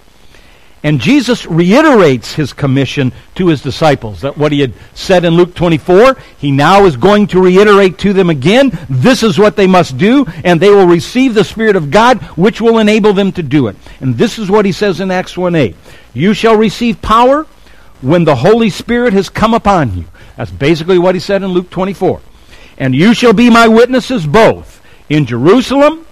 And 0.85 1.01
Jesus 1.01 1.47
reiterates 1.47 2.35
his 2.35 2.53
commission 2.53 3.12
to 3.37 3.47
his 3.47 3.62
disciples. 3.62 4.23
That 4.23 4.37
what 4.37 4.51
he 4.51 4.61
had 4.61 4.73
said 4.95 5.25
in 5.25 5.35
Luke 5.35 5.55
24, 5.55 6.16
he 6.38 6.51
now 6.51 6.87
is 6.87 6.97
going 6.97 7.29
to 7.29 7.40
reiterate 7.40 7.99
to 7.99 8.12
them 8.12 8.31
again. 8.31 8.77
This 8.90 9.23
is 9.23 9.38
what 9.38 9.55
they 9.55 9.68
must 9.68 9.97
do, 9.97 10.27
and 10.45 10.61
they 10.61 10.71
will 10.71 10.87
receive 10.87 11.35
the 11.35 11.45
Spirit 11.45 11.77
of 11.77 11.92
God, 11.92 12.21
which 12.37 12.61
will 12.61 12.79
enable 12.79 13.12
them 13.12 13.31
to 13.33 13.45
do 13.45 13.68
it. 13.68 13.77
And 14.01 14.18
this 14.18 14.40
is 14.40 14.51
what 14.51 14.64
he 14.64 14.73
says 14.73 14.99
in 14.99 15.12
Acts 15.12 15.38
1 15.38 15.55
8. 15.55 15.77
You 16.14 16.35
shall 16.35 16.57
receive 16.57 17.01
power 17.01 17.47
when 18.01 18.25
the 18.25 18.37
Holy 18.37 18.68
Spirit 18.68 19.12
has 19.12 19.29
come 19.29 19.55
upon 19.55 19.97
you. 19.97 20.05
That's 20.37 20.51
basically 20.51 20.99
what 20.99 21.14
he 21.14 21.21
said 21.21 21.45
in 21.45 21.51
Luke 21.51 21.71
24. 21.71 22.21
And 22.79 22.92
you 22.92 23.14
shall 23.14 23.33
be 23.33 23.51
my 23.51 23.68
witnesses 23.68 24.27
both 24.27 24.83
in 25.09 25.27
Jerusalem, 25.27 26.07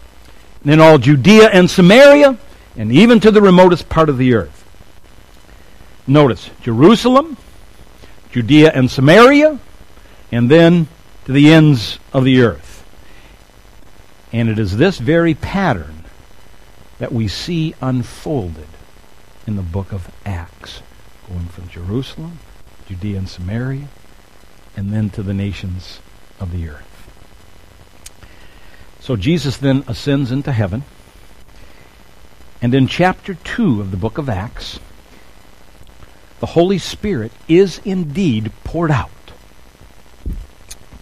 in 0.65 0.79
all 0.79 0.99
Judea 0.99 1.49
and 1.49 1.69
Samaria, 1.69 2.39
and 2.77 2.93
even 2.93 3.19
to 3.21 3.33
the 3.33 3.43
remotest 3.43 3.89
part 3.89 4.09
of 4.09 4.17
the 4.17 4.35
earth. 4.35 4.60
Notice 6.11 6.51
Jerusalem, 6.63 7.37
Judea 8.33 8.73
and 8.75 8.91
Samaria, 8.91 9.61
and 10.33 10.51
then 10.51 10.89
to 11.27 11.33
the 11.33 11.53
ends 11.53 12.01
of 12.13 12.25
the 12.25 12.41
earth. 12.43 12.85
And 14.33 14.49
it 14.49 14.59
is 14.59 14.77
this 14.77 14.99
very 14.99 15.35
pattern 15.35 16.03
that 16.99 17.13
we 17.13 17.29
see 17.29 17.77
unfolded 17.81 18.67
in 19.47 19.55
the 19.55 19.63
book 19.63 19.93
of 19.93 20.11
Acts, 20.27 20.83
going 21.29 21.47
from 21.47 21.69
Jerusalem, 21.69 22.41
Judea 22.89 23.19
and 23.19 23.29
Samaria, 23.29 23.87
and 24.77 24.93
then 24.93 25.11
to 25.11 25.23
the 25.23 25.33
nations 25.33 26.01
of 26.41 26.51
the 26.51 26.71
earth. 26.71 27.09
So 28.99 29.15
Jesus 29.15 29.59
then 29.59 29.85
ascends 29.87 30.33
into 30.33 30.51
heaven. 30.51 30.83
And 32.61 32.75
in 32.75 32.89
chapter 32.89 33.35
2 33.35 33.81
of 33.81 33.93
the 33.93 33.97
book 33.97 34.19
of 34.19 34.29
Acts, 34.29 34.81
the 36.41 36.47
Holy 36.47 36.79
Spirit 36.79 37.33
is 37.49 37.81
indeed 37.85 38.51
poured 38.65 38.91
out 38.91 39.11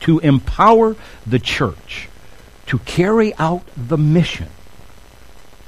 to 0.01 0.19
empower 0.21 0.97
the 1.27 1.39
church 1.39 2.09
to 2.67 2.79
carry 2.81 3.35
out 3.37 3.63
the 3.77 3.99
mission 3.99 4.49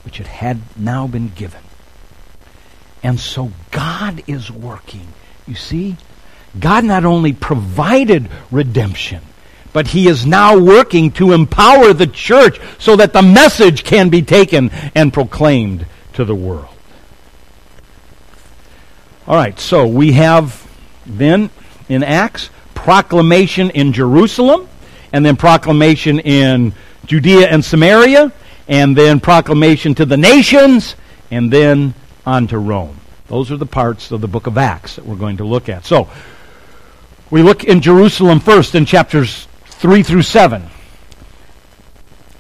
which 0.05 0.21
it 0.21 0.27
had 0.27 0.61
now 0.77 1.07
been 1.07 1.29
given. 1.29 1.61
And 3.03 3.19
so 3.19 3.53
God 3.71 4.23
is 4.27 4.51
working. 4.51 5.07
You 5.47 5.55
see, 5.55 5.97
God 6.59 6.85
not 6.85 7.05
only 7.05 7.33
provided 7.33 8.29
redemption, 8.51 9.23
but 9.73 9.89
He 9.89 10.09
is 10.09 10.27
now 10.27 10.59
working 10.59 11.13
to 11.13 11.33
empower 11.33 11.93
the 11.93 12.07
church 12.07 12.61
so 12.79 12.97
that 12.97 13.13
the 13.13 13.23
message 13.23 13.85
can 13.85 14.09
be 14.09 14.23
taken 14.23 14.71
and 14.95 15.13
proclaimed 15.13 15.87
to 16.15 16.25
the 16.25 16.35
world. 16.35 16.70
All 19.31 19.37
right, 19.37 19.57
so 19.61 19.87
we 19.87 20.11
have 20.15 20.69
then 21.07 21.51
in 21.89 22.03
Acts 22.03 22.51
proclamation 22.75 23.71
in 23.71 23.93
Jerusalem, 23.93 24.69
and 25.13 25.25
then 25.25 25.37
proclamation 25.37 26.19
in 26.19 26.73
Judea 27.07 27.47
and 27.47 27.65
Samaria, 27.65 28.33
and 28.67 28.97
then 28.97 29.21
proclamation 29.21 29.95
to 29.95 30.05
the 30.05 30.17
nations, 30.17 30.97
and 31.31 31.49
then 31.49 31.95
on 32.27 32.49
to 32.49 32.59
Rome. 32.59 32.99
Those 33.29 33.53
are 33.53 33.57
the 33.57 33.67
parts 33.67 34.11
of 34.11 34.21
the 34.21 34.27
book 34.27 34.49
of 34.49 34.59
Acts 34.59 34.97
that 34.97 35.07
we're 35.07 35.15
going 35.15 35.37
to 35.37 35.45
look 35.45 35.69
at. 35.69 35.87
So, 35.87 36.09
we 37.31 37.45
look 37.45 37.63
in 37.63 37.83
Jerusalem 37.83 38.41
first 38.41 38.75
in 38.75 38.85
chapters 38.85 39.47
3 39.67 40.03
through 40.03 40.23
7. 40.23 40.65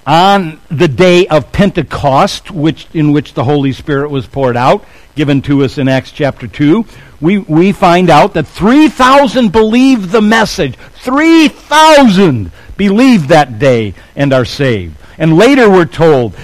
On 0.06 0.60
the 0.70 0.88
day 0.88 1.26
of 1.26 1.52
Pentecost, 1.52 2.50
which, 2.50 2.86
in 2.94 3.12
which 3.12 3.34
the 3.34 3.44
Holy 3.44 3.72
Spirit 3.72 4.10
was 4.10 4.26
poured 4.26 4.56
out, 4.56 4.84
given 5.14 5.42
to 5.42 5.62
us 5.62 5.76
in 5.76 5.88
Acts 5.88 6.10
chapter 6.10 6.46
2, 6.46 6.86
we, 7.20 7.38
we 7.38 7.72
find 7.72 8.08
out 8.08 8.32
that 8.34 8.46
3,000 8.46 9.52
believed 9.52 10.10
the 10.10 10.22
message. 10.22 10.76
3,000 10.76 12.50
believed 12.78 13.28
that 13.28 13.58
day 13.58 13.92
and 14.16 14.32
are 14.32 14.46
saved. 14.46 14.96
And 15.18 15.36
later 15.36 15.68
we're 15.68 15.84
told 15.84 16.34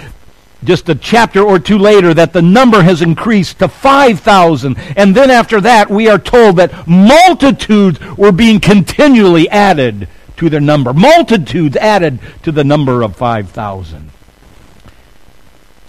just 0.65 0.89
a 0.89 0.95
chapter 0.95 1.41
or 1.41 1.59
two 1.59 1.79
later 1.79 2.13
that 2.13 2.33
the 2.33 2.43
number 2.43 2.83
has 2.83 3.01
increased 3.01 3.61
to 3.61 3.69
5,000. 3.69 4.77
And 4.97 5.15
then 5.15 5.31
after 5.31 5.61
that, 5.63 5.89
we 5.89 6.09
are 6.09 6.19
told 6.19 6.57
that 6.57 6.87
multitudes 6.87 8.01
were 8.17 8.33
being 8.33 8.61
continually 8.61 9.49
added 9.49 10.09
to 10.37 10.49
their 10.49 10.61
number. 10.61 10.93
Multitudes 10.93 11.77
added 11.77 12.19
to 12.43 12.53
the 12.53 12.65
number 12.65 13.03
of 13.03 13.17
5,000. 13.17 14.11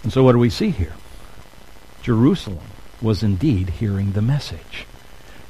And 0.04 0.14
so 0.14 0.24
what 0.24 0.34
do 0.34 0.40
we 0.40 0.50
see 0.50 0.70
here? 0.70 0.94
Jerusalem 2.02 2.64
was 3.02 3.24
indeed 3.24 3.70
hearing 3.70 4.14
the 4.14 4.22
message. 4.22 4.86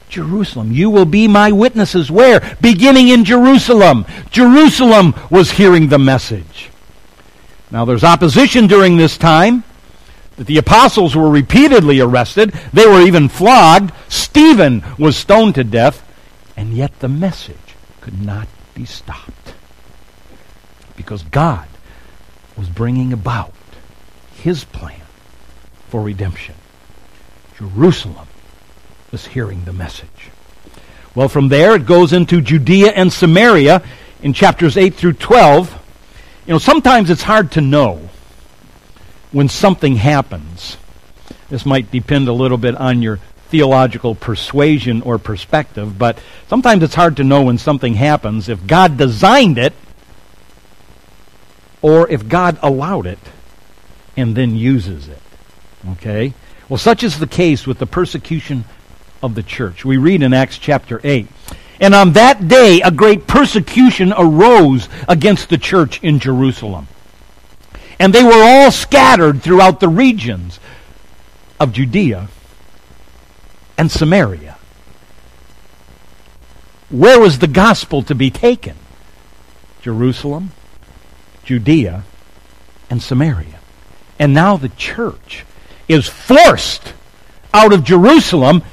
Jerusalem, 0.09 0.71
you 0.71 0.89
will 0.89 1.05
be 1.05 1.27
my 1.27 1.51
witnesses. 1.51 2.09
Where? 2.09 2.57
Beginning 2.61 3.09
in 3.09 3.25
Jerusalem. 3.25 4.05
Jerusalem 4.31 5.13
was 5.29 5.51
hearing 5.51 5.89
the 5.89 5.99
message. 5.99 6.69
Now 7.69 7.85
there's 7.85 8.03
opposition 8.03 8.67
during 8.67 8.97
this 8.97 9.17
time. 9.17 9.63
That 10.37 10.47
the 10.47 10.57
apostles 10.57 11.15
were 11.15 11.29
repeatedly 11.29 11.99
arrested. 11.99 12.51
They 12.71 12.85
were 12.85 13.01
even 13.01 13.27
flogged. 13.27 13.91
Stephen 14.07 14.83
was 14.97 15.17
stoned 15.17 15.55
to 15.55 15.63
death. 15.63 16.03
And 16.55 16.73
yet 16.73 16.99
the 16.99 17.09
message 17.09 17.75
could 18.01 18.21
not 18.21 18.47
be 18.77 18.85
stopped. 18.85 19.55
Because 20.95 21.23
God 21.23 21.67
was 22.55 22.69
bringing 22.69 23.11
about 23.11 23.53
his 24.35 24.63
plan 24.63 25.01
for 25.89 26.01
redemption. 26.01 26.55
Jerusalem 27.57 28.27
was 29.11 29.25
hearing 29.25 29.65
the 29.65 29.73
message. 29.73 30.29
Well, 31.15 31.27
from 31.27 31.49
there 31.49 31.75
it 31.75 31.87
goes 31.87 32.13
into 32.13 32.39
Judea 32.39 32.91
and 32.91 33.11
Samaria 33.11 33.81
in 34.21 34.33
chapters 34.33 34.77
8 34.77 34.93
through 34.93 35.13
12. 35.13 35.73
You 36.45 36.53
know, 36.53 36.59
sometimes 36.59 37.09
it's 37.09 37.23
hard 37.23 37.53
to 37.53 37.61
know 37.61 38.09
when 39.31 39.49
something 39.49 39.95
happens. 39.95 40.77
This 41.49 41.65
might 41.65 41.89
depend 41.89 42.27
a 42.27 42.33
little 42.33 42.57
bit 42.57 42.75
on 42.75 43.01
your 43.01 43.19
theological 43.49 44.15
persuasion 44.15 45.01
or 45.01 45.17
perspective, 45.17 45.97
but 45.97 46.19
sometimes 46.47 46.83
it's 46.83 46.95
hard 46.95 47.17
to 47.17 47.23
know 47.23 47.43
when 47.43 47.57
something 47.57 47.95
happens 47.95 48.49
if 48.49 48.65
God 48.67 48.97
designed 48.97 49.57
it 49.57 49.73
or 51.81 52.09
if 52.09 52.27
God 52.27 52.57
allowed 52.61 53.07
it 53.07 53.19
and 54.15 54.35
then 54.35 54.55
uses 54.55 55.07
it. 55.07 55.21
Okay? 55.91 56.33
Well, 56.67 56.77
such 56.77 57.03
is 57.03 57.19
the 57.19 57.27
case 57.27 57.65
with 57.65 57.79
the 57.79 57.85
persecution 57.85 58.65
of 59.23 59.35
the 59.35 59.43
church. 59.43 59.85
We 59.85 59.97
read 59.97 60.21
in 60.21 60.33
Acts 60.33 60.57
chapter 60.57 60.99
8. 61.03 61.27
And 61.79 61.93
on 61.93 62.13
that 62.13 62.47
day, 62.47 62.81
a 62.81 62.91
great 62.91 63.27
persecution 63.27 64.11
arose 64.17 64.89
against 65.07 65.49
the 65.49 65.57
church 65.57 66.03
in 66.03 66.19
Jerusalem. 66.19 66.87
And 67.99 68.13
they 68.13 68.23
were 68.23 68.43
all 68.43 68.71
scattered 68.71 69.41
throughout 69.41 69.79
the 69.79 69.87
regions 69.87 70.59
of 71.59 71.71
Judea 71.71 72.29
and 73.77 73.91
Samaria. 73.91 74.57
Where 76.89 77.19
was 77.19 77.39
the 77.39 77.47
gospel 77.47 78.01
to 78.03 78.15
be 78.15 78.29
taken? 78.29 78.75
Jerusalem, 79.81 80.51
Judea, 81.43 82.03
and 82.89 83.01
Samaria. 83.01 83.59
And 84.19 84.33
now 84.33 84.57
the 84.57 84.69
church 84.69 85.45
is 85.87 86.07
forced 86.07 86.93
out 87.53 87.73
of 87.73 87.83
Jerusalem 87.83 88.63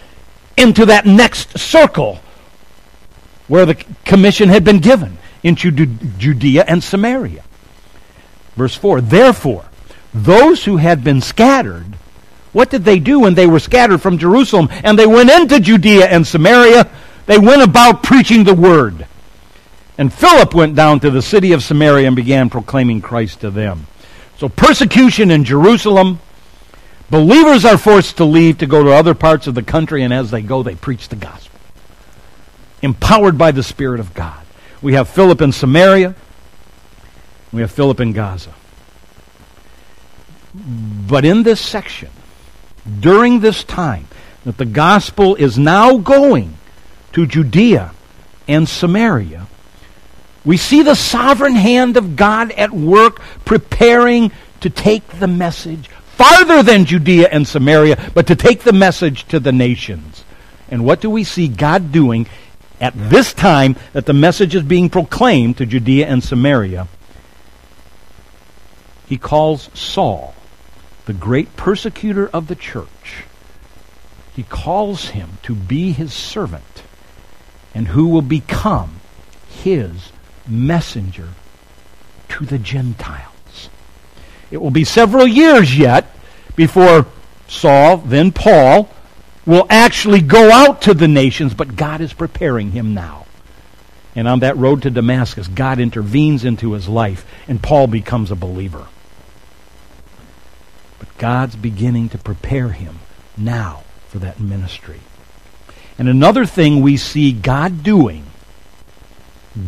into 0.57 0.87
that 0.87 1.07
next 1.07 1.59
circle 1.59 2.21
where 3.49 3.67
the 3.67 3.75
commission 4.05 4.49
had 4.49 4.64
been 4.64 4.79
given 4.79 5.19
into 5.43 5.71
Judea 5.71 6.64
and 6.67 6.83
Samaria. 6.83 7.45
Verse 8.57 8.75
4 8.75 9.01
Therefore, 9.01 9.64
those 10.12 10.64
who 10.64 10.77
had 10.77 11.05
been 11.05 11.21
scattered, 11.21 11.94
what 12.55 12.71
did 12.71 12.85
they 12.85 12.99
do 12.99 13.21
when 13.21 13.35
they 13.35 13.47
were 13.47 13.61
scattered 13.61 14.01
from 14.01 14.17
Jerusalem 14.17 14.71
and 14.83 14.99
they 14.99 15.07
went 15.07 15.29
into 15.29 15.61
Judea 15.61 16.07
and 16.07 16.27
Samaria? 16.27 16.88
They 17.27 17.38
went 17.38 17.61
about 17.61 18.03
preaching 18.03 18.45
the 18.45 18.55
word. 18.55 19.07
And 19.99 20.12
Philip 20.12 20.55
went 20.55 20.75
down 20.75 21.01
to 21.01 21.11
the 21.11 21.21
city 21.23 21.53
of 21.53 21.62
Samaria 21.62 22.07
and 22.07 22.17
began 22.17 22.49
proclaiming 22.49 23.03
Christ 23.03 23.43
to 23.43 23.51
them. 23.51 23.87
So 24.38 24.49
persecution 24.49 25.31
in 25.31 25.45
Jerusalem, 25.45 26.19
Believers 27.11 27.64
are 27.64 27.79
forced 27.79 28.17
to 28.17 28.25
leave 28.25 28.59
to 28.59 28.67
go 28.67 28.83
to 28.83 28.90
other 28.90 29.14
parts 29.14 29.47
of 29.47 29.55
the 29.55 29.62
country, 29.62 30.03
and 30.03 30.12
as 30.12 30.31
they 30.31 30.43
go, 30.43 30.62
they 30.62 30.75
preach 30.75 31.09
the 31.09 31.17
gospel. 31.17 31.61
Empowered 32.83 33.38
by 33.38 33.53
the 33.53 33.62
Spirit 33.62 34.01
of 34.01 34.14
God. 34.14 34.45
We 34.83 34.95
have 34.95 35.09
Philip 35.09 35.40
in 35.40 35.53
Samaria. 35.53 36.14
We 37.53 37.61
have 37.61 37.71
Philip 37.71 38.01
in 38.01 38.12
Gaza. 38.12 38.55
But 40.55 41.25
in 41.25 41.43
this 41.43 41.61
section, 41.61 42.11
during 43.01 43.40
this 43.40 43.64
time, 43.64 44.07
that 44.44 44.59
the 44.59 44.64
gospel 44.64 45.35
is 45.37 45.59
now 45.59 45.97
going 45.97 46.57
to 47.12 47.27
Judea 47.27 47.92
and 48.47 48.68
Samaria, 48.68 49.47
we 50.44 50.57
see 50.57 50.83
the 50.83 50.94
sovereign 50.94 51.55
hand 51.55 51.97
of 51.97 52.16
God 52.16 52.53
at 52.53 52.70
work 52.70 53.20
preparing 53.44 54.31
to 54.61 54.68
take 54.68 55.07
the 55.18 55.27
message 55.27 55.88
farther 55.88 56.62
than 56.62 56.85
Judea 56.85 57.29
and 57.31 57.47
Samaria, 57.47 58.12
but 58.14 58.27
to 58.29 58.37
take 58.37 58.61
the 58.61 58.73
message 58.73 59.27
to 59.29 59.40
the 59.40 59.53
nations. 59.53 60.25
And 60.70 60.85
what 60.85 61.01
do 61.01 61.11
we 61.11 61.25
see 61.25 61.49
God 61.49 61.92
doing 61.92 62.27
at 62.81 62.92
this 62.96 63.33
time 63.33 63.77
that 63.92 64.06
the 64.06 64.13
message 64.13 64.54
is 64.54 64.63
being 64.63 64.90
proclaimed 64.90 65.59
to 65.59 65.67
Judea 65.67 66.06
and 66.06 66.23
Samaria? 66.23 66.88
He 69.06 69.19
calls 69.19 69.71
Saul, 69.75 70.35
the 71.07 71.13
great 71.13 71.57
persecutor 71.57 72.29
of 72.29 72.48
the 72.48 72.55
church, 72.55 73.25
he 74.35 74.42
calls 74.42 75.11
him 75.11 75.38
to 75.42 75.55
be 75.55 75.92
his 75.92 76.13
servant 76.13 76.83
and 77.75 77.88
who 77.88 78.09
will 78.09 78.23
become 78.23 79.00
his 79.48 80.13
messenger 80.46 81.29
to 82.29 82.44
the 82.44 82.59
Gentiles. 82.59 83.69
It 84.50 84.59
will 84.59 84.71
be 84.71 84.85
several 84.85 85.27
years 85.27 85.77
yet 85.77 86.07
before 86.57 87.07
Saul, 87.48 87.98
then 87.98 88.33
Paul, 88.33 88.88
will 89.46 89.67
actually 89.69 90.21
go 90.21 90.50
out 90.50 90.83
to 90.83 90.94
the 90.94 91.09
nations, 91.09 91.55
but 91.55 91.77
God 91.77 92.00
is 92.00 92.13
preparing 92.13 92.73
him 92.73 92.94
now. 92.94 93.27
And 94.17 94.29
on 94.29 94.40
that 94.40 94.57
road 94.57 94.83
to 94.83 94.90
Damascus, 94.90 95.48
God 95.48 95.79
intervenes 95.81 96.44
into 96.44 96.73
his 96.73 96.88
life, 96.88 97.27
and 97.48 97.63
Paul 97.63 97.88
becomes 97.88 98.31
a 98.31 98.37
believer. 98.37 98.87
God's 101.25 101.56
beginning 101.56 102.10
to 102.10 102.18
prepare 102.18 102.68
him 102.68 102.98
now 103.35 103.83
for 104.08 104.18
that 104.18 104.40
ministry. 104.40 105.00
And 105.98 106.06
another 106.06 106.44
thing 106.44 106.83
we 106.83 106.98
see 106.98 107.33
God 107.33 107.83
doing 107.83 108.27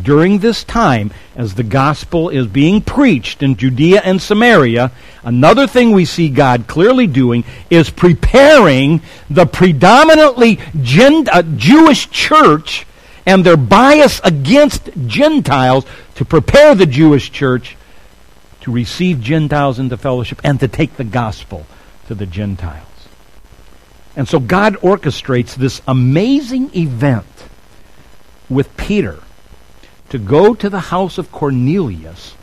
during 0.03 0.37
this 0.37 0.63
time 0.63 1.09
as 1.35 1.55
the 1.55 1.63
gospel 1.63 2.29
is 2.29 2.45
being 2.45 2.79
preached 2.79 3.41
in 3.41 3.55
Judea 3.55 4.03
and 4.05 4.21
Samaria, 4.21 4.91
another 5.23 5.65
thing 5.65 5.93
we 5.93 6.05
see 6.05 6.29
God 6.29 6.67
clearly 6.67 7.07
doing 7.07 7.43
is 7.71 7.89
preparing 7.89 9.01
the 9.27 9.47
predominantly 9.47 10.59
Gen- 10.83 11.27
uh, 11.27 11.41
Jewish 11.41 12.07
church 12.11 12.85
and 13.25 13.43
their 13.43 13.57
bias 13.57 14.21
against 14.23 14.91
Gentiles 15.07 15.87
to 16.13 16.23
prepare 16.23 16.75
the 16.75 16.85
Jewish 16.85 17.31
church 17.31 17.76
to 18.67 18.71
receive 18.73 19.21
Gentiles 19.21 19.79
into 19.79 19.95
fellowship 19.95 20.41
and 20.43 20.59
to 20.59 20.67
take 20.67 20.97
the 20.97 21.05
gospel 21.05 21.65
to 22.07 22.13
the 22.13 22.25
Gentiles. 22.25 23.07
And 24.13 24.27
so 24.27 24.41
God 24.41 24.73
orchestrates 24.81 25.55
this 25.55 25.81
amazing 25.87 26.75
event 26.75 27.25
with 28.49 28.75
Peter 28.75 29.19
to 30.09 30.17
go 30.17 30.53
to 30.53 30.69
the 30.69 30.81
house 30.81 31.17
of 31.17 31.31
Cornelius 31.31 32.35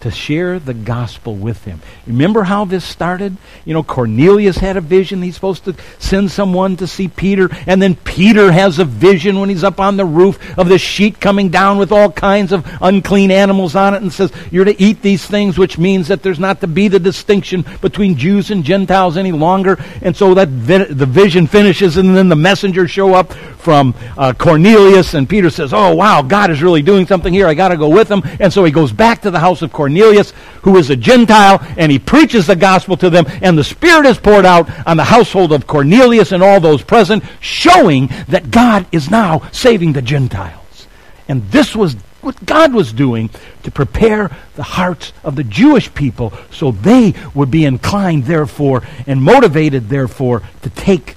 to 0.00 0.10
share 0.10 0.58
the 0.58 0.74
gospel 0.74 1.36
with 1.36 1.64
him. 1.64 1.80
Remember 2.06 2.42
how 2.42 2.64
this 2.64 2.84
started? 2.84 3.36
You 3.64 3.74
know, 3.74 3.82
Cornelius 3.82 4.56
had 4.56 4.76
a 4.76 4.80
vision. 4.80 5.22
He's 5.22 5.34
supposed 5.34 5.64
to 5.64 5.74
send 5.98 6.30
someone 6.30 6.76
to 6.78 6.86
see 6.86 7.08
Peter. 7.08 7.50
And 7.66 7.80
then 7.82 7.96
Peter 7.96 8.50
has 8.50 8.78
a 8.78 8.84
vision 8.84 9.38
when 9.38 9.50
he's 9.50 9.64
up 9.64 9.78
on 9.78 9.96
the 9.96 10.04
roof 10.06 10.58
of 10.58 10.68
the 10.68 10.78
sheet 10.78 11.20
coming 11.20 11.50
down 11.50 11.78
with 11.78 11.92
all 11.92 12.10
kinds 12.10 12.52
of 12.52 12.66
unclean 12.80 13.30
animals 13.30 13.76
on 13.76 13.94
it 13.94 14.02
and 14.02 14.12
says, 14.12 14.32
You're 14.50 14.64
to 14.64 14.80
eat 14.80 15.02
these 15.02 15.24
things, 15.24 15.58
which 15.58 15.76
means 15.76 16.08
that 16.08 16.22
there's 16.22 16.40
not 16.40 16.60
to 16.62 16.66
be 16.66 16.88
the 16.88 16.98
distinction 16.98 17.64
between 17.82 18.16
Jews 18.16 18.50
and 18.50 18.64
Gentiles 18.64 19.16
any 19.16 19.32
longer. 19.32 19.78
And 20.00 20.16
so 20.16 20.34
that 20.34 20.48
vi- 20.48 20.84
the 20.84 21.06
vision 21.06 21.46
finishes, 21.46 21.98
and 21.98 22.16
then 22.16 22.30
the 22.30 22.36
messengers 22.36 22.90
show 22.90 23.14
up 23.14 23.32
from 23.32 23.94
uh, 24.16 24.32
Cornelius, 24.32 25.12
and 25.12 25.28
Peter 25.28 25.50
says, 25.50 25.74
Oh, 25.74 25.94
wow, 25.94 26.22
God 26.22 26.50
is 26.50 26.62
really 26.62 26.80
doing 26.80 27.06
something 27.06 27.32
here. 27.32 27.46
I 27.46 27.52
got 27.52 27.68
to 27.68 27.76
go 27.76 27.90
with 27.90 28.10
him. 28.10 28.22
And 28.40 28.50
so 28.50 28.64
he 28.64 28.72
goes 28.72 28.92
back 28.92 29.22
to 29.22 29.30
the 29.30 29.38
house 29.38 29.60
of 29.60 29.72
Cornelius 29.72 29.89
Cornelius, 29.90 30.32
who 30.62 30.76
is 30.76 30.88
a 30.88 30.96
Gentile, 30.96 31.60
and 31.76 31.90
he 31.90 31.98
preaches 31.98 32.46
the 32.46 32.54
gospel 32.54 32.96
to 32.98 33.10
them, 33.10 33.26
and 33.42 33.58
the 33.58 33.64
Spirit 33.64 34.06
is 34.06 34.18
poured 34.18 34.46
out 34.46 34.70
on 34.86 34.96
the 34.96 35.04
household 35.04 35.52
of 35.52 35.66
Cornelius 35.66 36.30
and 36.32 36.42
all 36.42 36.60
those 36.60 36.82
present, 36.82 37.24
showing 37.40 38.08
that 38.28 38.50
God 38.50 38.86
is 38.92 39.10
now 39.10 39.48
saving 39.50 39.92
the 39.92 40.02
Gentiles. 40.02 40.86
And 41.28 41.42
this 41.50 41.74
was 41.74 41.94
what 42.20 42.46
God 42.46 42.72
was 42.72 42.92
doing 42.92 43.30
to 43.64 43.70
prepare 43.70 44.30
the 44.54 44.62
hearts 44.62 45.12
of 45.24 45.34
the 45.34 45.44
Jewish 45.44 45.92
people 45.92 46.32
so 46.52 46.70
they 46.70 47.14
would 47.34 47.50
be 47.50 47.64
inclined, 47.64 48.24
therefore, 48.24 48.82
and 49.06 49.22
motivated, 49.22 49.88
therefore, 49.88 50.42
to 50.62 50.70
take 50.70 51.16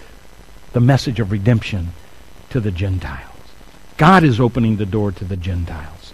the 0.72 0.80
message 0.80 1.20
of 1.20 1.32
redemption 1.32 1.90
to 2.50 2.60
the 2.60 2.72
Gentiles. 2.72 3.30
God 3.98 4.24
is 4.24 4.40
opening 4.40 4.78
the 4.78 4.86
door 4.86 5.12
to 5.12 5.26
the 5.26 5.38
Gentiles. 5.38 6.14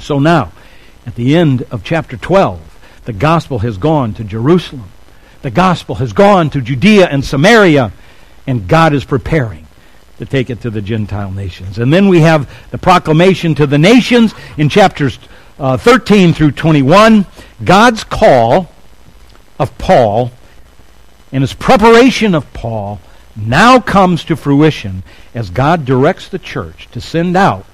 So 0.00 0.18
now, 0.18 0.52
at 1.06 1.14
the 1.14 1.36
end 1.36 1.62
of 1.70 1.84
chapter 1.84 2.16
12, 2.16 3.02
the 3.04 3.12
gospel 3.12 3.58
has 3.60 3.76
gone 3.76 4.14
to 4.14 4.24
Jerusalem. 4.24 4.90
The 5.42 5.50
gospel 5.50 5.96
has 5.96 6.12
gone 6.12 6.50
to 6.50 6.60
Judea 6.60 7.06
and 7.06 7.24
Samaria, 7.24 7.92
and 8.46 8.66
God 8.66 8.94
is 8.94 9.04
preparing 9.04 9.66
to 10.18 10.24
take 10.24 10.48
it 10.48 10.62
to 10.62 10.70
the 10.70 10.80
Gentile 10.80 11.30
nations. 11.30 11.78
And 11.78 11.92
then 11.92 12.08
we 12.08 12.20
have 12.20 12.50
the 12.70 12.78
proclamation 12.78 13.54
to 13.56 13.66
the 13.66 13.78
nations 13.78 14.34
in 14.56 14.68
chapters 14.68 15.18
uh, 15.58 15.76
13 15.76 16.32
through 16.32 16.52
21. 16.52 17.26
God's 17.62 18.04
call 18.04 18.70
of 19.58 19.76
Paul 19.78 20.30
and 21.32 21.42
his 21.42 21.52
preparation 21.52 22.34
of 22.34 22.50
Paul 22.52 23.00
now 23.36 23.80
comes 23.80 24.24
to 24.24 24.36
fruition 24.36 25.02
as 25.34 25.50
God 25.50 25.84
directs 25.84 26.28
the 26.28 26.38
church 26.38 26.88
to 26.92 27.00
send 27.00 27.36
out 27.36 27.66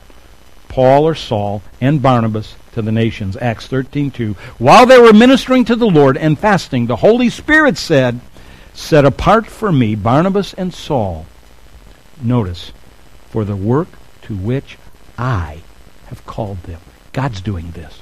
Paul 0.69 1.07
or 1.07 1.15
Saul 1.15 1.63
and 1.81 2.01
Barnabas 2.01 2.55
to 2.75 2.83
the 2.83 2.93
nations. 2.93 3.37
Acts 3.41 3.67
13:2. 3.67 4.35
While 4.59 4.87
they 4.87 4.99
were 4.99 5.13
ministering 5.13 5.65
to 5.67 5.77
the 5.77 5.87
Lord 5.87 6.17
and 6.17 6.39
fasting, 6.39 6.87
the 6.87 6.97
Holy 6.97 7.31
Spirit 7.31 7.77
said, 7.77 8.21
"Set 8.75 9.05
apart 9.05 9.47
for 9.47 9.73
me 9.73 9.95
Barnabas 9.95 10.55
and 10.55 10.73
Saul." 10.73 11.27
Notice, 12.23 12.73
for 13.31 13.45
the 13.45 13.57
work 13.57 13.89
to 14.23 14.35
which 14.35 14.79
I 15.19 15.59
have 16.07 16.25
called 16.27 16.63
them. 16.65 16.81
God's 17.13 17.41
doing 17.41 17.73
this. 17.73 18.01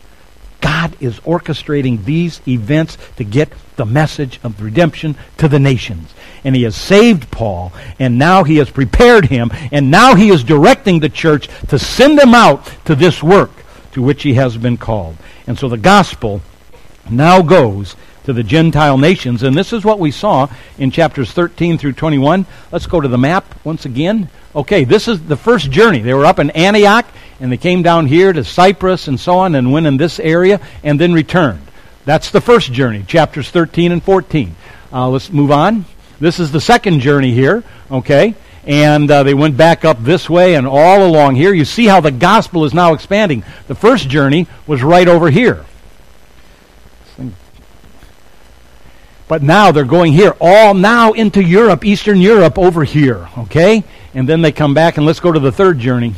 God 0.61 0.97
is 1.01 1.21
orchestrating 1.21 2.05
these 2.05 2.41
events 2.47 2.99
to 3.17 3.25
get 3.25 3.53
the 3.77 3.87
message 3.87 4.41
of 4.43 4.61
redemption 4.61 5.17
to 5.39 5.49
the 5.49 5.59
nations. 5.59 6.11
And 6.45 6.57
he 6.57 6.65
has 6.65 6.75
saved 6.75 7.31
Paul, 7.31 7.73
and 7.99 8.19
now 8.19 8.45
he 8.45 8.57
has 8.57 8.69
prepared 8.69 9.27
him, 9.27 9.51
and 9.71 9.91
now 9.91 10.15
he 10.15 10.31
is 10.31 10.43
directing 10.43 10.99
the 10.99 11.09
church 11.09 11.49
to 11.69 11.79
send 11.79 12.19
them 12.19 12.35
out 12.35 12.69
to 12.87 12.95
this 12.95 13.23
work 13.23 13.51
to 13.99 14.03
which 14.03 14.23
he 14.23 14.35
has 14.35 14.57
been 14.57 14.77
called. 14.77 15.17
And 15.49 15.59
so 15.59 15.69
the 15.69 15.77
gospel 15.77 16.41
now 17.11 17.43
goes 17.43 17.97
to 18.27 18.33
the 18.33 18.45
Gentile 18.45 18.97
nations. 18.97 19.43
And 19.43 19.57
this 19.57 19.73
is 19.73 19.85
what 19.85 19.99
we 19.99 20.13
saw 20.13 20.49
in 20.79 20.93
chapters 20.93 21.33
13 21.33 21.79
through 21.79 21.95
21. 21.95 22.47
Let's 22.71 22.87
go 22.87 23.01
to 23.01 23.09
the 23.09 23.19
map 23.19 23.57
once 23.65 23.87
again. 23.87 24.29
Okay, 24.55 24.85
this 24.85 25.09
is 25.09 25.21
the 25.27 25.37
first 25.37 25.73
journey. 25.73 25.99
They 25.99 26.15
were 26.15 26.27
up 26.27 26.39
in 26.39 26.51
Antioch, 26.51 27.07
and 27.41 27.51
they 27.51 27.57
came 27.57 27.83
down 27.83 28.07
here 28.07 28.33
to 28.33 28.45
Cyprus 28.45 29.09
and 29.09 29.19
so 29.19 29.39
on, 29.39 29.57
and 29.57 29.73
went 29.73 29.87
in 29.87 29.97
this 29.97 30.21
area, 30.21 30.61
and 30.85 31.01
then 31.01 31.13
returned. 31.13 31.67
That's 32.05 32.31
the 32.31 32.41
first 32.41 32.73
journey, 32.73 33.03
chapters 33.03 33.51
13 33.51 33.91
and 33.91 34.03
14. 34.03 34.55
Uh, 34.93 35.09
let's 35.09 35.33
move 35.33 35.51
on. 35.51 35.87
This 36.21 36.39
is 36.39 36.53
the 36.53 36.61
second 36.61 37.01
journey 37.01 37.33
here, 37.33 37.65
okay? 37.91 38.37
And 38.69 39.11
uh, 39.11 39.23
they 39.23 39.33
went 39.33 39.57
back 39.57 39.87
up 39.87 39.97
this 40.05 40.29
way 40.29 40.55
and 40.55 40.67
all 40.67 41.05
along 41.05 41.37
here. 41.37 41.55
You 41.55 41.65
see 41.65 41.87
how 41.87 42.03
the 42.03 42.11
gospel 42.11 42.67
is 42.67 42.75
now 42.75 42.93
expanding. 42.93 43.43
The 43.67 43.75
first 43.75 44.11
journey 44.11 44.47
was 44.67 44.83
right 44.83 45.09
over 45.09 45.31
here. 45.31 45.65
But 49.27 49.43
now 49.43 49.73
they're 49.73 49.85
going 49.85 50.13
here, 50.13 50.35
all 50.41 50.75
now 50.75 51.13
into 51.13 51.43
Europe, 51.43 51.85
Eastern 51.85 52.19
Europe 52.19 52.59
over 52.59 52.85
here, 52.85 53.29
okay? 53.39 53.85
And 54.15 54.29
then 54.29 54.41
they 54.41 54.53
come 54.53 54.73
back, 54.73 54.97
and 54.97 55.05
let's 55.05 55.21
go 55.21 55.31
to 55.31 55.41
the 55.41 55.53
third 55.53 55.79
journey. 55.79 56.15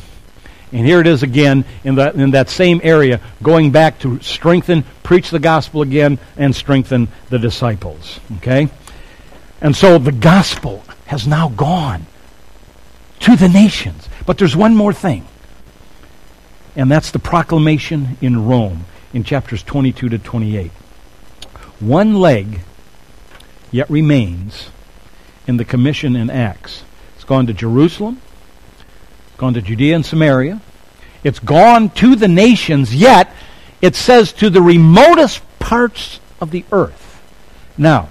And 0.72 0.86
here 0.86 1.00
it 1.00 1.08
is 1.08 1.24
again 1.24 1.64
in 1.82 1.96
that, 1.96 2.14
in 2.14 2.32
that 2.32 2.48
same 2.48 2.80
area, 2.84 3.20
going 3.42 3.72
back 3.72 3.98
to 4.00 4.20
strengthen, 4.20 4.84
preach 5.02 5.30
the 5.30 5.40
gospel 5.40 5.82
again, 5.82 6.20
and 6.36 6.54
strengthen 6.54 7.08
the 7.30 7.38
disciples, 7.40 8.20
okay? 8.36 8.68
And 9.60 9.74
so 9.74 9.98
the 9.98 10.12
gospel 10.12 10.84
has 11.06 11.26
now 11.26 11.48
gone 11.48 12.06
to 13.20 13.36
the 13.36 13.48
nations. 13.48 14.08
But 14.26 14.38
there's 14.38 14.56
one 14.56 14.74
more 14.74 14.92
thing, 14.92 15.26
and 16.76 16.90
that's 16.90 17.10
the 17.10 17.18
proclamation 17.18 18.16
in 18.20 18.46
Rome 18.46 18.84
in 19.12 19.24
chapters 19.24 19.62
22 19.62 20.10
to 20.10 20.18
28. 20.18 20.70
One 21.80 22.14
leg 22.16 22.60
yet 23.70 23.88
remains 23.90 24.70
in 25.46 25.56
the 25.56 25.64
commission 25.64 26.16
in 26.16 26.30
Acts. 26.30 26.84
It's 27.14 27.24
gone 27.24 27.46
to 27.46 27.54
Jerusalem, 27.54 28.20
gone 29.36 29.54
to 29.54 29.62
Judea 29.62 29.96
and 29.96 30.06
Samaria. 30.06 30.60
It's 31.24 31.38
gone 31.38 31.90
to 31.90 32.16
the 32.16 32.28
nations, 32.28 32.94
yet 32.94 33.32
it 33.80 33.94
says 33.94 34.32
to 34.34 34.50
the 34.50 34.62
remotest 34.62 35.42
parts 35.58 36.20
of 36.40 36.50
the 36.50 36.64
earth. 36.72 37.22
Now, 37.76 38.08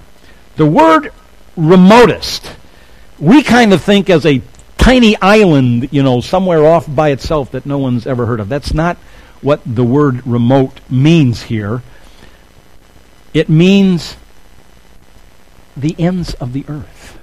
the 0.56 0.66
word 0.66 1.12
remotest, 1.56 2.50
we 3.18 3.42
kind 3.42 3.72
of 3.72 3.82
think 3.82 4.10
as 4.10 4.26
a 4.26 4.40
tiny 4.80 5.14
island, 5.20 5.88
you 5.92 6.02
know, 6.02 6.20
somewhere 6.20 6.64
off 6.66 6.92
by 6.92 7.10
itself 7.10 7.52
that 7.52 7.66
no 7.66 7.78
one's 7.78 8.06
ever 8.06 8.26
heard 8.26 8.40
of. 8.40 8.48
That's 8.48 8.72
not 8.72 8.96
what 9.42 9.60
the 9.66 9.84
word 9.84 10.26
remote 10.26 10.80
means 10.88 11.42
here. 11.42 11.82
It 13.32 13.48
means 13.48 14.16
the 15.76 15.94
ends 15.98 16.34
of 16.34 16.52
the 16.52 16.64
earth. 16.66 17.18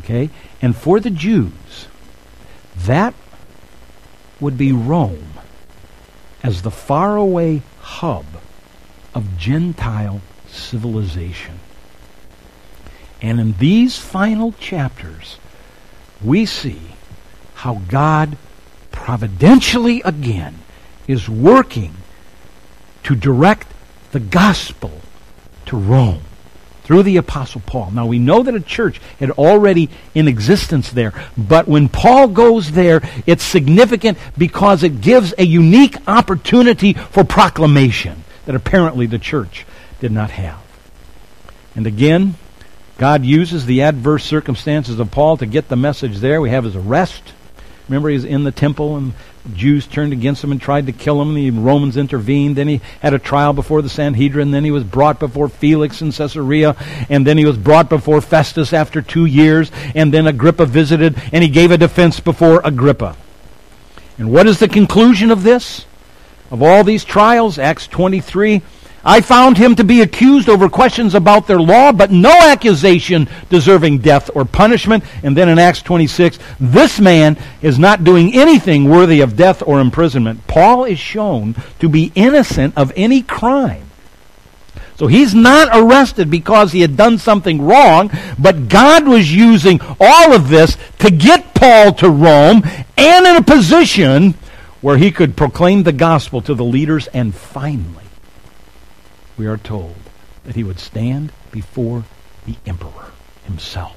Okay? 0.00 0.28
And 0.60 0.76
for 0.76 1.00
the 1.00 1.10
Jews, 1.10 1.86
that 2.76 3.14
would 4.40 4.58
be 4.58 4.72
Rome 4.72 5.34
as 6.42 6.62
the 6.62 6.70
faraway 6.70 7.62
hub 7.80 8.26
of 9.14 9.38
Gentile 9.38 10.20
civilization. 10.48 11.60
And 13.22 13.40
in 13.40 13.52
these 13.54 13.96
final 13.96 14.52
chapters, 14.52 15.38
we 16.22 16.46
see 16.46 16.80
how 17.54 17.82
God 17.88 18.36
providentially 18.92 20.02
again 20.02 20.58
is 21.06 21.28
working 21.28 21.94
to 23.04 23.14
direct 23.14 23.68
the 24.12 24.20
gospel 24.20 25.00
to 25.66 25.76
Rome 25.76 26.22
through 26.82 27.02
the 27.02 27.16
apostle 27.16 27.60
Paul. 27.66 27.90
Now 27.90 28.06
we 28.06 28.18
know 28.18 28.44
that 28.44 28.54
a 28.54 28.60
church 28.60 29.00
had 29.18 29.30
already 29.32 29.90
in 30.14 30.28
existence 30.28 30.90
there, 30.90 31.12
but 31.36 31.66
when 31.66 31.88
Paul 31.88 32.28
goes 32.28 32.72
there, 32.72 33.02
it's 33.26 33.42
significant 33.42 34.18
because 34.38 34.84
it 34.84 35.00
gives 35.00 35.34
a 35.36 35.44
unique 35.44 35.96
opportunity 36.06 36.92
for 36.92 37.24
proclamation 37.24 38.22
that 38.44 38.54
apparently 38.54 39.06
the 39.06 39.18
church 39.18 39.66
did 39.98 40.12
not 40.12 40.30
have. 40.30 40.62
And 41.74 41.86
again, 41.86 42.36
God 42.98 43.24
uses 43.24 43.66
the 43.66 43.82
adverse 43.82 44.24
circumstances 44.24 44.98
of 44.98 45.10
Paul 45.10 45.36
to 45.36 45.46
get 45.46 45.68
the 45.68 45.76
message 45.76 46.18
there. 46.18 46.40
We 46.40 46.50
have 46.50 46.64
his 46.64 46.76
arrest. 46.76 47.22
Remember, 47.88 48.08
he's 48.08 48.24
in 48.24 48.44
the 48.44 48.50
temple 48.50 48.96
and 48.96 49.12
Jews 49.54 49.86
turned 49.86 50.12
against 50.12 50.42
him 50.42 50.50
and 50.50 50.60
tried 50.60 50.86
to 50.86 50.92
kill 50.92 51.20
him. 51.22 51.34
The 51.34 51.50
Romans 51.50 51.96
intervened. 51.96 52.56
Then 52.56 52.68
he 52.68 52.80
had 53.00 53.14
a 53.14 53.18
trial 53.18 53.52
before 53.52 53.82
the 53.82 53.88
Sanhedrin. 53.88 54.50
Then 54.50 54.64
he 54.64 54.70
was 54.70 54.82
brought 54.82 55.20
before 55.20 55.48
Felix 55.48 56.02
in 56.02 56.10
Caesarea. 56.10 56.74
And 57.08 57.26
then 57.26 57.38
he 57.38 57.44
was 57.44 57.56
brought 57.56 57.88
before 57.88 58.20
Festus 58.20 58.72
after 58.72 59.02
two 59.02 59.26
years. 59.26 59.70
And 59.94 60.12
then 60.12 60.26
Agrippa 60.26 60.66
visited 60.66 61.20
and 61.32 61.44
he 61.44 61.50
gave 61.50 61.70
a 61.70 61.78
defense 61.78 62.18
before 62.18 62.60
Agrippa. 62.64 63.16
And 64.18 64.32
what 64.32 64.46
is 64.46 64.58
the 64.58 64.68
conclusion 64.68 65.30
of 65.30 65.42
this? 65.42 65.84
Of 66.50 66.62
all 66.62 66.82
these 66.82 67.04
trials? 67.04 67.58
Acts 67.58 67.86
23 67.86 68.62
I 69.06 69.20
found 69.20 69.56
him 69.56 69.76
to 69.76 69.84
be 69.84 70.00
accused 70.00 70.48
over 70.48 70.68
questions 70.68 71.14
about 71.14 71.46
their 71.46 71.60
law, 71.60 71.92
but 71.92 72.10
no 72.10 72.32
accusation 72.32 73.28
deserving 73.48 73.98
death 73.98 74.30
or 74.34 74.44
punishment. 74.44 75.04
And 75.22 75.36
then 75.36 75.48
in 75.48 75.60
Acts 75.60 75.80
26, 75.82 76.40
this 76.58 76.98
man 76.98 77.38
is 77.62 77.78
not 77.78 78.02
doing 78.02 78.34
anything 78.34 78.90
worthy 78.90 79.20
of 79.20 79.36
death 79.36 79.62
or 79.64 79.78
imprisonment. 79.78 80.48
Paul 80.48 80.82
is 80.84 80.98
shown 80.98 81.54
to 81.78 81.88
be 81.88 82.10
innocent 82.16 82.76
of 82.76 82.92
any 82.96 83.22
crime. 83.22 83.84
So 84.96 85.06
he's 85.06 85.36
not 85.36 85.68
arrested 85.72 86.28
because 86.28 86.72
he 86.72 86.80
had 86.80 86.96
done 86.96 87.18
something 87.18 87.62
wrong, 87.62 88.10
but 88.40 88.68
God 88.68 89.06
was 89.06 89.32
using 89.32 89.78
all 90.00 90.32
of 90.32 90.48
this 90.48 90.76
to 90.98 91.12
get 91.12 91.54
Paul 91.54 91.92
to 91.94 92.10
Rome 92.10 92.62
and 92.96 93.26
in 93.26 93.36
a 93.36 93.42
position 93.42 94.34
where 94.80 94.96
he 94.96 95.12
could 95.12 95.36
proclaim 95.36 95.84
the 95.84 95.92
gospel 95.92 96.40
to 96.42 96.54
the 96.54 96.64
leaders 96.64 97.06
and 97.08 97.32
finally 97.32 98.05
we 99.36 99.46
are 99.46 99.56
told 99.56 99.96
that 100.44 100.54
he 100.54 100.64
would 100.64 100.78
stand 100.78 101.32
before 101.50 102.04
the 102.46 102.56
emperor 102.66 103.10
himself 103.44 103.96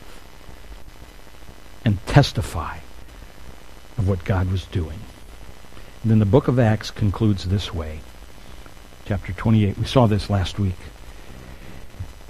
and 1.86 2.06
testify 2.08 2.78
of 3.98 4.08
what 4.08 4.26
God 4.26 4.52
was 4.52 4.66
doing. 4.66 5.00
And 6.04 6.12
then 6.12 6.20
the 6.20 6.26
book 6.26 6.48
of 6.48 6.60
Acts 6.60 6.92
concludes 6.92 7.46
this 7.46 7.74
way. 7.74 8.00
Chapter 9.06 9.34
28. 9.34 9.78
We 9.78 9.86
saw 9.86 10.08
this 10.08 10.30
last 10.30 10.60
week. 10.60 10.76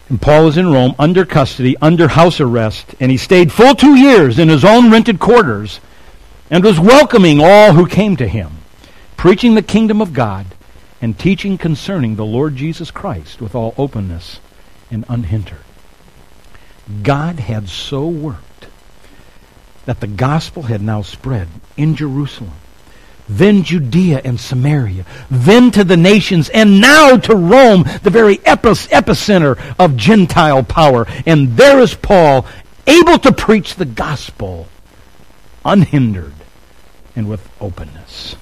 And 0.08 0.22
Paul 0.22 0.48
is 0.48 0.58
in 0.58 0.72
Rome 0.72 0.96
under 0.98 1.24
custody, 1.24 1.78
under 1.82 2.08
house 2.08 2.40
arrest, 2.40 2.96
and 3.00 3.12
he 3.12 3.18
stayed 3.18 3.52
full 3.52 3.76
two 3.76 3.96
years 3.96 4.40
in 4.40 4.50
his 4.50 4.66
own 4.66 4.92
rented 4.92 5.20
quarters 5.20 5.80
and 6.50 6.64
was 6.64 6.80
welcoming 6.80 7.40
all 7.42 7.74
who 7.74 7.86
came 7.86 8.16
to 8.18 8.28
him, 8.28 8.52
preaching 9.18 9.54
the 9.54 9.62
kingdom 9.62 10.02
of 10.02 10.14
God 10.14 10.48
and 11.02 11.18
teaching 11.18 11.58
concerning 11.58 12.16
the 12.16 12.26
Lord 12.26 12.56
Jesus 12.56 12.92
Christ 12.92 13.42
with 13.42 13.56
all 13.56 13.74
openness 13.78 14.40
and 14.92 15.06
unhindered. 15.08 15.64
God 17.04 17.40
had 17.40 17.70
so 17.70 18.08
worked 18.08 18.68
that 19.86 20.00
the 20.00 20.08
gospel 20.08 20.64
had 20.64 20.82
now 20.82 21.02
spread 21.02 21.48
in 21.78 21.96
Jerusalem, 21.96 22.54
then 23.28 23.64
Judea 23.64 24.22
and 24.24 24.40
Samaria, 24.40 25.06
then 25.30 25.72
to 25.72 25.84
the 25.84 25.98
nations, 25.98 26.50
and 26.50 26.82
now 26.82 27.16
to 27.18 27.36
Rome, 27.36 27.84
the 28.04 28.10
very 28.10 28.38
epicenter 28.38 29.58
of 29.78 29.96
Gentile 29.96 30.64
power. 30.64 31.06
And 31.26 31.56
there 31.56 31.80
is 31.80 31.94
Paul, 31.94 32.46
able 32.88 33.20
to 33.20 33.32
preach 33.32 33.76
the 33.76 33.86
gospel 33.86 34.68
unhindered 35.64 36.34
and 37.16 37.30
with 37.30 37.48
openness 37.62 38.36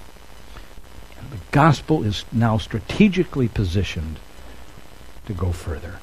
gospel 1.52 2.04
is 2.04 2.26
now 2.32 2.58
strategically 2.58 3.48
positioned 3.48 4.20
to 5.26 5.34
go 5.34 5.52
further. 5.52 6.00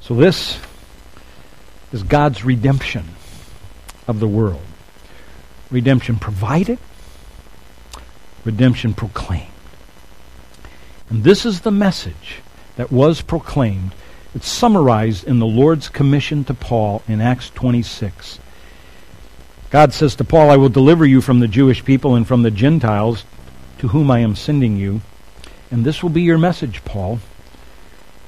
So 0.00 0.14
this 0.14 0.58
is 1.92 2.02
God's 2.02 2.44
redemption 2.44 3.04
of 4.06 4.20
the 4.20 4.28
world. 4.28 4.62
Redemption 5.70 6.16
provided, 6.16 6.78
redemption 8.44 8.94
proclaimed. 8.94 9.52
And 11.10 11.24
this 11.24 11.46
is 11.46 11.60
the 11.60 11.70
message 11.70 12.40
that 12.76 12.92
was 12.92 13.22
proclaimed. 13.22 13.94
It's 14.34 14.48
summarized 14.48 15.24
in 15.24 15.38
the 15.38 15.46
Lord's 15.46 15.88
commission 15.88 16.44
to 16.44 16.54
Paul 16.54 17.02
in 17.08 17.20
Acts 17.20 17.50
26. 17.50 18.38
God 19.70 19.92
says 19.92 20.16
to 20.16 20.24
Paul, 20.24 20.50
I 20.50 20.56
will 20.56 20.68
deliver 20.68 21.04
you 21.04 21.20
from 21.20 21.40
the 21.40 21.48
Jewish 21.48 21.84
people 21.84 22.14
and 22.14 22.26
from 22.26 22.42
the 22.42 22.50
Gentiles 22.50 23.24
to 23.78 23.88
whom 23.88 24.10
I 24.10 24.20
am 24.20 24.34
sending 24.34 24.76
you. 24.76 25.00
And 25.70 25.84
this 25.84 26.02
will 26.02 26.10
be 26.10 26.22
your 26.22 26.38
message, 26.38 26.84
Paul. 26.84 27.20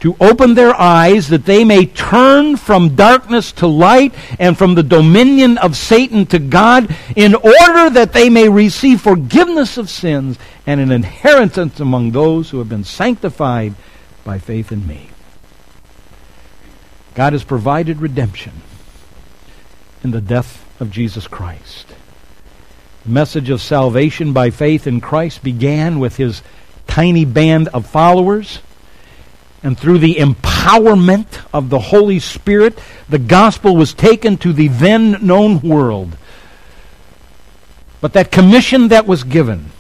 To 0.01 0.17
open 0.19 0.55
their 0.55 0.75
eyes 0.75 1.29
that 1.29 1.45
they 1.45 1.63
may 1.63 1.85
turn 1.85 2.57
from 2.57 2.97
darkness 2.97 3.53
to 3.53 3.67
light 3.67 4.15
and 4.39 4.57
from 4.57 4.75
the 4.75 4.83
dominion 4.83 5.59
of 5.59 5.77
Satan 5.77 6.25
to 6.27 6.39
God, 6.39 6.95
in 7.15 7.35
order 7.35 7.91
that 7.91 8.15
they 8.15 8.31
may 8.31 8.49
receive 8.49 9.03
forgiveness 9.03 9.77
of 9.77 9.91
sins 9.91 10.39
and 10.67 10.81
an 10.81 10.91
inheritance 10.91 11.81
among 11.81 12.13
those 12.13 12.49
who 12.49 12.59
have 12.59 12.69
been 12.69 12.85
sanctified 12.85 13.75
by 14.25 14.39
faith 14.39 14.73
in 14.73 14.87
me. 14.87 15.11
God 17.15 17.35
has 17.35 17.45
provided 17.45 18.01
redemption 18.01 18.63
in 20.03 20.13
the 20.13 20.21
death 20.23 20.65
of 20.81 20.91
Jesus 20.91 21.27
Christ. 21.27 21.89
The 23.05 23.11
message 23.11 23.49
of 23.49 23.63
salvation 23.63 24.33
by 24.33 24.51
faith 24.51 24.87
in 24.87 25.01
Christ 25.01 25.43
began 25.43 26.01
with 26.01 26.17
his 26.17 26.43
tiny 26.87 27.25
band 27.25 27.69
of 27.69 27.87
followers. 27.87 28.61
And 29.63 29.79
through 29.79 29.99
the 29.99 30.17
empowerment 30.17 31.41
of 31.53 31.71
the 31.71 31.79
Holy 31.79 32.19
Spirit, 32.19 32.79
the 33.09 33.19
gospel 33.19 33.75
was 33.75 33.95
taken 33.95 34.37
to 34.39 34.53
the 34.53 34.69
then 34.69 35.25
known 35.25 35.61
world. 35.61 36.17
But 38.01 38.13
that 38.15 38.31
commission 38.31 38.89
that 38.89 39.07
was 39.07 39.25
given 39.25 39.71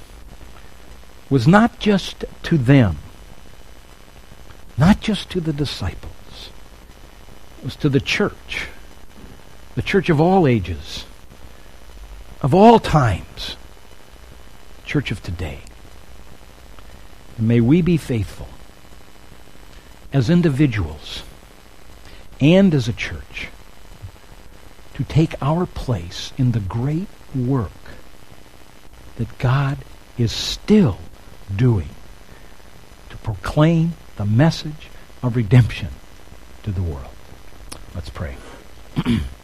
was 1.29 1.47
not 1.47 1.79
just 1.79 2.25
to 2.45 2.59
them, 2.59 2.99
not 4.77 5.01
just 5.01 5.31
to 5.31 5.41
the 5.41 5.53
disciples, 5.53 6.51
it 7.59 7.65
was 7.65 7.77
to 7.77 7.89
the 7.89 8.01
church, 8.01 8.69
the 9.75 9.83
church 9.83 10.09
of 10.09 10.21
all 10.21 10.47
ages 10.47 11.05
of 12.43 12.55
all 12.55 12.79
times, 12.79 13.57
church 14.85 15.11
of 15.11 15.23
today. 15.23 15.61
And 17.37 17.49
may 17.49 17.61
we 17.61 17.83
be 17.83 17.97
faithful 17.97 18.49
as 20.13 20.31
individuals 20.31 21.23
and 22.41 22.75
as 22.75 22.89
a 22.89 22.93
church 22.93 23.49
to 24.95 25.05
take 25.05 25.35
our 25.43 25.67
place 25.67 26.33
in 26.37 26.53
the 26.53 26.61
great 26.61 27.09
work 27.35 27.71
that 29.17 29.39
God 29.39 29.79
is 30.19 30.33
still 30.33 30.99
doing 31.55 31.91
to 33.11 33.17
proclaim 33.19 33.93
the 34.17 34.25
message 34.25 34.89
of 35.23 35.37
redemption 35.37 35.89
to 36.63 36.71
the 36.71 36.83
world. 36.83 37.15
Let's 37.95 38.11
pray. 38.11 38.37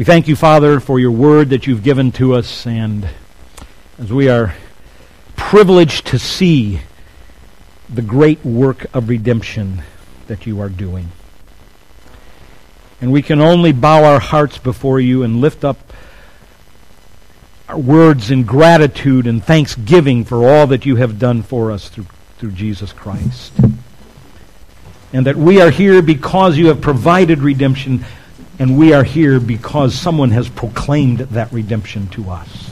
We 0.00 0.04
thank 0.04 0.28
you, 0.28 0.34
Father, 0.34 0.80
for 0.80 0.98
your 0.98 1.10
word 1.10 1.50
that 1.50 1.66
you've 1.66 1.82
given 1.82 2.10
to 2.12 2.32
us, 2.32 2.66
and 2.66 3.06
as 3.98 4.10
we 4.10 4.30
are 4.30 4.54
privileged 5.36 6.06
to 6.06 6.18
see 6.18 6.80
the 7.86 8.00
great 8.00 8.42
work 8.42 8.86
of 8.94 9.10
redemption 9.10 9.82
that 10.26 10.46
you 10.46 10.58
are 10.58 10.70
doing. 10.70 11.10
And 13.02 13.12
we 13.12 13.20
can 13.20 13.42
only 13.42 13.72
bow 13.72 14.04
our 14.04 14.20
hearts 14.20 14.56
before 14.56 15.00
you 15.00 15.22
and 15.22 15.42
lift 15.42 15.64
up 15.64 15.92
our 17.68 17.76
words 17.76 18.30
in 18.30 18.44
gratitude 18.44 19.26
and 19.26 19.44
thanksgiving 19.44 20.24
for 20.24 20.48
all 20.48 20.66
that 20.68 20.86
you 20.86 20.96
have 20.96 21.18
done 21.18 21.42
for 21.42 21.70
us 21.70 21.90
through, 21.90 22.06
through 22.38 22.52
Jesus 22.52 22.94
Christ. 22.94 23.52
And 25.12 25.26
that 25.26 25.36
we 25.36 25.60
are 25.60 25.68
here 25.68 26.00
because 26.00 26.56
you 26.56 26.68
have 26.68 26.80
provided 26.80 27.40
redemption 27.40 28.06
and 28.60 28.76
we 28.76 28.92
are 28.92 29.02
here 29.02 29.40
because 29.40 29.94
someone 29.94 30.30
has 30.32 30.50
proclaimed 30.50 31.20
that 31.20 31.50
redemption 31.50 32.06
to 32.08 32.28
us. 32.28 32.70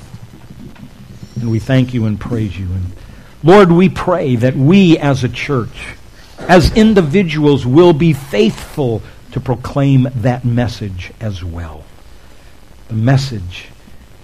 And 1.37 1.51
we 1.51 1.59
thank 1.59 1.95
you 1.95 2.05
and 2.05 2.21
praise 2.21 2.59
you. 2.59 2.67
And 2.67 2.93
Lord, 3.43 3.73
we 3.73 3.89
pray 3.89 4.37
that 4.37 4.55
we 4.55 4.99
as 4.99 5.25
a 5.25 5.31
church, 5.31 5.95
as 6.41 6.77
individuals, 6.77 7.65
will 7.65 7.95
be 7.95 8.13
faithful 8.13 9.01
to 9.33 9.41
proclaim 9.41 10.09
that 10.17 10.45
message 10.45 11.11
as 11.21 11.43
well. 11.43 11.85
The 12.89 12.95
message 12.95 13.69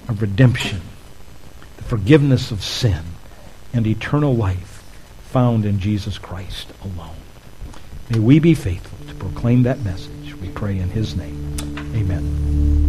of 0.06 0.20
redemption, 0.20 0.82
the 1.78 1.84
forgiveness 1.84 2.50
of 2.50 2.62
sin, 2.62 3.04
and 3.72 3.86
eternal 3.86 4.36
life 4.36 4.84
found 5.30 5.64
in 5.64 5.80
Jesus 5.80 6.18
Christ 6.18 6.68
alone. 6.82 7.16
May 8.10 8.18
we 8.18 8.38
be 8.38 8.52
faithful 8.52 8.98
to 9.08 9.14
proclaim 9.14 9.62
that 9.62 9.80
message. 9.80 10.34
We 10.42 10.50
pray 10.50 10.78
in 10.78 10.90
his 10.90 11.16
name. 11.16 11.43
Amen. 11.94 12.83